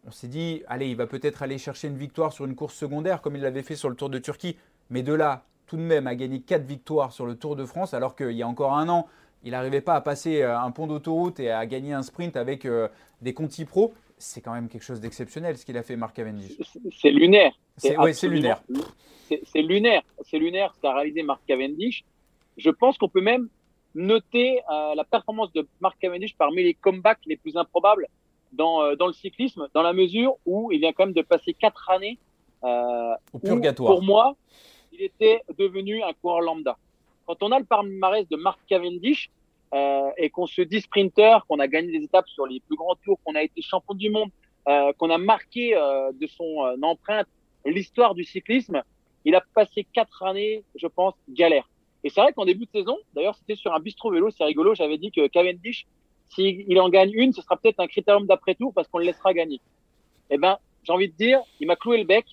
on 0.06 0.10
s'est 0.10 0.26
dit, 0.26 0.62
allez, 0.68 0.88
il 0.88 0.96
va 0.96 1.06
peut-être 1.06 1.42
aller 1.42 1.58
chercher 1.58 1.88
une 1.88 1.98
victoire 1.98 2.32
sur 2.32 2.46
une 2.46 2.54
course 2.54 2.76
secondaire 2.76 3.20
comme 3.20 3.36
il 3.36 3.42
l'avait 3.42 3.62
fait 3.62 3.76
sur 3.76 3.90
le 3.90 3.94
Tour 3.94 4.08
de 4.08 4.18
Turquie. 4.18 4.56
Mais 4.88 5.02
de 5.02 5.12
là, 5.12 5.44
tout 5.68 5.76
de 5.76 5.82
même, 5.82 6.06
à 6.06 6.14
gagner 6.16 6.40
4 6.40 6.64
victoires 6.64 7.12
sur 7.12 7.26
le 7.26 7.36
Tour 7.36 7.54
de 7.54 7.64
France, 7.64 7.94
alors 7.94 8.16
qu'il 8.16 8.32
y 8.32 8.42
a 8.42 8.48
encore 8.48 8.72
un 8.76 8.88
an, 8.88 9.06
il 9.44 9.52
n'arrivait 9.52 9.82
pas 9.82 9.94
à 9.94 10.00
passer 10.00 10.42
euh, 10.42 10.58
un 10.58 10.70
pont 10.70 10.86
d'autoroute 10.86 11.38
et 11.38 11.50
à 11.50 11.64
gagner 11.66 11.92
un 11.92 12.02
sprint 12.02 12.36
avec 12.36 12.64
euh, 12.64 12.88
des 13.22 13.34
Conti 13.34 13.64
Pro. 13.64 13.94
C'est 14.16 14.40
quand 14.40 14.52
même 14.52 14.68
quelque 14.68 14.82
chose 14.82 15.00
d'exceptionnel 15.00 15.56
ce 15.56 15.64
qu'il 15.64 15.76
a 15.76 15.82
fait 15.82 15.94
Marc 15.94 16.16
Cavendish. 16.16 16.56
C'est 17.00 17.10
lunaire. 17.10 17.52
C'est 17.76 17.90
lunaire. 18.26 18.62
C'est 19.44 19.62
lunaire. 19.62 20.02
C'est 20.22 20.38
lunaire 20.38 20.74
ce 20.74 20.80
qu'a 20.80 20.94
réalisé 20.94 21.22
Marc 21.22 21.42
Cavendish. 21.46 22.04
Je 22.56 22.70
pense 22.70 22.98
qu'on 22.98 23.08
peut 23.08 23.20
même 23.20 23.48
noter 23.94 24.60
euh, 24.72 24.94
la 24.96 25.04
performance 25.04 25.52
de 25.52 25.68
Marc 25.80 25.98
Cavendish 26.00 26.34
parmi 26.36 26.64
les 26.64 26.74
comebacks 26.74 27.20
les 27.26 27.36
plus 27.36 27.56
improbables 27.56 28.08
dans, 28.52 28.96
dans 28.96 29.06
le 29.06 29.12
cyclisme, 29.12 29.68
dans 29.74 29.82
la 29.82 29.92
mesure 29.92 30.36
où 30.46 30.72
il 30.72 30.80
vient 30.80 30.92
quand 30.92 31.04
même 31.04 31.14
de 31.14 31.22
passer 31.22 31.52
quatre 31.52 31.90
années 31.90 32.18
au 32.62 33.38
purgatoire. 33.38 33.94
pour 33.94 34.02
moi, 34.02 34.34
il 34.98 35.04
était 35.04 35.42
devenu 35.56 36.02
un 36.02 36.12
coureur 36.12 36.40
lambda. 36.40 36.76
Quand 37.26 37.42
on 37.42 37.52
a 37.52 37.58
le 37.58 37.64
palmarès 37.64 38.28
de 38.28 38.36
Mark 38.36 38.58
Cavendish 38.68 39.30
euh, 39.74 40.10
et 40.16 40.30
qu'on 40.30 40.46
se 40.46 40.62
dit 40.62 40.80
sprinter, 40.80 41.44
qu'on 41.46 41.58
a 41.58 41.68
gagné 41.68 41.98
des 41.98 42.04
étapes 42.04 42.28
sur 42.28 42.46
les 42.46 42.60
plus 42.60 42.76
grands 42.76 42.96
tours, 43.04 43.18
qu'on 43.24 43.34
a 43.34 43.42
été 43.42 43.62
champion 43.62 43.94
du 43.94 44.10
monde, 44.10 44.30
euh, 44.66 44.92
qu'on 44.98 45.10
a 45.10 45.18
marqué 45.18 45.76
euh, 45.76 46.10
de 46.12 46.26
son 46.26 46.76
empreinte 46.82 47.26
l'histoire 47.64 48.14
du 48.14 48.24
cyclisme, 48.24 48.82
il 49.24 49.34
a 49.34 49.42
passé 49.54 49.86
quatre 49.92 50.22
années, 50.22 50.62
je 50.74 50.86
pense, 50.86 51.14
galère. 51.28 51.68
Et 52.02 52.10
c'est 52.10 52.20
vrai 52.20 52.32
qu'en 52.32 52.44
début 52.44 52.64
de 52.64 52.70
saison, 52.70 52.96
d'ailleurs, 53.14 53.34
c'était 53.34 53.56
sur 53.56 53.74
un 53.74 53.80
bistro 53.80 54.10
vélo, 54.10 54.30
c'est 54.30 54.44
rigolo, 54.44 54.74
j'avais 54.74 54.96
dit 54.96 55.10
que 55.10 55.26
Cavendish, 55.26 55.86
s'il 56.30 56.80
en 56.80 56.88
gagne 56.88 57.12
une, 57.12 57.32
ce 57.32 57.42
sera 57.42 57.56
peut-être 57.56 57.80
un 57.80 57.86
critérium 57.86 58.26
d'après-tour 58.26 58.72
parce 58.74 58.88
qu'on 58.88 58.98
le 58.98 59.04
laissera 59.04 59.34
gagner. 59.34 59.60
Eh 60.30 60.38
ben, 60.38 60.58
j'ai 60.84 60.92
envie 60.92 61.08
de 61.08 61.14
dire, 61.14 61.40
il 61.60 61.66
m'a 61.66 61.76
cloué 61.76 61.98
le 61.98 62.04
bec. 62.04 62.24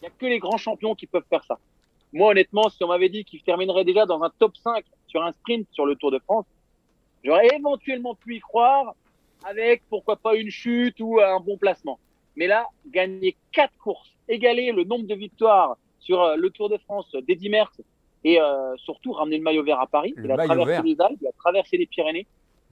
Il 0.00 0.04
n'y 0.04 0.08
a 0.08 0.10
que 0.10 0.26
les 0.26 0.38
grands 0.38 0.58
champions 0.58 0.94
qui 0.94 1.06
peuvent 1.06 1.24
faire 1.28 1.44
ça. 1.44 1.58
Moi, 2.12 2.30
honnêtement, 2.30 2.68
si 2.68 2.82
on 2.84 2.88
m'avait 2.88 3.08
dit 3.08 3.24
qu'il 3.24 3.42
terminerait 3.42 3.84
déjà 3.84 4.06
dans 4.06 4.22
un 4.22 4.30
top 4.38 4.56
5 4.56 4.84
sur 5.06 5.22
un 5.22 5.32
sprint 5.32 5.66
sur 5.72 5.86
le 5.86 5.96
Tour 5.96 6.10
de 6.10 6.18
France, 6.18 6.46
j'aurais 7.24 7.48
éventuellement 7.54 8.14
pu 8.14 8.36
y 8.36 8.40
croire 8.40 8.94
avec, 9.44 9.82
pourquoi 9.88 10.16
pas, 10.16 10.34
une 10.34 10.50
chute 10.50 11.00
ou 11.00 11.20
un 11.20 11.40
bon 11.40 11.56
placement. 11.56 11.98
Mais 12.36 12.46
là, 12.46 12.66
gagner 12.90 13.36
quatre 13.52 13.76
courses, 13.78 14.12
égaler 14.28 14.72
le 14.72 14.84
nombre 14.84 15.06
de 15.06 15.14
victoires 15.14 15.76
sur 16.00 16.22
euh, 16.22 16.36
le 16.36 16.50
Tour 16.50 16.68
de 16.68 16.76
France 16.78 17.14
d'Eddy 17.26 17.48
Merckx 17.48 17.80
et 18.24 18.40
euh, 18.40 18.76
surtout 18.76 19.12
ramener 19.12 19.38
le 19.38 19.42
maillot 19.42 19.62
vert 19.62 19.80
à 19.80 19.86
Paris. 19.86 20.14
il 20.16 20.30
a 20.30 20.36
traversé 20.36 20.82
les 20.82 21.00
Alpes, 21.00 21.18
il 21.20 21.28
a 21.28 21.32
traversé 21.32 21.76
les 21.76 21.86
Pyrénées. 21.86 22.26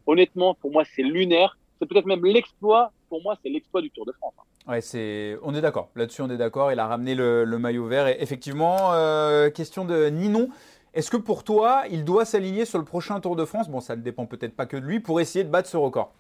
Honnêtement, 0.07 0.55
pour 0.55 0.71
moi, 0.71 0.85
c'est 0.85 1.03
lunaire. 1.03 1.57
C'est 1.79 1.87
peut-être 1.87 2.07
même 2.07 2.25
l'exploit. 2.25 2.93
Pour 3.15 3.23
moi, 3.23 3.39
c'est 3.41 3.49
l'exploit 3.49 3.81
du 3.81 3.93
Tour 3.93 4.05
de 4.07 4.11
France. 4.11 4.35
Hein. 4.41 4.73
Ouais, 4.73 4.81
c'est, 4.81 5.39
on 5.45 5.55
est 5.55 5.61
d'accord. 5.61 5.89
Là-dessus, 5.95 6.23
on 6.23 6.31
est 6.31 6.37
d'accord. 6.37 6.73
Il 6.73 6.81
a 6.81 6.89
ramené 6.89 7.15
le, 7.15 7.47
maillot 7.61 7.87
vert. 7.87 8.09
Et 8.09 8.17
effectivement, 8.19 8.93
euh, 8.93 9.51
question 9.51 9.85
de 9.85 10.07
Ninon. 10.07 10.49
Est-ce 10.95 11.13
que 11.13 11.17
pour 11.17 11.45
toi, 11.45 11.85
il 11.89 12.05
doit 12.05 12.25
s'aligner 12.25 12.65
sur 12.65 12.81
le 12.81 12.85
prochain 12.85 13.21
Tour 13.21 13.37
de 13.37 13.45
France? 13.45 13.69
Bon, 13.69 13.79
ça 13.79 13.95
ne 13.95 14.03
dépend 14.03 14.27
peut-être 14.27 14.57
pas 14.57 14.67
que 14.67 14.77
de 14.77 14.85
lui 14.85 14.99
pour 14.99 15.21
essayer 15.21 15.45
de 15.45 15.49
battre 15.49 15.69
ce 15.69 15.77
record. 15.77 16.13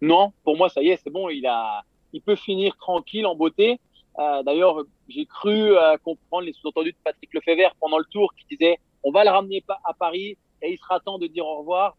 Non, 0.00 0.32
pour 0.44 0.56
moi, 0.56 0.70
ça 0.70 0.80
y 0.80 0.88
est, 0.88 0.96
c'est 1.04 1.10
bon. 1.10 1.28
Il 1.28 1.46
a, 1.46 1.84
il 2.14 2.22
peut 2.22 2.36
finir 2.36 2.74
tranquille, 2.78 3.26
en 3.26 3.34
beauté. 3.34 3.78
Euh, 4.18 4.42
d'ailleurs, 4.42 4.84
j'ai 5.08 5.26
cru 5.26 5.76
euh, 5.76 5.98
comprendre 6.02 6.46
les 6.46 6.54
sous-entendus 6.54 6.92
de 6.92 6.98
Patrick 7.04 7.34
Lefebvre 7.34 7.74
pendant 7.78 7.98
le 7.98 8.06
Tour 8.10 8.32
qui 8.34 8.56
disait 8.56 8.78
on 9.02 9.12
va 9.12 9.24
le 9.24 9.30
ramener 9.30 9.62
à 9.84 9.92
Paris 9.92 10.38
et 10.62 10.72
il 10.72 10.78
sera 10.78 11.00
temps 11.00 11.18
de 11.18 11.26
dire 11.26 11.44
au 11.44 11.58
revoir. 11.58 11.98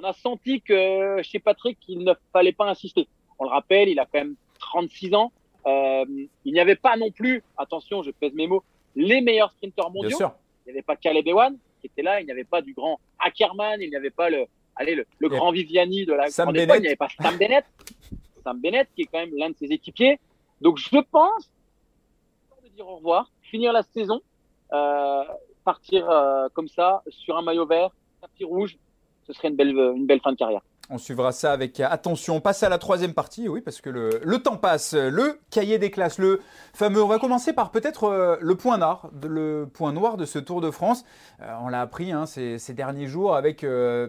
On 0.00 0.04
a 0.04 0.12
senti 0.12 0.60
que 0.60 1.20
chez 1.22 1.40
Patrick, 1.40 1.78
il 1.88 2.04
ne 2.04 2.12
fallait 2.32 2.52
pas 2.52 2.66
insister 2.66 3.08
on 3.38 3.44
le 3.44 3.50
rappelle, 3.50 3.88
il 3.88 3.98
a 3.98 4.04
quand 4.04 4.18
même 4.18 4.34
36 4.58 5.14
ans. 5.14 5.32
Euh, 5.66 6.04
il 6.44 6.52
n'y 6.52 6.60
avait 6.60 6.76
pas 6.76 6.96
non 6.96 7.10
plus, 7.10 7.42
attention, 7.56 8.02
je 8.02 8.10
pèse 8.10 8.32
mes 8.34 8.46
mots, 8.46 8.64
les 8.96 9.20
meilleurs 9.20 9.52
sprinteurs 9.52 9.90
mondiaux. 9.90 10.18
Il 10.18 10.66
n'y 10.66 10.72
avait 10.72 10.82
pas 10.82 10.96
Caleb 10.96 11.26
Ewan 11.26 11.56
qui 11.80 11.86
était 11.86 12.02
là, 12.02 12.20
il 12.20 12.26
n'y 12.26 12.32
avait 12.32 12.44
pas 12.44 12.60
du 12.60 12.74
grand 12.74 12.98
Ackerman, 13.20 13.80
il 13.80 13.88
n'y 13.88 13.96
avait 13.96 14.10
pas 14.10 14.30
le, 14.30 14.46
allez, 14.74 14.96
le, 14.96 15.28
grand 15.28 15.52
Viviani 15.52 16.04
de 16.04 16.12
la 16.12 16.28
grande 16.28 16.54
Bennett. 16.54 16.76
il 16.78 16.80
n'y 16.80 16.86
avait 16.88 16.96
pas 16.96 17.08
Sam 17.20 17.36
Bennett. 17.36 17.64
Sam 18.42 18.60
Bennett 18.60 18.88
qui 18.96 19.02
est 19.02 19.06
quand 19.06 19.18
même 19.18 19.36
l'un 19.36 19.50
de 19.50 19.56
ses 19.56 19.66
équipiers. 19.66 20.18
Donc 20.60 20.78
je 20.78 20.98
pense 20.98 21.50
de 22.64 22.68
dire 22.70 22.88
au 22.88 22.96
revoir, 22.96 23.30
finir 23.42 23.72
la 23.72 23.82
saison, 23.82 24.20
euh, 24.72 25.22
partir 25.64 26.10
euh, 26.10 26.48
comme 26.52 26.68
ça 26.68 27.02
sur 27.10 27.36
un 27.36 27.42
maillot 27.42 27.66
vert, 27.66 27.90
tapis 28.20 28.44
rouge, 28.44 28.76
ce 29.28 29.32
serait 29.34 29.48
une 29.48 29.56
belle, 29.56 29.70
une 29.70 30.06
belle 30.06 30.20
fin 30.20 30.32
de 30.32 30.36
carrière. 30.36 30.62
On 30.90 30.96
suivra 30.96 31.32
ça 31.32 31.52
avec 31.52 31.80
attention. 31.80 32.36
On 32.36 32.40
passe 32.40 32.62
à 32.62 32.70
la 32.70 32.78
troisième 32.78 33.12
partie, 33.12 33.46
oui, 33.46 33.60
parce 33.60 33.82
que 33.82 33.90
le, 33.90 34.38
temps 34.38 34.56
passe. 34.56 34.94
Le 34.94 35.38
cahier 35.50 35.78
des 35.78 35.90
classes, 35.90 36.18
le 36.18 36.40
fameux. 36.72 37.02
On 37.02 37.08
va 37.08 37.18
commencer 37.18 37.52
par 37.52 37.70
peut-être 37.70 38.04
euh, 38.04 38.36
le 38.40 38.54
point 38.54 38.78
noir, 38.78 39.10
le 39.22 39.66
point 39.66 39.92
noir 39.92 40.16
de 40.16 40.24
ce 40.24 40.38
Tour 40.38 40.62
de 40.62 40.70
France. 40.70 41.04
Euh, 41.42 41.54
on 41.62 41.68
l'a 41.68 41.82
appris 41.82 42.10
hein, 42.10 42.24
ces, 42.24 42.58
derniers 42.72 43.06
jours 43.06 43.36
avec 43.36 43.64
euh, 43.64 44.08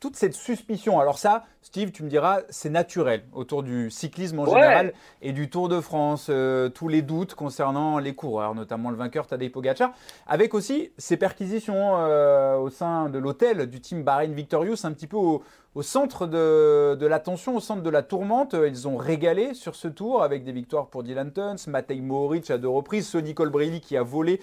toute 0.00 0.16
cette 0.16 0.34
suspicion. 0.34 0.98
Alors 0.98 1.18
ça, 1.18 1.44
Steve, 1.60 1.92
tu 1.92 2.02
me 2.02 2.08
diras, 2.08 2.40
c'est 2.48 2.70
naturel 2.70 3.22
autour 3.34 3.62
du 3.62 3.90
cyclisme 3.90 4.40
en 4.40 4.46
général 4.46 4.94
et 5.20 5.32
du 5.32 5.50
Tour 5.50 5.68
de 5.68 5.80
France, 5.80 6.28
euh, 6.30 6.70
tous 6.70 6.88
les 6.88 7.02
doutes 7.02 7.34
concernant 7.34 7.98
les 7.98 8.14
coureurs, 8.14 8.54
notamment 8.54 8.90
le 8.90 8.96
vainqueur 8.96 9.26
Tadej 9.26 9.52
Pogacar, 9.52 9.92
avec 10.26 10.54
aussi 10.54 10.90
ces 10.96 11.18
perquisitions 11.18 11.98
euh, 11.98 12.56
au 12.56 12.70
sein 12.70 13.10
de 13.10 13.18
l'hôtel 13.18 13.66
du 13.66 13.80
team 13.80 14.02
Bahrain 14.02 14.28
Victorious, 14.28 14.84
un 14.84 14.92
petit 14.92 15.06
peu 15.06 15.18
au, 15.18 15.42
au 15.76 15.82
centre 15.82 16.26
de, 16.26 17.06
l'attention, 17.06 17.56
au 17.56 17.60
centre 17.60 17.82
de 17.82 17.90
la 17.90 18.02
tourmente. 18.02 18.56
Ils 18.66 18.88
ont 18.88 18.96
régalé 18.96 19.54
sur 19.54 19.76
ce 19.76 19.88
tour 19.88 20.22
avec 20.22 20.42
des 20.42 20.52
victoires 20.52 20.88
pour 20.88 21.02
Dylan 21.02 21.32
Tuns, 21.32 21.56
Matej 21.68 22.00
Mohoric 22.00 22.50
à 22.50 22.58
deux 22.58 22.68
reprises, 22.68 23.08
Sonny 23.08 23.34
Colbrelli 23.34 23.80
qui 23.80 23.96
a 23.96 24.02
volé 24.02 24.40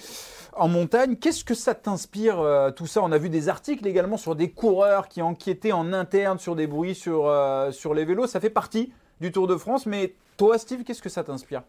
en 0.53 0.69
montagne. 0.69 1.17
Qu'est-ce 1.17 1.43
que 1.43 1.53
ça 1.53 1.75
t'inspire 1.75 2.39
euh, 2.39 2.71
tout 2.71 2.87
ça? 2.87 3.01
On 3.03 3.11
a 3.11 3.17
vu 3.17 3.29
des 3.29 3.49
articles 3.49 3.85
également 3.87 4.17
sur 4.17 4.35
des 4.35 4.51
coureurs 4.51 5.09
qui 5.09 5.21
enquêtaient 5.21 5.73
en 5.73 5.91
interne 5.91 6.39
sur 6.39 6.55
des 6.55 6.67
bruits 6.67 6.95
sur, 6.95 7.27
euh, 7.27 7.71
sur 7.71 7.93
les 7.93 8.05
vélos. 8.05 8.27
Ça 8.27 8.39
fait 8.39 8.49
partie 8.49 8.93
du 9.19 9.31
Tour 9.31 9.47
de 9.47 9.57
France, 9.57 9.85
mais 9.85 10.13
toi 10.37 10.57
Steve, 10.57 10.83
qu'est-ce 10.83 11.01
que 11.01 11.09
ça 11.09 11.23
t'inspire? 11.23 11.63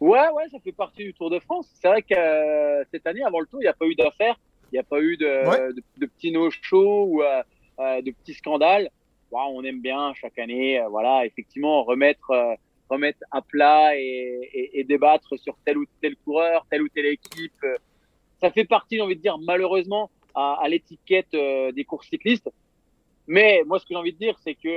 Ouais, 0.00 0.28
ouais, 0.34 0.44
ça 0.52 0.58
fait 0.62 0.72
partie 0.72 1.04
du 1.04 1.14
Tour 1.14 1.30
de 1.30 1.38
France. 1.38 1.66
C'est 1.80 1.88
vrai 1.88 2.02
que 2.02 2.14
euh, 2.14 2.84
cette 2.92 3.06
année, 3.06 3.22
avant 3.22 3.40
le 3.40 3.46
Tour, 3.46 3.60
il 3.62 3.64
n'y 3.64 3.70
a 3.70 3.72
pas 3.72 3.86
eu 3.86 3.94
d'affaires, 3.94 4.38
il 4.70 4.74
n'y 4.74 4.80
a 4.80 4.82
pas 4.82 5.00
eu 5.00 5.16
de, 5.16 5.72
de, 5.72 6.06
petits 6.06 6.32
no-shows 6.32 7.06
ou 7.08 7.22
de 8.02 8.10
petits 8.10 8.34
scandales. 8.34 8.90
on 9.32 9.64
aime 9.64 9.80
bien 9.80 10.12
chaque 10.14 10.38
année, 10.38 10.80
euh, 10.80 10.88
voilà, 10.88 11.26
effectivement, 11.26 11.84
remettre, 11.84 12.30
euh, 12.30 13.12
à 13.32 13.42
plat 13.42 13.96
et, 13.96 14.84
débattre 14.88 15.38
sur 15.38 15.56
tel 15.64 15.78
ou 15.78 15.86
tel 16.00 16.16
coureur, 16.16 16.66
telle 16.70 16.82
ou 16.82 16.88
telle 16.88 17.06
équipe. 17.06 17.66
Ça 18.40 18.50
fait 18.50 18.64
partie, 18.64 18.96
j'ai 18.96 19.02
envie 19.02 19.16
de 19.16 19.22
dire, 19.22 19.38
malheureusement, 19.38 20.10
à, 20.34 20.58
à 20.62 20.68
l'étiquette 20.68 21.32
des 21.32 21.84
courses 21.84 22.08
cyclistes. 22.08 22.48
Mais 23.26 23.62
moi, 23.66 23.80
ce 23.80 23.84
que 23.84 23.94
j'ai 23.94 23.98
envie 23.98 24.12
de 24.12 24.18
dire, 24.18 24.36
c'est 24.44 24.54
que 24.54 24.74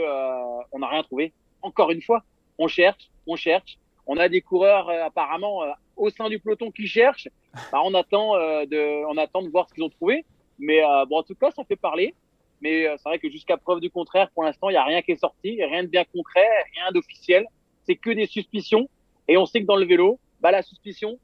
on 0.72 0.80
n'a 0.80 0.88
rien 0.88 1.04
trouvé. 1.04 1.34
Encore 1.62 1.92
une 1.92 2.02
fois, 2.02 2.24
on 2.58 2.68
cherche, 2.68 3.12
on 3.28 3.36
cherche. 3.36 3.78
On 4.08 4.18
a 4.18 4.28
des 4.28 4.42
coureurs 4.42 4.90
apparemment 4.90 5.62
au 5.96 6.10
sein 6.10 6.30
du 6.30 6.40
peloton 6.40 6.72
qui 6.72 6.88
cherchent. 6.88 7.28
Bah, 7.72 7.80
on 7.84 7.94
attend 7.94 8.34
de, 8.66 9.06
on 9.06 9.18
attend 9.18 9.44
de 9.44 9.50
voir 9.50 9.70
ce 9.70 9.76
qu'ils 9.76 9.84
ont 9.84 9.90
trouvé. 9.90 10.26
Mais 10.58 10.82
bon, 11.08 11.20
en 11.20 11.24
tout 11.24 11.36
cas, 11.36 11.52
ça 11.52 11.64
fait 11.64 11.76
parler. 11.76 12.16
Mais 12.62 12.88
euh, 12.88 12.96
c'est 12.98 13.10
vrai 13.10 13.20
que 13.20 13.30
jusqu'à 13.30 13.58
preuve 13.58 13.80
du 13.80 13.90
contraire, 13.90 14.30
pour 14.32 14.44
l'instant, 14.44 14.70
il 14.70 14.74
n'y 14.74 14.78
a 14.78 14.84
rien 14.84 15.02
qui 15.02 15.12
est 15.12 15.20
sorti, 15.20 15.64
rien 15.64 15.84
de 15.84 15.90
bien 15.90 16.04
concret, 16.06 16.48
rien 16.76 16.92
d'officiel. 16.92 17.46
C'est 17.86 17.96
que 17.96 18.10
des 18.12 18.26
suspicions. 18.28 18.90
Et 19.28 19.38
on 19.38 19.46
sait 19.46 19.62
que 19.62 19.66
dans 19.66 19.76
le 19.76 19.86
vélo, 19.86 20.20
bah, 20.42 20.52
la 20.52 20.62
suspicion 20.62 21.20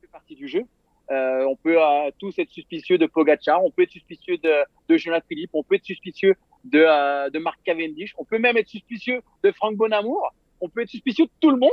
fait 0.00 0.08
partie 0.08 0.34
du 0.34 0.48
jeu. 0.48 0.64
Euh, 1.10 1.44
on 1.46 1.56
peut 1.56 1.80
euh, 1.80 2.10
tous 2.18 2.36
être 2.38 2.50
suspicieux 2.50 2.98
de 2.98 3.06
Pogacar, 3.06 3.64
on 3.64 3.70
peut 3.70 3.82
être 3.82 3.92
suspicieux 3.92 4.38
de, 4.38 4.52
de 4.88 4.96
Jonathan 4.96 5.24
Philippe, 5.28 5.50
on 5.52 5.62
peut 5.62 5.76
être 5.76 5.84
suspicieux 5.84 6.34
de, 6.64 6.80
euh, 6.80 7.30
de 7.30 7.38
Marc 7.38 7.60
Cavendish, 7.62 8.12
on 8.18 8.24
peut 8.24 8.38
même 8.38 8.56
être 8.56 8.68
suspicieux 8.68 9.22
de 9.44 9.52
Franck 9.52 9.76
Bonamour, 9.76 10.34
on 10.60 10.68
peut 10.68 10.82
être 10.82 10.88
suspicieux 10.88 11.26
de 11.26 11.30
tout 11.40 11.50
le 11.50 11.58
monde. 11.58 11.70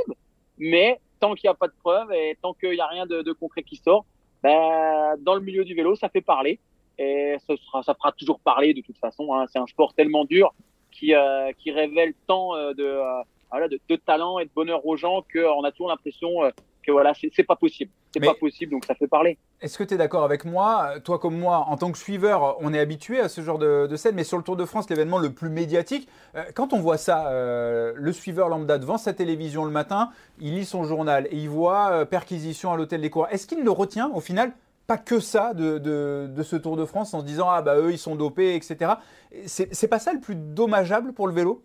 Mais 0.58 1.00
tant 1.18 1.34
qu'il 1.34 1.48
n'y 1.48 1.52
a 1.52 1.54
pas 1.54 1.66
de 1.66 1.74
preuves 1.82 2.12
et 2.12 2.38
tant 2.40 2.54
qu'il 2.54 2.70
n'y 2.70 2.80
a 2.80 2.86
rien 2.86 3.06
de, 3.06 3.22
de 3.22 3.32
concret 3.32 3.64
qui 3.64 3.76
sort, 3.76 4.06
bah, 4.42 5.16
dans 5.18 5.34
le 5.34 5.40
milieu 5.40 5.64
du 5.64 5.74
vélo, 5.74 5.96
ça 5.96 6.08
fait 6.08 6.20
parler 6.20 6.60
et 6.98 7.36
ça, 7.46 7.54
sera, 7.56 7.82
ça 7.82 7.94
fera 7.94 8.12
toujours 8.12 8.40
parler 8.40 8.74
de 8.74 8.80
toute 8.80 8.98
façon. 8.98 9.34
Hein. 9.34 9.46
C'est 9.52 9.58
un 9.58 9.66
sport 9.66 9.94
tellement 9.94 10.24
dur 10.24 10.54
qui, 10.94 11.14
euh, 11.14 11.52
qui 11.58 11.70
révèle 11.70 12.14
tant 12.26 12.54
euh, 12.54 12.72
de, 12.72 12.84
euh, 12.84 13.22
voilà, 13.50 13.68
de, 13.68 13.78
de, 13.88 13.96
talent 13.96 14.38
et 14.38 14.44
de 14.44 14.50
bonheur 14.54 14.86
aux 14.86 14.96
gens 14.96 15.22
qu'on 15.32 15.64
a 15.64 15.70
toujours 15.72 15.88
l'impression 15.88 16.30
que 16.82 16.92
voilà, 16.92 17.12
c'est 17.14 17.42
pas 17.44 17.56
possible. 17.56 17.90
C'est 18.12 18.20
pas 18.20 18.34
possible, 18.34 18.70
donc 18.72 18.84
ça 18.84 18.94
fait 18.94 19.08
parler. 19.08 19.38
Est-ce 19.60 19.76
que 19.76 19.82
tu 19.82 19.94
es 19.94 19.96
d'accord 19.96 20.22
avec 20.22 20.44
moi 20.44 21.00
Toi 21.02 21.18
comme 21.18 21.36
moi, 21.36 21.64
en 21.66 21.76
tant 21.76 21.90
que 21.90 21.98
suiveur, 21.98 22.56
on 22.60 22.72
est 22.72 22.78
habitué 22.78 23.18
à 23.18 23.28
ce 23.28 23.40
genre 23.40 23.58
de, 23.58 23.88
de 23.88 23.96
scène, 23.96 24.14
mais 24.14 24.22
sur 24.22 24.36
le 24.36 24.44
Tour 24.44 24.56
de 24.56 24.64
France, 24.64 24.88
l'événement 24.88 25.18
le 25.18 25.32
plus 25.32 25.48
médiatique, 25.48 26.08
quand 26.54 26.72
on 26.72 26.78
voit 26.78 26.98
ça, 26.98 27.30
le 27.32 28.12
suiveur 28.12 28.48
lambda 28.48 28.78
devant 28.78 28.98
sa 28.98 29.14
télévision 29.14 29.64
le 29.64 29.72
matin, 29.72 30.10
il 30.40 30.54
lit 30.54 30.64
son 30.64 30.84
journal 30.84 31.26
et 31.30 31.36
il 31.36 31.48
voit 31.48 32.06
perquisition 32.06 32.70
à 32.72 32.76
l'hôtel 32.76 33.00
des 33.00 33.10
cours. 33.10 33.26
Est-ce 33.30 33.46
qu'il 33.48 33.64
le 33.64 33.70
retient 33.70 34.10
au 34.14 34.20
final? 34.20 34.52
Pas 34.86 34.98
que 34.98 35.20
ça 35.20 35.54
de, 35.54 35.78
de, 35.78 36.42
ce 36.42 36.56
Tour 36.56 36.76
de 36.76 36.84
France 36.84 37.14
en 37.14 37.20
se 37.20 37.24
disant 37.24 37.48
ah 37.48 37.62
bah 37.62 37.78
eux 37.78 37.92
ils 37.92 37.98
sont 37.98 38.16
dopés 38.16 38.54
etc. 38.54 38.92
C'est 39.46 39.88
pas 39.88 39.98
ça 39.98 40.12
le 40.12 40.20
plus 40.20 40.34
dommageable 40.34 41.12
pour 41.12 41.26
le 41.26 41.32
vélo? 41.32 41.64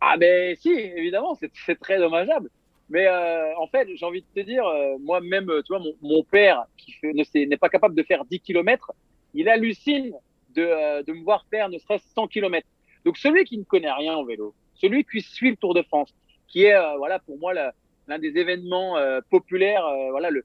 Ah 0.00 0.16
ben 0.18 0.54
si 0.56 0.70
évidemment 0.70 1.36
c'est 1.36 1.78
très 1.78 1.98
dommageable. 1.98 2.50
Mais 2.90 3.06
euh, 3.06 3.56
en 3.58 3.66
fait 3.66 3.88
j'ai 3.94 4.04
envie 4.04 4.22
de 4.22 4.40
te 4.40 4.46
dire 4.46 4.66
euh, 4.66 4.96
moi 5.00 5.20
même 5.20 5.46
tu 5.64 5.72
vois 5.72 5.78
mon, 5.78 5.94
mon 6.02 6.22
père 6.22 6.64
qui 6.76 7.46
n'est 7.46 7.56
pas 7.56 7.68
capable 7.68 7.94
de 7.94 8.02
faire 8.02 8.24
10 8.24 8.40
km, 8.40 8.92
il 9.34 9.48
hallucine 9.48 10.12
de, 10.54 10.62
euh, 10.62 11.02
de 11.02 11.12
me 11.12 11.22
voir 11.22 11.46
faire 11.50 11.68
ne 11.68 11.78
serait-ce 11.78 12.04
100 12.14 12.28
km. 12.28 12.66
Donc 13.04 13.16
celui 13.16 13.44
qui 13.44 13.58
ne 13.58 13.64
connaît 13.64 13.92
rien 13.92 14.14
en 14.14 14.24
vélo, 14.24 14.54
celui 14.74 15.04
qui 15.04 15.22
suit 15.22 15.50
le 15.50 15.56
Tour 15.56 15.74
de 15.74 15.82
France, 15.82 16.14
qui 16.46 16.64
est 16.64 16.76
voilà 16.98 17.18
pour 17.18 17.38
moi 17.38 17.52
l'un 17.54 18.18
des 18.18 18.36
événements 18.36 18.96
populaires, 19.30 19.86
voilà 20.10 20.30
le, 20.30 20.44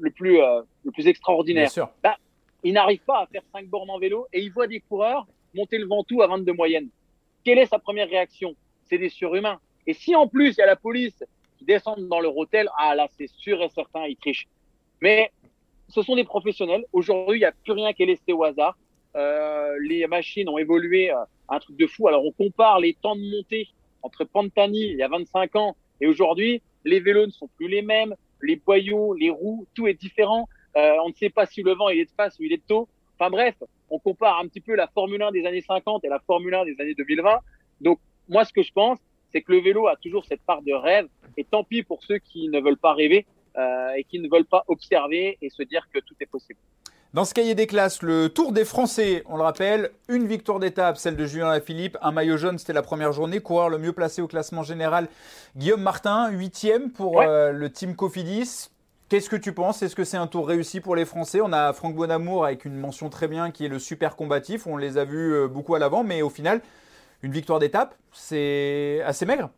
le 0.00 0.10
plus, 0.10 0.40
euh, 0.40 0.62
le 0.84 0.90
plus 0.90 1.06
extraordinaire. 1.06 1.70
Bah, 2.02 2.16
il 2.64 2.74
n'arrive 2.74 3.00
pas 3.00 3.22
à 3.22 3.26
faire 3.26 3.42
5 3.52 3.66
bornes 3.66 3.90
en 3.90 3.98
vélo 3.98 4.26
et 4.32 4.40
il 4.40 4.52
voit 4.52 4.66
des 4.66 4.80
coureurs 4.80 5.26
monter 5.54 5.78
le 5.78 5.86
Ventoux 5.86 6.22
à 6.22 6.26
22 6.26 6.52
moyenne. 6.52 6.88
Quelle 7.44 7.58
est 7.58 7.66
sa 7.66 7.78
première 7.78 8.08
réaction? 8.08 8.54
C'est 8.84 8.98
des 8.98 9.08
surhumains. 9.08 9.58
Et 9.86 9.94
si 9.94 10.14
en 10.14 10.28
plus 10.28 10.50
il 10.50 10.58
y 10.58 10.62
a 10.62 10.66
la 10.66 10.76
police 10.76 11.24
qui 11.58 11.64
descend 11.64 12.08
dans 12.08 12.20
leur 12.20 12.36
hôtel, 12.36 12.68
ah 12.78 12.94
là 12.94 13.08
c'est 13.16 13.28
sûr 13.28 13.62
et 13.62 13.68
certain, 13.68 14.06
ils 14.06 14.16
trichent. 14.16 14.46
Mais 15.00 15.32
ce 15.88 16.02
sont 16.02 16.14
des 16.14 16.24
professionnels. 16.24 16.84
Aujourd'hui, 16.92 17.38
il 17.38 17.40
n'y 17.40 17.46
a 17.46 17.52
plus 17.52 17.72
rien 17.72 17.92
qui 17.92 18.04
est 18.04 18.06
laissé 18.06 18.32
au 18.32 18.44
hasard. 18.44 18.76
Euh, 19.16 19.76
les 19.82 20.06
machines 20.06 20.48
ont 20.48 20.58
évolué 20.58 21.10
euh, 21.10 21.16
un 21.48 21.58
truc 21.58 21.76
de 21.76 21.86
fou. 21.86 22.08
Alors 22.08 22.24
on 22.24 22.32
compare 22.32 22.80
les 22.80 22.94
temps 22.94 23.16
de 23.16 23.28
montée 23.28 23.68
entre 24.02 24.24
Pantani 24.24 24.84
il 24.84 24.96
y 24.96 25.02
a 25.02 25.08
25 25.08 25.56
ans 25.56 25.76
et 26.00 26.06
aujourd'hui, 26.06 26.62
les 26.84 27.00
vélos 27.00 27.26
ne 27.26 27.30
sont 27.30 27.48
plus 27.56 27.68
les 27.68 27.80
mêmes, 27.80 28.14
les 28.42 28.56
boyaux, 28.56 29.14
les 29.14 29.30
roues, 29.30 29.66
tout 29.74 29.86
est 29.86 29.94
différent. 29.94 30.48
Euh, 30.76 30.96
on 31.04 31.08
ne 31.08 31.14
sait 31.14 31.30
pas 31.30 31.46
si 31.46 31.62
le 31.62 31.74
vent 31.74 31.88
il 31.88 32.00
est 32.00 32.04
de 32.06 32.10
face 32.16 32.38
ou 32.38 32.44
il 32.44 32.52
est 32.52 32.58
de 32.58 32.66
tôt. 32.66 32.88
Enfin 33.18 33.30
bref, 33.30 33.54
on 33.90 33.98
compare 33.98 34.38
un 34.40 34.48
petit 34.48 34.60
peu 34.60 34.74
la 34.74 34.88
Formule 34.88 35.22
1 35.22 35.32
des 35.32 35.46
années 35.46 35.60
50 35.60 36.04
et 36.04 36.08
la 36.08 36.20
Formule 36.20 36.54
1 36.54 36.64
des 36.64 36.80
années 36.80 36.94
2020. 36.94 37.40
Donc 37.80 37.98
moi, 38.28 38.44
ce 38.44 38.52
que 38.52 38.62
je 38.62 38.72
pense, 38.72 38.98
c'est 39.30 39.42
que 39.42 39.52
le 39.52 39.60
vélo 39.60 39.86
a 39.86 39.96
toujours 39.96 40.24
cette 40.24 40.42
part 40.42 40.62
de 40.62 40.72
rêve. 40.72 41.08
Et 41.36 41.44
tant 41.44 41.64
pis 41.64 41.82
pour 41.82 42.02
ceux 42.04 42.18
qui 42.18 42.48
ne 42.48 42.60
veulent 42.60 42.78
pas 42.78 42.94
rêver 42.94 43.26
euh, 43.56 43.92
et 43.96 44.04
qui 44.04 44.18
ne 44.18 44.28
veulent 44.28 44.44
pas 44.44 44.64
observer 44.68 45.38
et 45.40 45.50
se 45.50 45.62
dire 45.62 45.86
que 45.92 46.00
tout 46.00 46.14
est 46.20 46.26
possible. 46.26 46.58
Dans 47.14 47.26
ce 47.26 47.34
cahier 47.34 47.54
des 47.54 47.66
classes, 47.66 48.00
le 48.00 48.30
Tour 48.30 48.52
des 48.52 48.64
Français, 48.64 49.22
on 49.26 49.36
le 49.36 49.42
rappelle, 49.42 49.90
une 50.08 50.26
victoire 50.26 50.58
d'étape, 50.58 50.96
celle 50.96 51.14
de 51.14 51.26
Julien 51.26 51.50
Lafilippe, 51.50 51.98
un 52.00 52.10
maillot 52.10 52.38
jaune, 52.38 52.56
c'était 52.56 52.72
la 52.72 52.80
première 52.80 53.12
journée, 53.12 53.40
coureur 53.40 53.68
le 53.68 53.76
mieux 53.76 53.92
placé 53.92 54.22
au 54.22 54.26
classement 54.26 54.62
général, 54.62 55.08
Guillaume 55.54 55.82
Martin, 55.82 56.30
huitième 56.30 56.90
pour 56.90 57.20
euh, 57.20 57.52
le 57.52 57.70
team 57.70 57.96
Cofidis. 57.96 58.70
Qu'est-ce 59.10 59.28
que 59.28 59.36
tu 59.36 59.52
penses? 59.52 59.82
Est-ce 59.82 59.94
que 59.94 60.04
c'est 60.04 60.16
un 60.16 60.26
tour 60.26 60.48
réussi 60.48 60.80
pour 60.80 60.96
les 60.96 61.04
Français? 61.04 61.42
On 61.42 61.52
a 61.52 61.74
Franck 61.74 61.94
Bonamour 61.96 62.46
avec 62.46 62.64
une 62.64 62.78
mention 62.78 63.10
très 63.10 63.28
bien 63.28 63.50
qui 63.50 63.66
est 63.66 63.68
le 63.68 63.78
super 63.78 64.16
combatif, 64.16 64.66
on 64.66 64.78
les 64.78 64.96
a 64.96 65.04
vus 65.04 65.34
euh, 65.34 65.48
beaucoup 65.48 65.74
à 65.74 65.78
l'avant, 65.78 66.04
mais 66.04 66.22
au 66.22 66.30
final, 66.30 66.62
une 67.20 67.32
victoire 67.32 67.58
d'étape, 67.58 67.94
c'est 68.10 69.02
assez 69.04 69.26
maigre. 69.26 69.50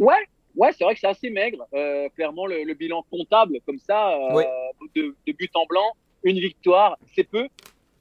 Ouais, 0.00 0.26
Ouais, 0.58 0.70
c'est 0.76 0.82
vrai 0.82 0.94
que 0.94 1.00
c'est 1.00 1.06
assez 1.06 1.30
maigre. 1.30 1.68
Euh, 1.72 2.08
clairement, 2.16 2.44
le, 2.44 2.64
le, 2.64 2.74
bilan 2.74 3.04
comptable 3.12 3.58
comme 3.64 3.78
ça, 3.78 4.10
euh, 4.10 4.42
de, 4.94 5.16
de, 5.26 5.32
but 5.32 5.50
en 5.54 5.66
blanc, 5.66 5.92
une 6.22 6.38
victoire, 6.38 6.96
c'est 7.14 7.24
peu. 7.24 7.48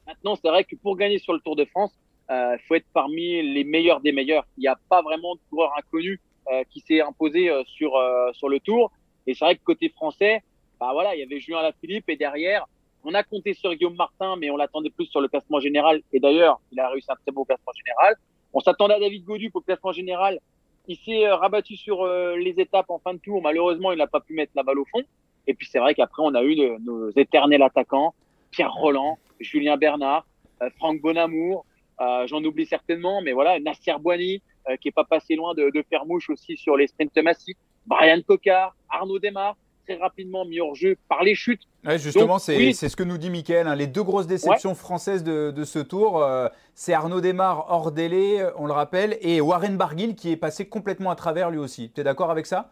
Maintenant, 0.06 0.36
c'est 0.36 0.48
vrai 0.48 0.64
que 0.64 0.76
pour 0.76 0.96
gagner 0.96 1.20
sur 1.20 1.34
le 1.34 1.40
Tour 1.40 1.56
de 1.56 1.66
France, 1.66 1.94
il 2.30 2.34
euh, 2.34 2.58
faut 2.68 2.76
être 2.76 2.88
parmi 2.94 3.42
les 3.42 3.64
meilleurs 3.64 4.02
des 4.02 4.12
meilleurs. 4.12 4.46
Il 4.58 4.62
n'y 4.62 4.68
a 4.68 4.78
pas 4.90 5.02
vraiment 5.02 5.36
de 5.36 5.42
coureur 5.50 5.72
inconnu 5.78 6.20
euh, 6.52 6.64
qui 6.70 6.82
s'est 6.82 7.02
imposé 7.02 7.50
euh, 7.50 7.64
sur 7.66 7.92
sur 8.34 8.50
le 8.50 8.60
Tour. 8.60 8.92
Et 9.26 9.34
c'est 9.34 9.46
vrai 9.46 9.56
que 9.56 9.64
côté 9.64 9.90
français, 9.90 10.42
bah 10.80 10.90
voilà, 10.94 11.16
il 11.16 11.20
y 11.20 11.24
avait 11.24 11.40
Julien 11.40 11.62
Lafilippe 11.62 12.10
et 12.10 12.16
derrière, 12.16 12.66
on 13.04 13.14
a 13.14 13.24
compté 13.24 13.54
sur 13.54 13.74
Guillaume 13.74 13.96
Martin, 13.96 14.36
mais 14.38 14.50
on 14.50 14.58
l'attendait 14.58 14.90
plus 14.90 15.06
sur 15.06 15.22
le 15.22 15.28
classement 15.28 15.60
général. 15.60 16.02
Et 16.14 16.20
d'ailleurs, 16.20 16.60
il 16.72 16.80
a 16.80 16.90
réussi 16.90 17.08
un 17.10 17.16
très 17.16 17.32
beau 17.32 17.46
classement 17.46 17.74
général. 17.74 18.16
On 18.54 18.60
s'attendait 18.60 18.96
à 18.96 19.00
David 19.00 19.24
Godu 19.24 19.50
pour 19.50 19.62
le 19.62 19.66
classement 19.66 19.92
général. 19.92 20.40
Il 20.88 20.98
s'est 20.98 21.30
rabattu 21.30 21.76
sur 21.76 22.06
les 22.08 22.56
étapes 22.58 22.90
en 22.90 23.00
fin 23.00 23.14
de 23.14 23.20
tour. 23.20 23.42
Malheureusement, 23.42 23.92
il 23.92 23.98
n'a 23.98 24.08
pas 24.08 24.22
pu 24.22 24.34
mettre 24.34 24.54
la 24.56 24.64
balle 24.64 24.80
au 24.80 24.86
fond. 24.86 25.04
Et 25.48 25.54
puis 25.54 25.68
c'est 25.72 25.80
vrai 25.80 25.96
qu'après, 25.96 26.22
on 26.26 26.36
a 26.36 26.44
eu 26.44 26.56
nos 26.84 27.10
éternels 27.12 27.64
attaquants, 27.64 28.14
Pierre 28.52 28.74
Roland, 28.74 29.18
Julien 29.40 29.78
Bernard, 29.78 30.26
euh, 30.62 30.70
Franck 30.78 31.02
Bonamour, 31.02 31.66
j'en 32.00 32.44
oublie 32.44 32.66
certainement, 32.66 33.22
mais 33.22 33.32
voilà, 33.32 33.60
Nasser 33.60 33.94
Boigny, 34.00 34.42
qui 34.82 34.90
est 34.90 34.92
pas 34.92 35.06
passé 35.06 35.36
loin 35.36 35.54
de, 35.56 35.72
de, 35.74 35.84
faire 35.90 36.06
mouche 36.06 36.30
aussi 36.30 36.58
sur 36.58 36.78
les 36.78 36.88
sprints 36.88 37.18
massifs, 37.24 37.58
Brian 37.88 38.22
Cocard, 38.22 38.76
Arnaud 38.90 39.18
Demar, 39.18 39.56
très 39.88 39.96
rapidement 39.98 40.46
mis 40.46 40.60
hors 40.60 40.76
jeu 40.76 40.98
par 41.08 41.24
les 41.24 41.36
chutes. 41.36 41.62
justement, 41.96 42.40
c'est 42.40 42.74
ce 42.74 42.96
que 42.96 43.04
nous 43.04 43.18
dit 43.18 43.30
Mickaël. 43.30 43.68
Hein. 43.68 43.76
les 43.76 43.88
deux 43.88 44.04
grosses 44.04 44.28
déceptions 44.28 44.76
françaises 44.76 45.24
de, 45.24 45.52
de, 45.52 45.64
ce 45.64 45.80
tour, 45.80 46.22
euh, 46.22 46.50
c'est 46.76 46.94
Arnaud 46.94 47.22
Desmar 47.22 47.68
hors 47.70 47.92
délai, 47.92 48.46
on 48.58 48.68
le 48.68 48.74
rappelle, 48.74 49.18
et 49.22 49.42
Warren 49.42 49.78
Barguil 49.78 50.16
qui 50.16 50.32
est 50.32 50.38
passé 50.38 50.68
complètement 50.68 51.12
à 51.12 51.16
travers 51.16 51.50
lui 51.50 51.60
aussi. 51.60 51.92
Tu 51.94 52.02
es 52.02 52.04
d'accord 52.04 52.32
avec 52.32 52.46
ça? 52.46 52.70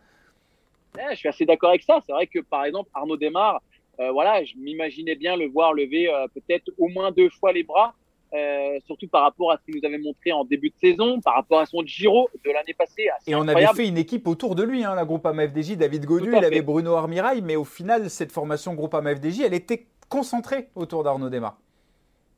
Je 1.11 1.15
suis 1.15 1.29
assez 1.29 1.45
d'accord 1.45 1.69
avec 1.69 1.83
ça. 1.83 1.99
C'est 2.05 2.13
vrai 2.13 2.27
que 2.27 2.39
par 2.39 2.65
exemple, 2.65 2.89
Arnaud 2.93 3.17
Desmar, 3.17 3.61
euh, 3.99 4.11
voilà, 4.11 4.43
je 4.43 4.55
m'imaginais 4.57 5.15
bien 5.15 5.35
le 5.35 5.47
voir 5.47 5.73
lever 5.73 6.09
euh, 6.09 6.27
peut-être 6.33 6.71
au 6.77 6.87
moins 6.89 7.11
deux 7.11 7.29
fois 7.29 7.53
les 7.53 7.63
bras. 7.63 7.93
Euh, 8.33 8.79
surtout 8.85 9.07
par 9.07 9.21
rapport 9.21 9.51
à 9.51 9.57
ce 9.57 9.63
qu'il 9.63 9.79
nous 9.79 9.87
avait 9.87 9.99
montré 9.99 10.33
en 10.33 10.43
début 10.43 10.69
de 10.69 10.75
saison, 10.75 11.21
par 11.21 11.35
rapport 11.35 11.59
à 11.59 11.65
son 11.65 11.85
Giro 11.85 12.27
de 12.43 12.51
l'année 12.51 12.73
passée. 12.73 13.07
Et 13.27 13.35
on 13.35 13.47
avait 13.47 13.65
fait 13.67 13.87
une 13.87 13.97
équipe 13.97 14.27
autour 14.27 14.55
de 14.55 14.63
lui, 14.63 14.83
hein, 14.83 14.93
la 14.93 15.05
groupe 15.05 15.25
FDJ, 15.25 15.77
David 15.77 16.05
Godu, 16.05 16.31
il 16.35 16.43
avait 16.43 16.61
Bruno 16.61 16.95
Armirail, 16.95 17.41
mais 17.41 17.55
au 17.55 17.63
final, 17.63 18.09
cette 18.09 18.33
formation 18.33 18.73
groupe 18.73 18.93
FDJ, 18.93 19.41
elle 19.41 19.53
était 19.53 19.85
concentrée 20.09 20.67
autour 20.75 21.03
d'Arnaud 21.03 21.29
Desmar. 21.29 21.57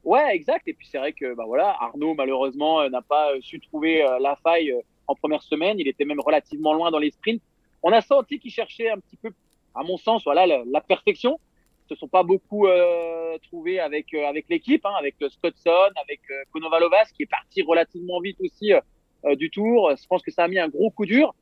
Ouais, 0.04 0.36
exact. 0.36 0.68
Et 0.68 0.74
puis 0.74 0.88
c'est 0.90 1.00
vrai 1.00 1.14
que 1.14 1.34
bah 1.34 1.46
voilà, 1.48 1.76
Arnaud 1.80 2.14
malheureusement 2.14 2.82
euh, 2.82 2.90
n'a 2.90 3.02
pas 3.02 3.32
su 3.42 3.60
trouver 3.60 4.06
la 4.22 4.36
faille 4.36 4.74
en 5.08 5.16
première 5.16 5.42
semaine. 5.42 5.80
Il 5.80 5.88
était 5.88 6.06
même 6.06 6.20
relativement 6.20 6.74
loin 6.74 6.92
dans 6.92 7.00
les 7.00 7.12
sprints. 7.12 7.42
On 7.84 7.92
a 7.92 8.02
senti 8.02 8.40
qu'il 8.40 8.52
cherchait 8.52 8.90
un 8.90 9.00
petit 9.00 9.18
peu, 9.18 9.32
à 9.76 9.84
mon 9.84 9.98
sens, 9.98 10.24
voilà 10.24 10.46
la, 10.48 10.82
perfection. 10.82 11.40
Ils 11.86 11.94
se 11.94 12.00
sont 12.00 12.08
pas 12.08 12.24
beaucoup 12.24 12.68
euh, 12.68 13.38
trouvés 13.44 13.80
avec 13.80 14.14
avec 14.14 14.46
l'équipe, 14.50 14.86
hein, 14.86 14.94
avec 14.98 15.16
Scottson, 15.30 15.90
avec 16.02 16.20
Konovalovas 16.52 17.06
qui 17.16 17.24
est 17.24 17.30
parti 17.30 17.62
relativement 17.62 18.20
vite 18.20 18.38
aussi 18.42 18.74
du 19.36 19.50
tour. 19.50 19.92
Je 19.96 20.08
pense 20.08 20.22
que 20.22 20.32
ça 20.32 20.44
a 20.44 20.48
mis 20.48 20.60
un 20.60 20.68
gros 20.68 20.90
coup 20.90 21.06
dur. 21.06 21.34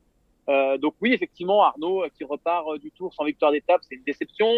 donc 0.46 0.94
oui, 1.00 1.12
effectivement, 1.14 1.64
Arnaud 1.64 2.04
qui 2.16 2.22
repart 2.22 2.78
du 2.78 2.92
tour 2.92 3.12
sans 3.12 3.24
victoire 3.24 3.50
d'étape, 3.50 3.80
c'est 3.82 3.96
une 3.96 4.04
déception. 4.04 4.52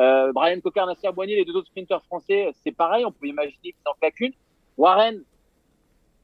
Euh, 0.00 0.32
Brian 0.32 0.60
Cocker, 0.60 0.86
Nasser 0.86 1.10
Boigny, 1.12 1.34
les 1.34 1.44
deux 1.44 1.56
autres 1.56 1.68
sprinteurs 1.68 2.04
français, 2.04 2.50
c'est 2.62 2.72
pareil. 2.72 3.04
On 3.04 3.12
peut 3.12 3.26
imaginer 3.26 3.74
c'est 3.76 3.90
en 3.90 3.94
claque 3.94 4.20
une. 4.20 4.32
Warren, 4.76 5.22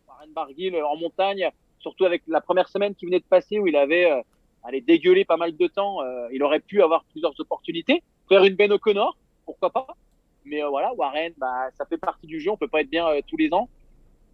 Warren 0.07 0.31
Barguil 0.33 0.81
en 0.81 0.97
montagne, 0.97 1.51
surtout 1.81 2.05
avec 2.05 2.23
la 2.29 2.41
première 2.41 2.69
semaine 2.69 2.95
qui 2.95 3.07
venait 3.07 3.19
de 3.19 3.25
passer 3.25 3.59
où 3.59 3.67
il 3.67 3.77
avait 3.77 4.23
euh, 4.65 4.69
allé 4.69 4.81
dégueuler 4.81 5.25
pas 5.25 5.37
mal 5.37 5.57
de 5.57 5.67
temps. 5.67 6.03
Euh, 6.03 6.29
il 6.33 6.43
aurait 6.43 6.61
pu 6.61 6.83
avoir 6.83 7.05
plusieurs 7.05 7.39
opportunités. 7.39 8.03
Faire 8.29 8.45
une 8.45 8.55
Ben 8.55 8.73
O'Connor, 8.73 9.17
pourquoi 9.45 9.71
pas. 9.71 9.87
Mais 10.45 10.62
euh, 10.62 10.69
voilà, 10.69 10.93
Warren, 10.95 11.33
bah, 11.39 11.71
ça 11.77 11.85
fait 11.87 11.99
partie 11.99 12.27
du 12.27 12.41
jeu. 12.41 12.51
On 12.51 12.57
peut 12.57 12.69
pas 12.69 12.81
être 12.81 12.91
bien 12.91 13.07
tous 13.27 13.37
les 13.37 13.53
ans. 13.53 13.69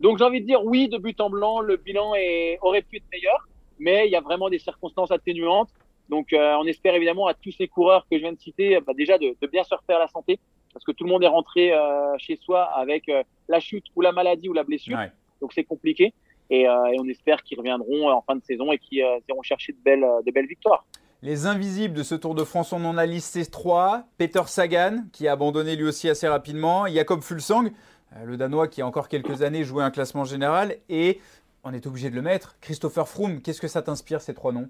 Donc 0.01 0.19
j'ai 0.19 0.25
envie 0.25 0.41
de 0.41 0.47
dire 0.47 0.65
oui, 0.65 0.89
de 0.89 0.97
but 0.97 1.21
en 1.21 1.29
blanc, 1.29 1.61
le 1.61 1.77
bilan 1.77 2.15
est, 2.15 2.59
aurait 2.63 2.83
pu 2.83 2.97
être 2.97 3.11
meilleur, 3.13 3.49
mais 3.79 4.07
il 4.07 4.11
y 4.11 4.17
a 4.17 4.21
vraiment 4.21 4.49
des 4.49 4.59
circonstances 4.59 5.11
atténuantes. 5.11 5.69
Donc, 6.11 6.33
euh, 6.33 6.57
on 6.61 6.67
espère 6.67 6.95
évidemment 6.97 7.29
à 7.29 7.35
tous 7.35 7.53
ces 7.53 7.69
coureurs 7.69 8.05
que 8.11 8.17
je 8.17 8.23
viens 8.23 8.33
de 8.33 8.41
citer, 8.41 8.81
bah, 8.81 8.93
déjà 8.95 9.17
de, 9.17 9.35
bien 9.47 9.63
se 9.63 9.75
refaire 9.75 10.01
la 10.01 10.09
santé, 10.09 10.41
parce 10.73 10.85
que 10.85 10.91
tout 10.91 11.05
le 11.05 11.11
monde 11.11 11.23
est 11.23 11.29
rentré 11.29 11.73
euh, 11.73 12.19
chez 12.19 12.35
soi 12.35 12.65
avec 12.65 13.09
euh, 13.09 13.23
la 13.49 13.61
chute 13.61 13.85
ou 13.95 14.01
la 14.01 14.11
maladie 14.11 14.49
ou 14.49 14.53
la 14.53 14.65
blessure. 14.65 14.99
Donc, 15.41 15.53
c'est 15.53 15.63
compliqué. 15.63 16.13
Et, 16.51 16.67
on 16.69 17.09
espère 17.09 17.43
qu'ils 17.43 17.59
reviendront 17.59 18.11
en 18.11 18.23
fin 18.23 18.35
de 18.35 18.43
saison 18.43 18.73
et 18.73 18.79
qu'ils 18.79 19.05
iront 19.29 19.43
chercher 19.43 19.73
de 19.73 19.79
belles, 19.85 20.05
de 20.27 20.31
belles 20.33 20.47
victoires. 20.47 20.85
Les 21.23 21.47
invisibles 21.47 21.95
de 21.95 22.03
ce 22.03 22.15
Tour 22.15 22.35
de 22.35 22.45
France, 22.45 22.73
on 22.73 22.85
en 22.85 22.97
a 22.97 23.07
listé 23.07 23.47
trois. 23.47 24.05
Peter 24.19 24.43
Sagan, 24.47 25.05
qui 25.13 25.29
a 25.29 25.33
abandonné 25.33 25.77
lui 25.77 25.85
aussi 25.85 26.09
assez 26.09 26.27
rapidement. 26.27 26.87
Jacob 26.87 27.21
Fulsang, 27.21 27.67
le 28.25 28.37
Danois 28.37 28.69
qui 28.69 28.83
a 28.83 28.87
encore 28.87 29.09
quelques 29.09 29.43
années 29.43 29.63
joué 29.63 29.85
un 29.85 29.91
classement 29.91 30.25
général. 30.25 30.77
Et 30.89 31.21
on 31.63 31.73
est 31.73 31.87
obligé 31.87 32.11
de 32.11 32.17
le 32.17 32.23
mettre. 32.23 32.57
Christopher 32.61 33.07
Froome, 33.07 33.43
qu'est-ce 33.43 33.61
que 33.61 33.69
ça 33.69 33.83
t'inspire 33.83 34.21
ces 34.21 34.35
trois 34.35 34.53
noms? 34.53 34.69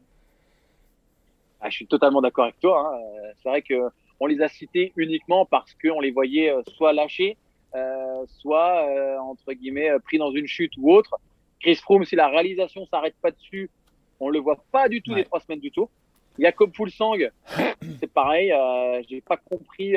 Ah, 1.61 1.71
je 1.71 1.77
suis 1.77 1.87
totalement 1.87 2.21
d'accord 2.21 2.45
avec 2.45 2.59
toi. 2.59 2.93
Hein. 2.95 2.99
Euh, 2.99 3.33
c'est 3.43 3.49
vrai 3.49 3.63
que 3.63 3.91
on 4.21 4.27
les 4.27 4.43
a 4.43 4.49
cités 4.49 4.93
uniquement 4.97 5.47
parce 5.47 5.75
qu'on 5.75 6.01
les 6.01 6.11
voyait 6.11 6.51
euh, 6.51 6.63
soit 6.77 6.93
lâchés, 6.93 7.37
euh, 7.75 8.25
soit 8.27 8.85
euh, 8.87 9.19
entre 9.19 9.53
guillemets 9.55 9.91
pris 10.05 10.19
dans 10.19 10.31
une 10.31 10.47
chute 10.47 10.73
ou 10.79 10.93
autre. 10.93 11.19
Chris 11.61 11.77
Froome, 11.77 12.05
si 12.05 12.17
la 12.17 12.29
réalisation 12.29 12.87
s'arrête 12.87 13.15
pas 13.21 13.31
dessus, 13.31 13.71
on 14.19 14.29
le 14.29 14.39
voit 14.39 14.63
pas 14.73 14.89
du 14.89 15.03
tout 15.03 15.15
les 15.15 15.25
trois 15.25 15.41
semaines 15.41 15.61
du 15.61 15.71
tour. 15.71 15.91
Jacob 16.39 16.75
Fulsang, 16.75 17.17
c'est 18.01 18.13
pareil. 18.13 18.53
Euh, 18.53 19.03
J'ai 19.09 19.21
pas 19.21 19.37
compris 19.37 19.95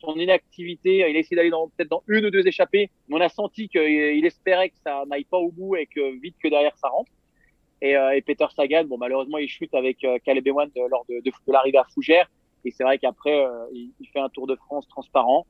son 0.00 0.14
inactivité. 0.14 0.98
Il 0.98 1.16
a 1.16 1.18
essayé 1.18 1.36
d'aller 1.36 1.50
peut-être 1.50 1.90
dans 1.90 2.02
une 2.08 2.26
ou 2.26 2.30
deux 2.30 2.46
échappées, 2.46 2.90
mais 3.08 3.16
on 3.16 3.20
a 3.20 3.28
senti 3.28 3.68
qu'il 3.68 4.24
espérait 4.24 4.70
que 4.70 4.76
ça 4.84 5.04
n'aille 5.06 5.24
pas 5.24 5.38
au 5.38 5.50
bout 5.50 5.76
et 5.76 5.86
que 5.86 6.18
vite 6.20 6.36
que 6.42 6.48
derrière 6.48 6.76
ça 6.76 6.88
rentre. 6.88 7.10
Et, 7.80 7.96
euh, 7.96 8.16
et, 8.16 8.22
Peter 8.22 8.46
Sagan, 8.54 8.84
bon, 8.84 8.98
malheureusement, 8.98 9.38
il 9.38 9.48
chute 9.48 9.74
avec 9.74 10.02
euh, 10.04 10.18
Caleb 10.24 10.46
Ewan 10.46 10.70
lors 10.90 11.04
de, 11.08 11.20
de, 11.20 11.30
de 11.30 11.52
l'arrivée 11.52 11.78
à 11.78 11.84
Fougères. 11.84 12.28
Et 12.64 12.72
c'est 12.72 12.82
vrai 12.82 12.98
qu'après, 12.98 13.44
euh, 13.44 13.66
il, 13.72 13.92
il, 14.00 14.08
fait 14.08 14.18
un 14.18 14.28
Tour 14.28 14.46
de 14.46 14.56
France 14.56 14.88
transparent. 14.88 15.46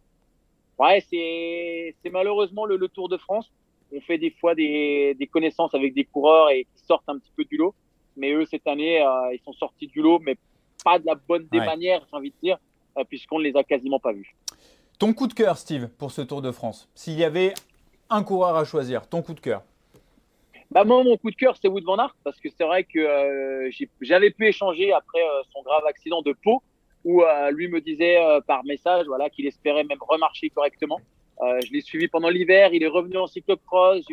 Ouais, 0.78 1.02
c'est, 1.08 1.94
c'est 2.02 2.10
malheureusement 2.10 2.66
le, 2.66 2.76
le, 2.76 2.88
Tour 2.88 3.08
de 3.08 3.16
France. 3.16 3.50
On 3.92 4.00
fait 4.00 4.18
des 4.18 4.30
fois 4.30 4.54
des, 4.54 5.16
des, 5.18 5.26
connaissances 5.26 5.74
avec 5.74 5.94
des 5.94 6.04
coureurs 6.04 6.50
et 6.50 6.64
qui 6.64 6.84
sortent 6.84 7.08
un 7.08 7.18
petit 7.18 7.32
peu 7.36 7.44
du 7.44 7.56
lot. 7.56 7.74
Mais 8.16 8.32
eux, 8.32 8.44
cette 8.44 8.66
année, 8.66 9.00
euh, 9.00 9.32
ils 9.32 9.40
sont 9.44 9.52
sortis 9.52 9.86
du 9.86 10.02
lot, 10.02 10.18
mais 10.18 10.36
pas 10.84 10.98
de 10.98 11.06
la 11.06 11.14
bonne 11.14 11.46
des 11.50 11.58
manières, 11.58 12.06
j'ai 12.10 12.16
envie 12.16 12.30
de 12.30 12.36
dire, 12.42 12.58
puisqu'on 13.08 13.38
ne 13.38 13.44
les 13.44 13.56
a 13.56 13.64
quasiment 13.64 13.98
pas 13.98 14.12
vus. 14.12 14.34
Ton 14.98 15.14
coup 15.14 15.26
de 15.26 15.34
cœur, 15.34 15.56
Steve, 15.56 15.88
pour 15.96 16.10
ce 16.10 16.22
Tour 16.22 16.42
de 16.42 16.50
France 16.50 16.88
S'il 16.94 17.14
y 17.14 17.24
avait 17.24 17.54
un 18.10 18.22
coureur 18.22 18.56
à 18.56 18.64
choisir, 18.64 19.08
ton 19.08 19.22
coup 19.22 19.34
de 19.34 19.40
cœur 19.40 19.62
bah 20.70 20.84
moi, 20.84 21.02
mon 21.02 21.16
coup 21.16 21.30
de 21.30 21.36
cœur, 21.36 21.56
c'est 21.56 21.68
Wood 21.68 21.84
Van 21.84 21.96
Aert 21.96 22.14
parce 22.24 22.38
que 22.40 22.50
c'est 22.50 22.64
vrai 22.64 22.84
que 22.84 22.98
euh, 22.98 23.70
j'avais 24.02 24.30
pu 24.30 24.46
échanger 24.46 24.92
après 24.92 25.22
euh, 25.22 25.42
son 25.50 25.62
grave 25.62 25.84
accident 25.86 26.20
de 26.20 26.34
peau 26.44 26.62
où 27.04 27.22
euh, 27.22 27.50
lui 27.52 27.68
me 27.68 27.80
disait 27.80 28.18
par 28.46 28.64
message 28.64 29.06
voilà 29.06 29.30
qu'il 29.30 29.46
espérait 29.46 29.84
même 29.84 29.98
remarcher 30.00 30.50
correctement. 30.50 31.00
Je 31.40 31.72
l'ai 31.72 31.80
suivi 31.80 32.08
pendant 32.08 32.28
l'hiver, 32.28 32.72
il 32.72 32.82
est 32.82 32.88
revenu 32.88 33.16
en 33.16 33.26
cyclocross, 33.26 34.04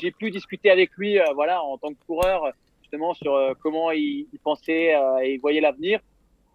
j'ai 0.00 0.10
pu 0.10 0.30
discuter 0.30 0.70
avec 0.70 0.90
lui 0.96 1.18
voilà 1.34 1.62
en 1.62 1.78
tant 1.78 1.92
que 1.94 1.98
coureur 2.06 2.52
justement 2.82 3.14
sur 3.14 3.54
comment 3.62 3.90
il, 3.92 4.26
il 4.32 4.38
pensait 4.38 4.94
et 5.22 5.34
il 5.34 5.40
voyait 5.40 5.60
l'avenir. 5.60 6.00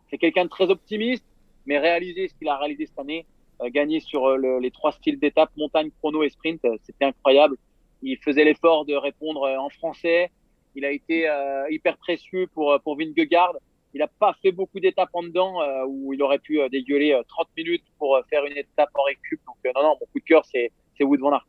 C'est 0.10 0.18
quelqu'un 0.18 0.46
de 0.46 0.50
très 0.50 0.70
optimiste, 0.70 1.26
mais 1.66 1.80
réaliser 1.80 2.28
ce 2.28 2.34
qu'il 2.36 2.50
a 2.50 2.58
réalisé 2.58 2.86
cette 2.86 3.00
année, 3.00 3.26
gagner 3.68 4.00
sur 4.00 4.38
le, 4.38 4.60
les 4.60 4.72
trois 4.72 4.92
styles 4.92 5.20
d'étape 5.20 5.52
montagne, 5.56 5.90
chrono 6.00 6.24
et 6.24 6.30
sprint, 6.30 6.62
c'était 6.84 7.06
incroyable 7.06 7.56
il 8.02 8.18
faisait 8.18 8.44
l'effort 8.44 8.86
de 8.86 8.96
répondre 8.96 9.44
euh, 9.44 9.58
en 9.58 9.70
français. 9.70 10.32
Il 10.76 10.86
a 10.86 10.92
été 10.92 11.28
euh, 11.30 11.70
hyper 11.70 11.98
précieux 11.98 12.48
pour, 12.54 12.72
euh, 12.72 12.80
pour 12.80 12.98
Vingegaard. 12.98 13.54
Il 13.94 14.00
n'a 14.00 14.08
pas 14.08 14.36
fait 14.42 14.52
beaucoup 14.52 14.80
d'étapes 14.80 15.10
en 15.14 15.24
dedans 15.24 15.60
où 15.88 16.14
il 16.14 16.22
aurait 16.24 16.40
pu 16.40 16.60
dégueuler 16.70 17.20
30 17.28 17.48
minutes 17.58 17.84
pour 17.98 18.18
faire 18.30 18.46
une 18.46 18.58
étape 18.58 18.90
en 18.96 19.04
récup. 19.04 19.40
Donc 19.46 19.58
non, 19.76 19.84
non, 19.84 19.98
mon 20.00 20.06
coup 20.08 20.20
de 20.20 20.26
cœur, 20.26 20.46
c'est 20.46 20.72
Wood 21.04 21.20
Van 21.20 21.34
Aert. 21.34 21.48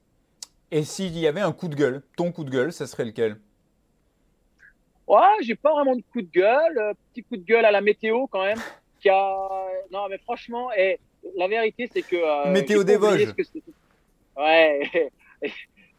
Et 0.71 0.85
s'il 0.85 1.17
y 1.19 1.27
avait 1.27 1.43
un 1.43 1.53
coup 1.53 1.69
de 1.69 1.75
gueule, 1.75 2.03
ton 2.17 2.33
coup 2.33 2.45
de 2.45 2.51
gueule, 2.51 2.73
ça 2.73 2.87
serait 2.87 3.05
lequel? 3.05 3.37
Ouais, 5.07 5.37
j'ai 5.43 5.55
pas 5.55 5.73
vraiment 5.73 5.95
de 5.95 6.03
coup 6.13 6.23
de 6.23 6.31
gueule. 6.31 6.95
Petit 7.13 7.23
coup 7.23 7.37
de 7.37 7.45
gueule 7.45 7.65
à 7.65 7.71
la 7.71 7.83
météo 7.83 8.27
quand 8.27 8.43
même. 8.43 8.59
Qui 9.01 9.11
a... 9.11 9.49
Non, 9.91 10.09
mais 10.09 10.19
franchement, 10.19 10.73
et 10.73 10.99
la 11.37 11.49
vérité, 11.49 11.91
c'est 11.93 12.03
que. 12.03 12.49
météo 12.51 12.85
des 12.85 12.97
Vosges. 12.97 13.35
ouais. 14.37 15.11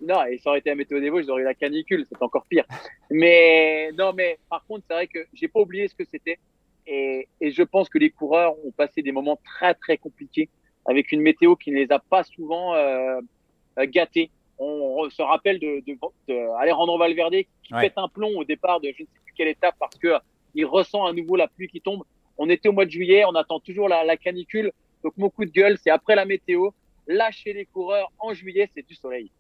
Non, 0.03 0.25
et 0.25 0.37
ça 0.37 0.49
aurait 0.49 0.59
été 0.59 0.69
un 0.69 0.75
météo 0.75 0.99
des 0.99 1.09
Vosges, 1.09 1.25
j'aurais 1.25 1.43
eu 1.43 1.45
la 1.45 1.53
canicule, 1.53 2.05
c'est 2.09 2.21
encore 2.21 2.45
pire. 2.45 2.65
Mais 3.09 3.89
non, 3.97 4.11
mais 4.13 4.37
par 4.49 4.65
contre, 4.65 4.83
c'est 4.87 4.93
vrai 4.93 5.07
que 5.07 5.19
j'ai 5.33 5.47
pas 5.47 5.61
oublié 5.61 5.87
ce 5.87 5.95
que 5.95 6.03
c'était. 6.03 6.39
Et, 6.85 7.29
et, 7.39 7.51
je 7.51 7.63
pense 7.63 7.87
que 7.87 7.97
les 7.97 8.09
coureurs 8.09 8.53
ont 8.65 8.71
passé 8.71 9.01
des 9.01 9.13
moments 9.13 9.39
très 9.45 9.73
très 9.73 9.97
compliqués 9.97 10.49
avec 10.85 11.13
une 11.13 11.21
météo 11.21 11.55
qui 11.55 11.71
ne 11.71 11.77
les 11.77 11.89
a 11.93 11.99
pas 11.99 12.23
souvent 12.23 12.75
euh, 12.75 13.21
gâtés. 13.85 14.29
On, 14.59 15.09
se 15.09 15.21
rappelle 15.21 15.59
de, 15.59 15.81
de, 15.87 15.97
de, 16.27 16.59
Alejandro 16.59 16.97
Valverde 16.97 17.35
qui 17.63 17.73
pète 17.73 17.93
un 17.95 18.09
plomb 18.09 18.37
au 18.37 18.43
départ 18.43 18.81
de 18.81 18.89
je 18.95 19.03
ne 19.03 19.07
sais 19.07 19.19
plus 19.23 19.33
quelle 19.33 19.47
étape 19.47 19.75
parce 19.79 19.97
que 19.97 20.15
il 20.55 20.65
ressent 20.65 21.05
à 21.05 21.13
nouveau 21.13 21.37
la 21.37 21.47
pluie 21.47 21.69
qui 21.69 21.79
tombe. 21.79 22.03
On 22.37 22.49
était 22.49 22.67
au 22.67 22.73
mois 22.73 22.85
de 22.85 22.91
juillet, 22.91 23.23
on 23.25 23.35
attend 23.35 23.61
toujours 23.61 23.87
la, 23.87 24.03
la 24.03 24.17
canicule. 24.17 24.71
Donc 25.03 25.13
mon 25.17 25.29
coup 25.29 25.45
de 25.45 25.51
gueule, 25.51 25.77
c'est 25.77 25.89
après 25.89 26.15
la 26.15 26.25
météo, 26.25 26.71
lâcher 27.07 27.53
les 27.53 27.65
coureurs 27.65 28.11
en 28.19 28.33
juillet, 28.33 28.69
c'est 28.73 28.85
du 28.85 28.95
soleil. 28.95 29.31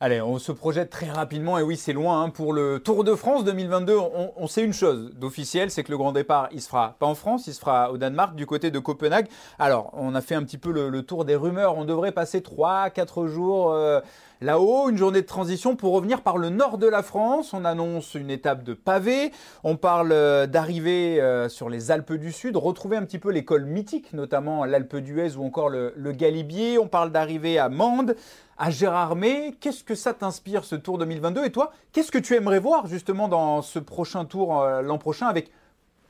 Allez, 0.00 0.22
on 0.22 0.38
se 0.38 0.52
projette 0.52 0.90
très 0.90 1.10
rapidement, 1.10 1.58
et 1.58 1.62
oui, 1.64 1.76
c'est 1.76 1.92
loin 1.92 2.22
hein, 2.22 2.30
pour 2.30 2.52
le 2.52 2.78
Tour 2.78 3.02
de 3.02 3.16
France 3.16 3.42
2022. 3.42 3.96
On, 4.36 4.46
sait 4.46 4.62
une 4.62 4.72
chose 4.72 5.10
d'officiel, 5.16 5.72
c'est 5.72 5.82
que 5.82 5.90
le 5.90 5.98
grand 5.98 6.12
départ, 6.12 6.48
il 6.52 6.62
se 6.62 6.68
fera 6.68 6.94
pas 7.00 7.06
en 7.06 7.16
France, 7.16 7.48
il 7.48 7.52
se 7.52 7.58
fera 7.58 7.90
au 7.90 7.98
Danemark, 7.98 8.36
du 8.36 8.46
côté 8.46 8.70
de 8.70 8.78
Copenhague. 8.78 9.26
Alors, 9.58 9.90
on 9.94 10.14
a 10.14 10.20
fait 10.20 10.36
un 10.36 10.44
petit 10.44 10.56
peu 10.56 10.70
le, 10.70 11.02
tour 11.02 11.24
des 11.24 11.34
rumeurs. 11.34 11.76
On 11.76 11.84
devrait 11.84 12.12
passer 12.12 12.38
3-4 12.38 13.26
jours 13.26 13.72
euh, 13.72 14.00
là-haut, 14.40 14.88
une 14.88 14.96
journée 14.96 15.20
de 15.20 15.26
transition 15.26 15.74
pour 15.74 15.94
revenir 15.94 16.22
par 16.22 16.38
le 16.38 16.48
nord 16.48 16.78
de 16.78 16.86
la 16.86 17.02
France. 17.02 17.52
On 17.52 17.64
annonce 17.64 18.14
une 18.14 18.30
étape 18.30 18.62
de 18.62 18.74
pavé. 18.74 19.32
On 19.64 19.74
parle 19.76 20.12
euh, 20.12 20.46
d'arriver 20.46 21.20
euh, 21.20 21.48
sur 21.48 21.68
les 21.68 21.90
Alpes 21.90 22.12
du 22.12 22.30
Sud, 22.30 22.56
retrouver 22.56 22.96
un 22.96 23.02
petit 23.02 23.18
peu 23.18 23.32
l'école 23.32 23.64
mythique, 23.64 24.12
notamment 24.12 24.64
l'Alpe 24.64 24.98
d'Huez 24.98 25.34
ou 25.36 25.44
encore 25.44 25.70
le, 25.70 25.92
le 25.96 26.12
Galibier. 26.12 26.78
On 26.78 26.86
parle 26.86 27.10
d'arriver 27.10 27.58
à 27.58 27.68
Mende 27.68 28.14
à 28.58 28.70
Gérardmer. 28.70 29.54
Qu'est-ce 29.60 29.84
que 29.84 29.94
ça 29.94 30.12
t'inspire 30.12 30.64
ce 30.64 30.74
Tour 30.74 30.98
2022 30.98 31.44
Et 31.44 31.52
toi, 31.52 31.72
qu'est-ce 31.92 32.12
que 32.12 32.18
tu 32.18 32.34
aimerais 32.34 32.58
voir 32.58 32.86
justement 32.86 33.28
dans 33.28 33.62
ce 33.62 33.78
prochain 33.78 34.24
Tour 34.24 34.60
euh, 34.60 34.82
l'an 34.82 34.98
prochain 34.98 35.26
avec, 35.26 35.50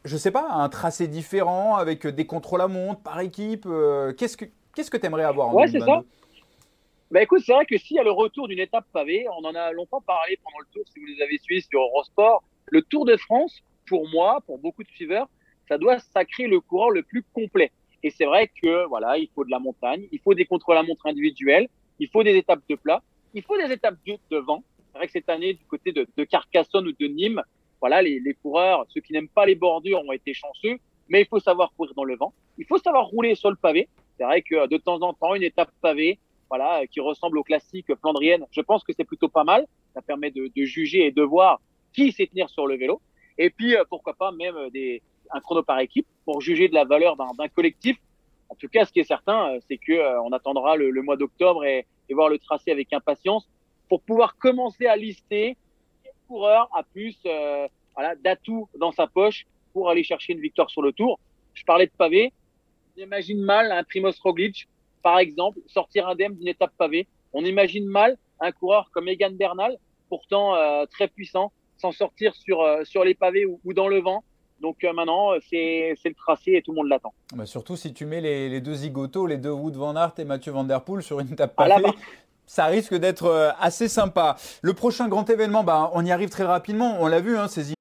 je 0.04 0.16
sais 0.16 0.30
pas, 0.30 0.48
un 0.50 0.68
tracé 0.68 1.06
différent, 1.06 1.76
avec 1.76 2.06
des 2.06 2.26
contrôles 2.26 2.62
à 2.62 2.68
montre 2.68 3.02
par 3.02 3.20
équipe 3.20 3.66
euh, 3.66 4.12
Qu'est-ce 4.14 4.36
que 4.36 4.46
qu'est-ce 4.74 4.90
que 4.90 4.96
tu 4.96 5.06
aimerais 5.06 5.24
avoir 5.24 5.48
en 5.48 5.54
Ouais, 5.54 5.68
c'est 5.68 5.80
ça. 5.80 6.02
Bah 7.10 7.22
écoute, 7.22 7.42
c'est 7.44 7.52
vrai 7.52 7.64
que 7.64 7.78
s'il 7.78 7.96
y 7.96 8.00
a 8.00 8.04
le 8.04 8.10
retour 8.10 8.48
d'une 8.48 8.58
étape 8.58 8.84
pavée, 8.92 9.26
on 9.40 9.44
en 9.44 9.54
a 9.54 9.72
longtemps 9.72 10.02
parlé 10.02 10.38
pendant 10.44 10.58
le 10.58 10.66
tour, 10.72 10.82
si 10.92 11.00
vous 11.00 11.06
les 11.06 11.22
avez 11.22 11.38
suivis 11.38 11.62
sur 11.62 11.80
Eurosport, 11.80 12.42
le 12.66 12.82
Tour 12.82 13.06
de 13.06 13.16
France, 13.16 13.62
pour 13.86 14.06
moi, 14.10 14.42
pour 14.46 14.58
beaucoup 14.58 14.82
de 14.82 14.88
suiveurs, 14.88 15.26
ça 15.68 15.78
doit 15.78 15.98
sacrer 15.98 16.46
le 16.46 16.60
coureur 16.60 16.90
le 16.90 17.02
plus 17.02 17.24
complet. 17.32 17.72
Et 18.02 18.10
c'est 18.10 18.26
vrai 18.26 18.50
que 18.62 18.86
voilà, 18.86 19.16
il 19.16 19.28
faut 19.34 19.44
de 19.44 19.50
la 19.50 19.58
montagne, 19.58 20.06
il 20.12 20.20
faut 20.20 20.34
des 20.34 20.44
contrôles 20.44 20.76
à 20.76 20.82
montre 20.82 21.06
individuels, 21.06 21.68
il 21.98 22.08
faut 22.08 22.22
des 22.22 22.36
étapes 22.36 22.62
de 22.68 22.74
plat, 22.74 23.02
il 23.34 23.42
faut 23.42 23.56
des 23.56 23.72
étapes 23.72 23.96
de, 24.06 24.36
vent. 24.38 24.62
C'est 24.92 24.98
vrai 24.98 25.06
que 25.06 25.12
cette 25.12 25.28
année, 25.28 25.54
du 25.54 25.64
côté 25.66 25.92
de, 25.92 26.24
Carcassonne 26.24 26.86
ou 26.86 26.92
de 26.92 27.06
Nîmes, 27.06 27.42
voilà, 27.80 28.02
les, 28.02 28.20
les 28.20 28.34
coureurs, 28.34 28.86
ceux 28.88 29.00
qui 29.00 29.12
n'aiment 29.12 29.28
pas 29.28 29.46
les 29.46 29.54
bordures 29.54 30.02
ont 30.04 30.12
été 30.12 30.34
chanceux, 30.34 30.78
mais 31.08 31.22
il 31.22 31.26
faut 31.26 31.40
savoir 31.40 31.72
courir 31.76 31.94
dans 31.94 32.04
le 32.04 32.16
vent. 32.16 32.32
Il 32.58 32.66
faut 32.66 32.78
savoir 32.78 33.06
rouler 33.06 33.34
sur 33.34 33.50
le 33.50 33.56
pavé. 33.56 33.88
C'est 34.16 34.24
vrai 34.24 34.42
que 34.42 34.66
de 34.66 34.76
temps 34.76 35.00
en 35.02 35.12
temps, 35.14 35.34
une 35.34 35.44
étape 35.44 35.70
pavée, 35.80 36.18
voilà, 36.48 36.86
qui 36.86 37.00
ressemble 37.00 37.38
au 37.38 37.42
classique 37.42 37.94
Flandrienne, 38.00 38.44
je 38.50 38.60
pense 38.60 38.82
que 38.82 38.92
c'est 38.96 39.04
plutôt 39.04 39.28
pas 39.28 39.44
mal. 39.44 39.66
Ça 39.94 40.02
permet 40.02 40.30
de, 40.30 40.50
de, 40.54 40.64
juger 40.64 41.06
et 41.06 41.12
de 41.12 41.22
voir 41.22 41.60
qui 41.92 42.10
sait 42.12 42.26
tenir 42.26 42.48
sur 42.50 42.66
le 42.66 42.76
vélo. 42.76 43.00
Et 43.36 43.50
puis, 43.50 43.76
pourquoi 43.88 44.14
pas 44.14 44.32
même 44.32 44.56
des, 44.70 45.02
un 45.32 45.40
chrono 45.40 45.62
par 45.62 45.78
équipe 45.80 46.06
pour 46.24 46.40
juger 46.40 46.68
de 46.68 46.74
la 46.74 46.84
valeur 46.84 47.16
d'un 47.16 47.48
collectif. 47.48 47.96
En 48.48 48.54
tout 48.54 48.68
cas, 48.68 48.84
ce 48.84 48.92
qui 48.92 49.00
est 49.00 49.04
certain, 49.04 49.58
c'est 49.68 49.76
que 49.76 50.20
on 50.20 50.32
attendra 50.32 50.76
le, 50.76 50.90
le 50.90 51.02
mois 51.02 51.16
d'octobre 51.16 51.64
et, 51.64 51.86
et, 52.08 52.14
voir 52.14 52.28
le 52.28 52.38
tracé 52.38 52.70
avec 52.70 52.92
impatience 52.92 53.48
pour 53.88 54.00
pouvoir 54.02 54.36
commencer 54.38 54.86
à 54.86 54.96
lister 54.96 55.56
quel 56.02 56.12
coureur 56.26 56.68
a 56.74 56.82
plus 56.82 57.18
voilà, 57.94 58.14
d'atouts 58.16 58.68
dans 58.78 58.92
sa 58.92 59.06
poche 59.06 59.46
pour 59.72 59.90
aller 59.90 60.02
chercher 60.02 60.32
une 60.32 60.40
victoire 60.40 60.70
sur 60.70 60.82
le 60.82 60.92
tour. 60.92 61.18
Je 61.54 61.64
parlais 61.64 61.86
de 61.86 61.92
pavé. 61.96 62.32
J'imagine 62.96 63.40
mal 63.40 63.70
un 63.70 63.84
Primoz 63.84 64.18
Roglic, 64.20 64.68
par 65.02 65.18
exemple, 65.18 65.58
sortir 65.66 66.08
indemne 66.08 66.34
d'une 66.34 66.48
étape 66.48 66.72
pavée. 66.76 67.06
On 67.32 67.44
imagine 67.44 67.86
mal 67.86 68.16
un 68.40 68.52
coureur 68.52 68.90
comme 68.92 69.08
Egan 69.08 69.32
Bernal, 69.32 69.76
pourtant 70.08 70.54
euh, 70.54 70.84
très 70.86 71.08
puissant, 71.08 71.52
s'en 71.76 71.92
sortir 71.92 72.34
sur, 72.34 72.60
euh, 72.60 72.84
sur 72.84 73.04
les 73.04 73.14
pavés 73.14 73.46
ou, 73.46 73.60
ou, 73.64 73.72
dans 73.72 73.88
le 73.88 74.00
vent. 74.00 74.24
Donc 74.60 74.82
euh, 74.84 74.92
maintenant, 74.92 75.32
c'est 75.48 75.94
le 76.04 76.14
tracé 76.14 76.52
et 76.52 76.62
tout 76.62 76.72
le 76.72 76.76
monde 76.76 76.88
l'attend. 76.88 77.12
Bah 77.34 77.46
surtout 77.46 77.76
si 77.76 77.92
tu 77.92 78.06
mets 78.06 78.20
les, 78.20 78.48
les 78.48 78.60
deux 78.60 78.74
zigotos, 78.74 79.26
les 79.26 79.36
deux 79.36 79.50
Wood 79.50 79.76
Van 79.76 79.94
Aert 79.96 80.14
et 80.18 80.24
Mathieu 80.24 80.52
Van 80.52 80.64
Der 80.64 80.82
Poel 80.82 81.02
sur 81.02 81.20
une 81.20 81.32
étape 81.32 81.54
pavée, 81.54 81.84
ça 82.46 82.66
risque 82.66 82.94
d'être 82.94 83.26
euh, 83.26 83.50
assez 83.60 83.88
sympa. 83.88 84.36
Le 84.62 84.72
prochain 84.74 85.08
grand 85.08 85.28
événement, 85.30 85.62
bah, 85.62 85.90
on 85.94 86.04
y 86.04 86.10
arrive 86.10 86.30
très 86.30 86.44
rapidement. 86.44 86.96
On 87.00 87.06
l'a 87.06 87.20
vu, 87.20 87.36
hein, 87.36 87.46
ces 87.48 87.74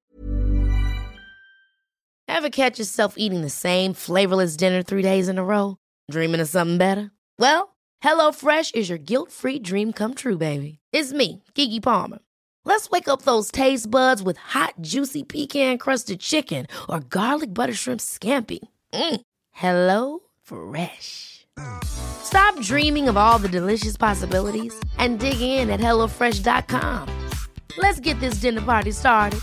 Ever 2.28 2.50
catch 2.50 2.78
yourself 2.78 3.14
eating 3.16 3.42
the 3.42 3.50
same 3.50 3.92
flavorless 3.94 4.56
dinner 4.56 4.82
three 4.82 5.02
days 5.02 5.28
in 5.28 5.38
a 5.38 5.44
row? 5.44 5.76
Dreaming 6.08 6.40
of 6.40 6.48
something 6.48 6.78
better? 6.78 7.10
Well, 7.40 7.74
HelloFresh 8.04 8.76
is 8.76 8.88
your 8.88 8.98
guilt-free 8.98 9.58
dream 9.60 9.92
come 9.92 10.14
true, 10.14 10.38
baby. 10.38 10.78
It's 10.92 11.12
me, 11.12 11.42
Kiki 11.54 11.80
Palmer. 11.80 12.18
Let's 12.68 12.90
wake 12.90 13.08
up 13.08 13.22
those 13.22 13.50
taste 13.50 13.90
buds 13.90 14.22
with 14.22 14.36
hot, 14.36 14.74
juicy 14.82 15.24
pecan-crusted 15.24 16.20
chicken 16.20 16.66
or 16.86 17.00
garlic 17.00 17.54
butter 17.54 17.72
shrimp 17.72 17.98
scampi. 17.98 18.58
Mm. 18.92 19.20
Hello 19.52 20.20
Fresh. 20.42 21.46
Stop 21.82 22.60
dreaming 22.60 23.08
of 23.08 23.16
all 23.16 23.38
the 23.38 23.48
delicious 23.48 23.96
possibilities 23.96 24.78
and 24.98 25.18
dig 25.18 25.40
in 25.40 25.70
at 25.70 25.80
HelloFresh.com. 25.80 27.08
Let's 27.78 28.00
get 28.00 28.20
this 28.20 28.34
dinner 28.42 28.60
party 28.60 28.92
started. 28.92 29.40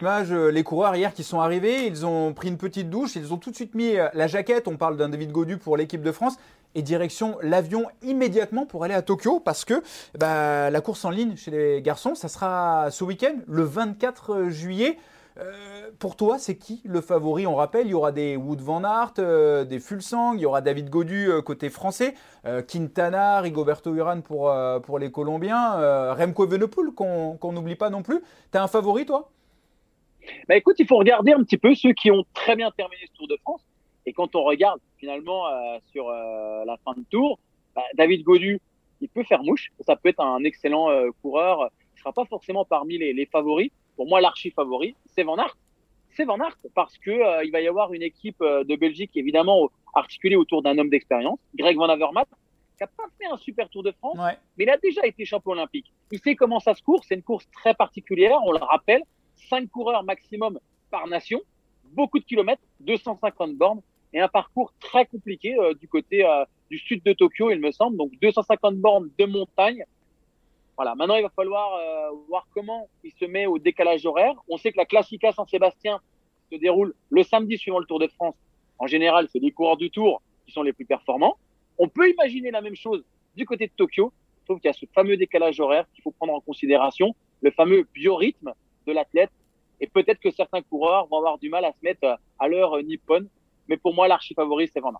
Les 0.00 0.62
coureurs 0.62 0.94
hier 0.94 1.12
qui 1.12 1.24
sont 1.24 1.40
arrivés, 1.40 1.86
ils 1.86 2.06
ont 2.06 2.32
pris 2.32 2.46
une 2.48 2.56
petite 2.56 2.88
douche, 2.88 3.16
ils 3.16 3.34
ont 3.34 3.36
tout 3.36 3.50
de 3.50 3.56
suite 3.56 3.74
mis 3.74 3.96
la 4.14 4.28
jaquette, 4.28 4.68
on 4.68 4.76
parle 4.76 4.96
d'un 4.96 5.08
David 5.08 5.32
Godu 5.32 5.58
pour 5.58 5.76
l'équipe 5.76 6.02
de 6.02 6.12
France, 6.12 6.36
et 6.74 6.82
direction 6.82 7.38
l'avion 7.42 7.86
immédiatement 8.02 8.66
pour 8.66 8.84
aller 8.84 8.94
à 8.94 9.02
Tokyo 9.02 9.40
parce 9.40 9.64
que 9.64 9.82
bah, 10.18 10.70
la 10.70 10.80
course 10.80 11.04
en 11.04 11.10
ligne 11.10 11.36
chez 11.36 11.50
les 11.50 11.82
garçons, 11.82 12.14
ça 12.14 12.28
sera 12.28 12.90
ce 12.90 13.04
week-end, 13.04 13.36
le 13.46 13.62
24 13.62 14.48
juillet. 14.48 14.98
Euh, 15.38 15.90
pour 15.98 16.16
toi, 16.16 16.38
c'est 16.38 16.56
qui 16.56 16.80
le 16.84 17.00
favori? 17.00 17.46
On 17.46 17.54
rappelle, 17.54 17.86
il 17.86 17.90
y 17.90 17.94
aura 17.94 18.10
des 18.10 18.36
Wood 18.36 18.60
Van 18.60 18.82
Aert, 18.82 19.14
euh, 19.18 19.64
des 19.64 19.78
Fulsang, 19.78 20.34
il 20.34 20.40
y 20.40 20.46
aura 20.46 20.60
David 20.60 20.90
Godu 20.90 21.30
euh, 21.30 21.42
côté 21.42 21.70
français, 21.70 22.14
Quintana, 22.66 23.40
Rigoberto 23.40 23.94
Urán 23.94 24.22
pour, 24.22 24.52
pour 24.84 24.98
les 24.98 25.10
Colombiens, 25.10 26.14
Remco 26.14 26.46
Evenepoel 26.46 26.92
qu'on 26.92 27.52
n'oublie 27.52 27.76
pas 27.76 27.90
non 27.90 28.02
plus. 28.02 28.20
Tu 28.52 28.58
as 28.58 28.62
un 28.62 28.68
favori, 28.68 29.04
toi? 29.04 29.30
Bah 30.48 30.56
écoute, 30.56 30.76
il 30.78 30.86
faut 30.86 30.96
regarder 30.96 31.32
un 31.32 31.42
petit 31.42 31.58
peu 31.58 31.74
ceux 31.74 31.92
qui 31.92 32.10
ont 32.10 32.24
très 32.32 32.56
bien 32.56 32.70
terminé 32.70 33.02
ce 33.06 33.18
Tour 33.18 33.28
de 33.28 33.36
France. 33.42 33.67
Et 34.08 34.14
quand 34.14 34.34
on 34.34 34.42
regarde 34.42 34.80
finalement 34.96 35.48
euh, 35.48 35.78
sur 35.92 36.08
euh, 36.08 36.64
la 36.64 36.78
fin 36.78 36.94
de 36.94 37.04
tour, 37.10 37.38
bah, 37.76 37.82
David 37.94 38.22
Godu, 38.22 38.58
il 39.02 39.08
peut 39.10 39.22
faire 39.22 39.42
mouche. 39.42 39.70
Ça 39.80 39.96
peut 39.96 40.08
être 40.08 40.20
un 40.20 40.42
excellent 40.44 40.90
euh, 40.90 41.10
coureur. 41.20 41.68
Il 41.94 41.98
sera 41.98 42.14
pas 42.14 42.24
forcément 42.24 42.64
parmi 42.64 42.96
les, 42.96 43.12
les 43.12 43.26
favoris. 43.26 43.70
Pour 43.96 44.08
moi, 44.08 44.22
l'archi 44.22 44.50
favori, 44.50 44.94
c'est 45.14 45.24
Van 45.24 45.36
Aert. 45.36 45.58
C'est 46.16 46.24
Van 46.24 46.40
Aert 46.40 46.56
parce 46.74 46.96
que 46.96 47.44
il 47.44 47.52
va 47.52 47.60
y 47.60 47.68
avoir 47.68 47.92
une 47.92 48.02
équipe 48.02 48.40
de 48.40 48.76
Belgique 48.76 49.10
évidemment 49.14 49.68
articulée 49.94 50.36
autour 50.36 50.62
d'un 50.62 50.78
homme 50.78 50.88
d'expérience, 50.88 51.38
Greg 51.54 51.76
Van 51.76 51.88
Avermaet, 51.88 52.24
qui 52.24 52.82
n'a 52.82 52.86
pas 52.86 53.04
fait 53.20 53.26
un 53.26 53.36
super 53.36 53.68
Tour 53.68 53.82
de 53.82 53.92
France, 53.92 54.16
ouais. 54.18 54.38
mais 54.56 54.64
il 54.64 54.70
a 54.70 54.78
déjà 54.78 55.04
été 55.06 55.24
champion 55.26 55.52
olympique. 55.52 55.92
Il 56.10 56.18
sait 56.20 56.34
comment 56.34 56.60
ça 56.60 56.74
se 56.74 56.82
court. 56.82 57.04
C'est 57.04 57.14
une 57.14 57.22
course 57.22 57.46
très 57.50 57.74
particulière. 57.74 58.38
On 58.46 58.52
le 58.52 58.58
rappelle, 58.58 59.02
cinq 59.36 59.68
coureurs 59.68 60.02
maximum 60.02 60.58
par 60.90 61.06
nation, 61.08 61.40
beaucoup 61.92 62.18
de 62.18 62.24
kilomètres, 62.24 62.62
250 62.80 63.54
bornes 63.54 63.82
et 64.12 64.20
un 64.20 64.28
parcours 64.28 64.72
très 64.80 65.06
compliqué 65.06 65.58
euh, 65.58 65.74
du 65.74 65.88
côté 65.88 66.24
euh, 66.24 66.44
du 66.70 66.78
sud 66.78 67.02
de 67.04 67.12
Tokyo, 67.12 67.50
il 67.50 67.60
me 67.60 67.70
semble. 67.70 67.96
Donc 67.96 68.12
250 68.20 68.76
bornes 68.76 69.10
de 69.18 69.24
montagne. 69.26 69.84
Voilà. 70.76 70.94
Maintenant, 70.94 71.16
il 71.16 71.22
va 71.22 71.30
falloir 71.30 71.74
euh, 71.74 72.16
voir 72.28 72.46
comment 72.54 72.88
il 73.04 73.12
se 73.12 73.24
met 73.24 73.46
au 73.46 73.58
décalage 73.58 74.06
horaire. 74.06 74.34
On 74.48 74.56
sait 74.56 74.72
que 74.72 74.78
la 74.78 74.86
Classica 74.86 75.32
Saint-Sébastien 75.32 76.00
se 76.50 76.56
déroule 76.56 76.94
le 77.10 77.22
samedi 77.22 77.58
suivant 77.58 77.78
le 77.78 77.86
Tour 77.86 77.98
de 77.98 78.08
France. 78.08 78.36
En 78.78 78.86
général, 78.86 79.28
c'est 79.32 79.40
les 79.40 79.50
coureurs 79.50 79.76
du 79.76 79.90
Tour 79.90 80.22
qui 80.46 80.52
sont 80.52 80.62
les 80.62 80.72
plus 80.72 80.86
performants. 80.86 81.36
On 81.78 81.88
peut 81.88 82.08
imaginer 82.10 82.50
la 82.50 82.60
même 82.60 82.76
chose 82.76 83.04
du 83.36 83.44
côté 83.44 83.66
de 83.66 83.72
Tokyo, 83.76 84.12
sauf 84.46 84.60
qu'il 84.60 84.68
y 84.68 84.70
a 84.70 84.72
ce 84.72 84.86
fameux 84.94 85.16
décalage 85.16 85.60
horaire 85.60 85.86
qu'il 85.92 86.02
faut 86.02 86.10
prendre 86.10 86.32
en 86.32 86.40
considération, 86.40 87.14
le 87.40 87.50
fameux 87.50 87.86
biorhythme 87.92 88.52
de 88.86 88.92
l'athlète. 88.92 89.30
Et 89.80 89.86
peut-être 89.86 90.18
que 90.20 90.30
certains 90.30 90.62
coureurs 90.62 91.06
vont 91.06 91.18
avoir 91.18 91.38
du 91.38 91.50
mal 91.50 91.64
à 91.64 91.72
se 91.72 91.78
mettre 91.82 92.18
à 92.38 92.48
l'heure 92.48 92.82
nippone 92.82 93.28
mais 93.68 93.76
pour 93.76 93.94
moi, 93.94 94.08
l'archi 94.08 94.34
favori, 94.34 94.70
c'est 94.72 94.80
Van. 94.80 94.92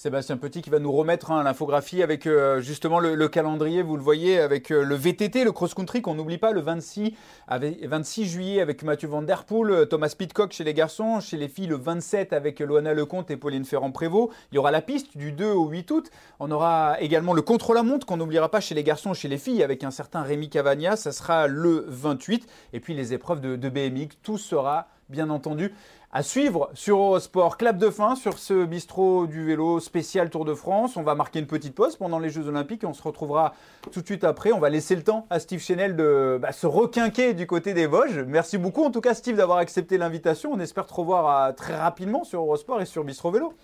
Sébastien 0.00 0.38
Petit 0.38 0.62
qui 0.62 0.70
va 0.70 0.78
nous 0.78 0.92
remettre 0.92 1.30
hein, 1.30 1.42
l'infographie 1.42 2.02
avec 2.02 2.26
euh, 2.26 2.62
justement 2.62 3.00
le, 3.00 3.14
le, 3.14 3.28
calendrier, 3.28 3.82
vous 3.82 3.98
le 3.98 4.02
voyez, 4.02 4.38
avec 4.38 4.72
euh, 4.72 4.82
le 4.82 4.94
VTT, 4.94 5.44
le 5.44 5.52
cross-country 5.52 6.00
qu'on 6.00 6.14
n'oublie 6.14 6.38
pas, 6.38 6.52
le 6.52 6.62
26, 6.62 7.12
avec, 7.46 7.84
26 7.84 8.24
juillet 8.24 8.60
avec 8.62 8.82
Mathieu 8.82 9.08
Van 9.08 9.20
Der 9.20 9.44
Poel, 9.44 9.70
euh, 9.70 9.84
Thomas 9.84 10.14
Pitcock 10.16 10.52
chez 10.52 10.64
les 10.64 10.72
garçons, 10.72 11.20
chez 11.20 11.36
les 11.36 11.48
filles 11.48 11.66
le 11.66 11.76
27 11.76 12.32
avec 12.32 12.60
Loana 12.60 12.94
Lecomte 12.94 13.30
et 13.30 13.36
Pauline 13.36 13.66
Ferrand-Prévot. 13.66 14.30
Il 14.52 14.54
y 14.54 14.58
aura 14.58 14.70
la 14.70 14.80
piste 14.80 15.18
du 15.18 15.32
2 15.32 15.44
au 15.50 15.68
8 15.68 15.90
août. 15.90 16.10
On 16.38 16.50
aura 16.50 16.98
également 17.02 17.34
le 17.34 17.42
contre-la-montre 17.42 18.06
qu'on 18.06 18.16
n'oubliera 18.16 18.50
pas 18.50 18.60
chez 18.60 18.74
les 18.74 18.84
garçons, 18.84 19.12
chez 19.12 19.28
les 19.28 19.36
filles 19.36 19.62
avec 19.62 19.84
un 19.84 19.90
certain 19.90 20.22
Rémi 20.22 20.48
Cavagna, 20.48 20.96
ça 20.96 21.12
sera 21.12 21.46
le 21.46 21.84
28. 21.88 22.46
Et 22.72 22.80
puis 22.80 22.94
les 22.94 23.12
épreuves 23.12 23.42
de, 23.42 23.54
de 23.54 23.68
BMX, 23.68 24.16
tout 24.22 24.38
sera 24.38 24.88
bien 25.10 25.28
entendu 25.28 25.74
à 26.12 26.22
suivre 26.24 26.70
sur 26.74 26.98
Eurosport. 26.98 27.56
Clap 27.56 27.78
de 27.78 27.88
fin 27.88 28.16
sur 28.16 28.38
ce 28.38 28.64
bistrot 28.64 29.26
du 29.26 29.44
vélo 29.44 29.78
spécial 29.78 30.28
Tour 30.28 30.44
de 30.44 30.54
France. 30.54 30.96
On 30.96 31.02
va 31.02 31.14
marquer 31.14 31.38
une 31.38 31.46
petite 31.46 31.74
pause 31.74 31.96
pendant 31.96 32.18
les 32.18 32.30
Jeux 32.30 32.48
Olympiques 32.48 32.82
et 32.82 32.86
on 32.86 32.94
se 32.94 33.02
retrouvera 33.02 33.54
tout 33.92 34.00
de 34.00 34.06
suite 34.06 34.24
après. 34.24 34.50
On 34.50 34.58
va 34.58 34.70
laisser 34.70 34.96
le 34.96 35.04
temps 35.04 35.26
à 35.30 35.38
Steve 35.38 35.60
Chenel 35.60 35.94
de 35.94 36.38
bah, 36.42 36.50
se 36.50 36.66
requinquer 36.66 37.32
du 37.34 37.46
côté 37.46 37.74
des 37.74 37.86
Vosges. 37.86 38.18
Merci 38.26 38.58
beaucoup 38.58 38.82
en 38.82 38.90
tout 38.90 39.00
cas 39.00 39.14
Steve 39.14 39.36
d'avoir 39.36 39.58
accepté 39.58 39.98
l'invitation. 39.98 40.50
On 40.52 40.58
espère 40.58 40.86
te 40.86 40.94
revoir 40.94 41.28
à, 41.28 41.52
très 41.52 41.76
rapidement 41.76 42.24
sur 42.24 42.40
Eurosport 42.40 42.80
et 42.80 42.86
sur 42.86 43.04
Bistro 43.04 43.30
Vélo. 43.30 43.54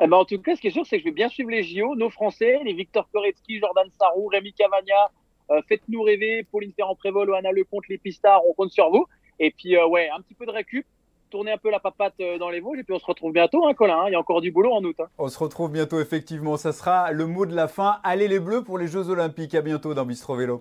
Eh 0.00 0.06
ben, 0.06 0.16
en 0.16 0.24
tout 0.24 0.38
cas, 0.38 0.54
ce 0.54 0.60
qui 0.60 0.68
est 0.68 0.72
sûr, 0.72 0.86
c'est 0.86 0.96
que 0.96 1.02
je 1.02 1.08
vais 1.08 1.14
bien 1.14 1.28
suivre 1.28 1.50
les 1.50 1.62
JO, 1.62 1.94
nos 1.94 2.10
Français, 2.10 2.60
les 2.64 2.72
Victor 2.72 3.08
Koretsky, 3.12 3.58
Jordan 3.58 3.88
Sarrou, 3.98 4.26
Rémi 4.26 4.52
Cavagna. 4.52 5.10
Euh, 5.50 5.60
Faites-nous 5.68 6.02
rêver, 6.02 6.46
Pauline 6.50 6.72
Ferrand-Prévol, 6.72 7.34
Anna 7.34 7.52
Lecomte, 7.52 7.86
les 7.88 7.98
pistards, 7.98 8.42
on 8.46 8.54
compte 8.54 8.72
sur 8.72 8.90
vous. 8.90 9.06
Et 9.38 9.52
puis, 9.52 9.76
euh, 9.76 9.86
ouais, 9.86 10.08
un 10.08 10.20
petit 10.20 10.34
peu 10.34 10.46
de 10.46 10.50
récup 10.50 10.84
tourner 11.34 11.50
un 11.50 11.58
peu 11.58 11.68
la 11.68 11.80
papate 11.80 12.14
dans 12.38 12.48
les 12.48 12.60
Vosges 12.60 12.78
et 12.78 12.84
puis 12.84 12.94
on 12.94 13.00
se 13.00 13.06
retrouve 13.06 13.32
bientôt, 13.32 13.66
hein, 13.66 13.74
Colin. 13.74 13.98
Hein, 13.98 14.04
il 14.06 14.12
y 14.12 14.14
a 14.14 14.20
encore 14.20 14.40
du 14.40 14.52
boulot 14.52 14.72
en 14.72 14.84
août. 14.84 14.94
Hein. 15.00 15.06
On 15.18 15.28
se 15.28 15.36
retrouve 15.36 15.72
bientôt, 15.72 15.98
effectivement. 15.98 16.56
Ça 16.56 16.70
sera 16.70 17.10
le 17.10 17.26
mot 17.26 17.44
de 17.44 17.56
la 17.56 17.66
fin. 17.66 17.96
Allez 18.04 18.28
les 18.28 18.38
Bleus 18.38 18.62
pour 18.62 18.78
les 18.78 18.86
Jeux 18.86 19.10
Olympiques. 19.10 19.56
À 19.56 19.60
bientôt 19.60 19.94
dans 19.94 20.04
Bistro 20.04 20.36
Vélo. 20.36 20.60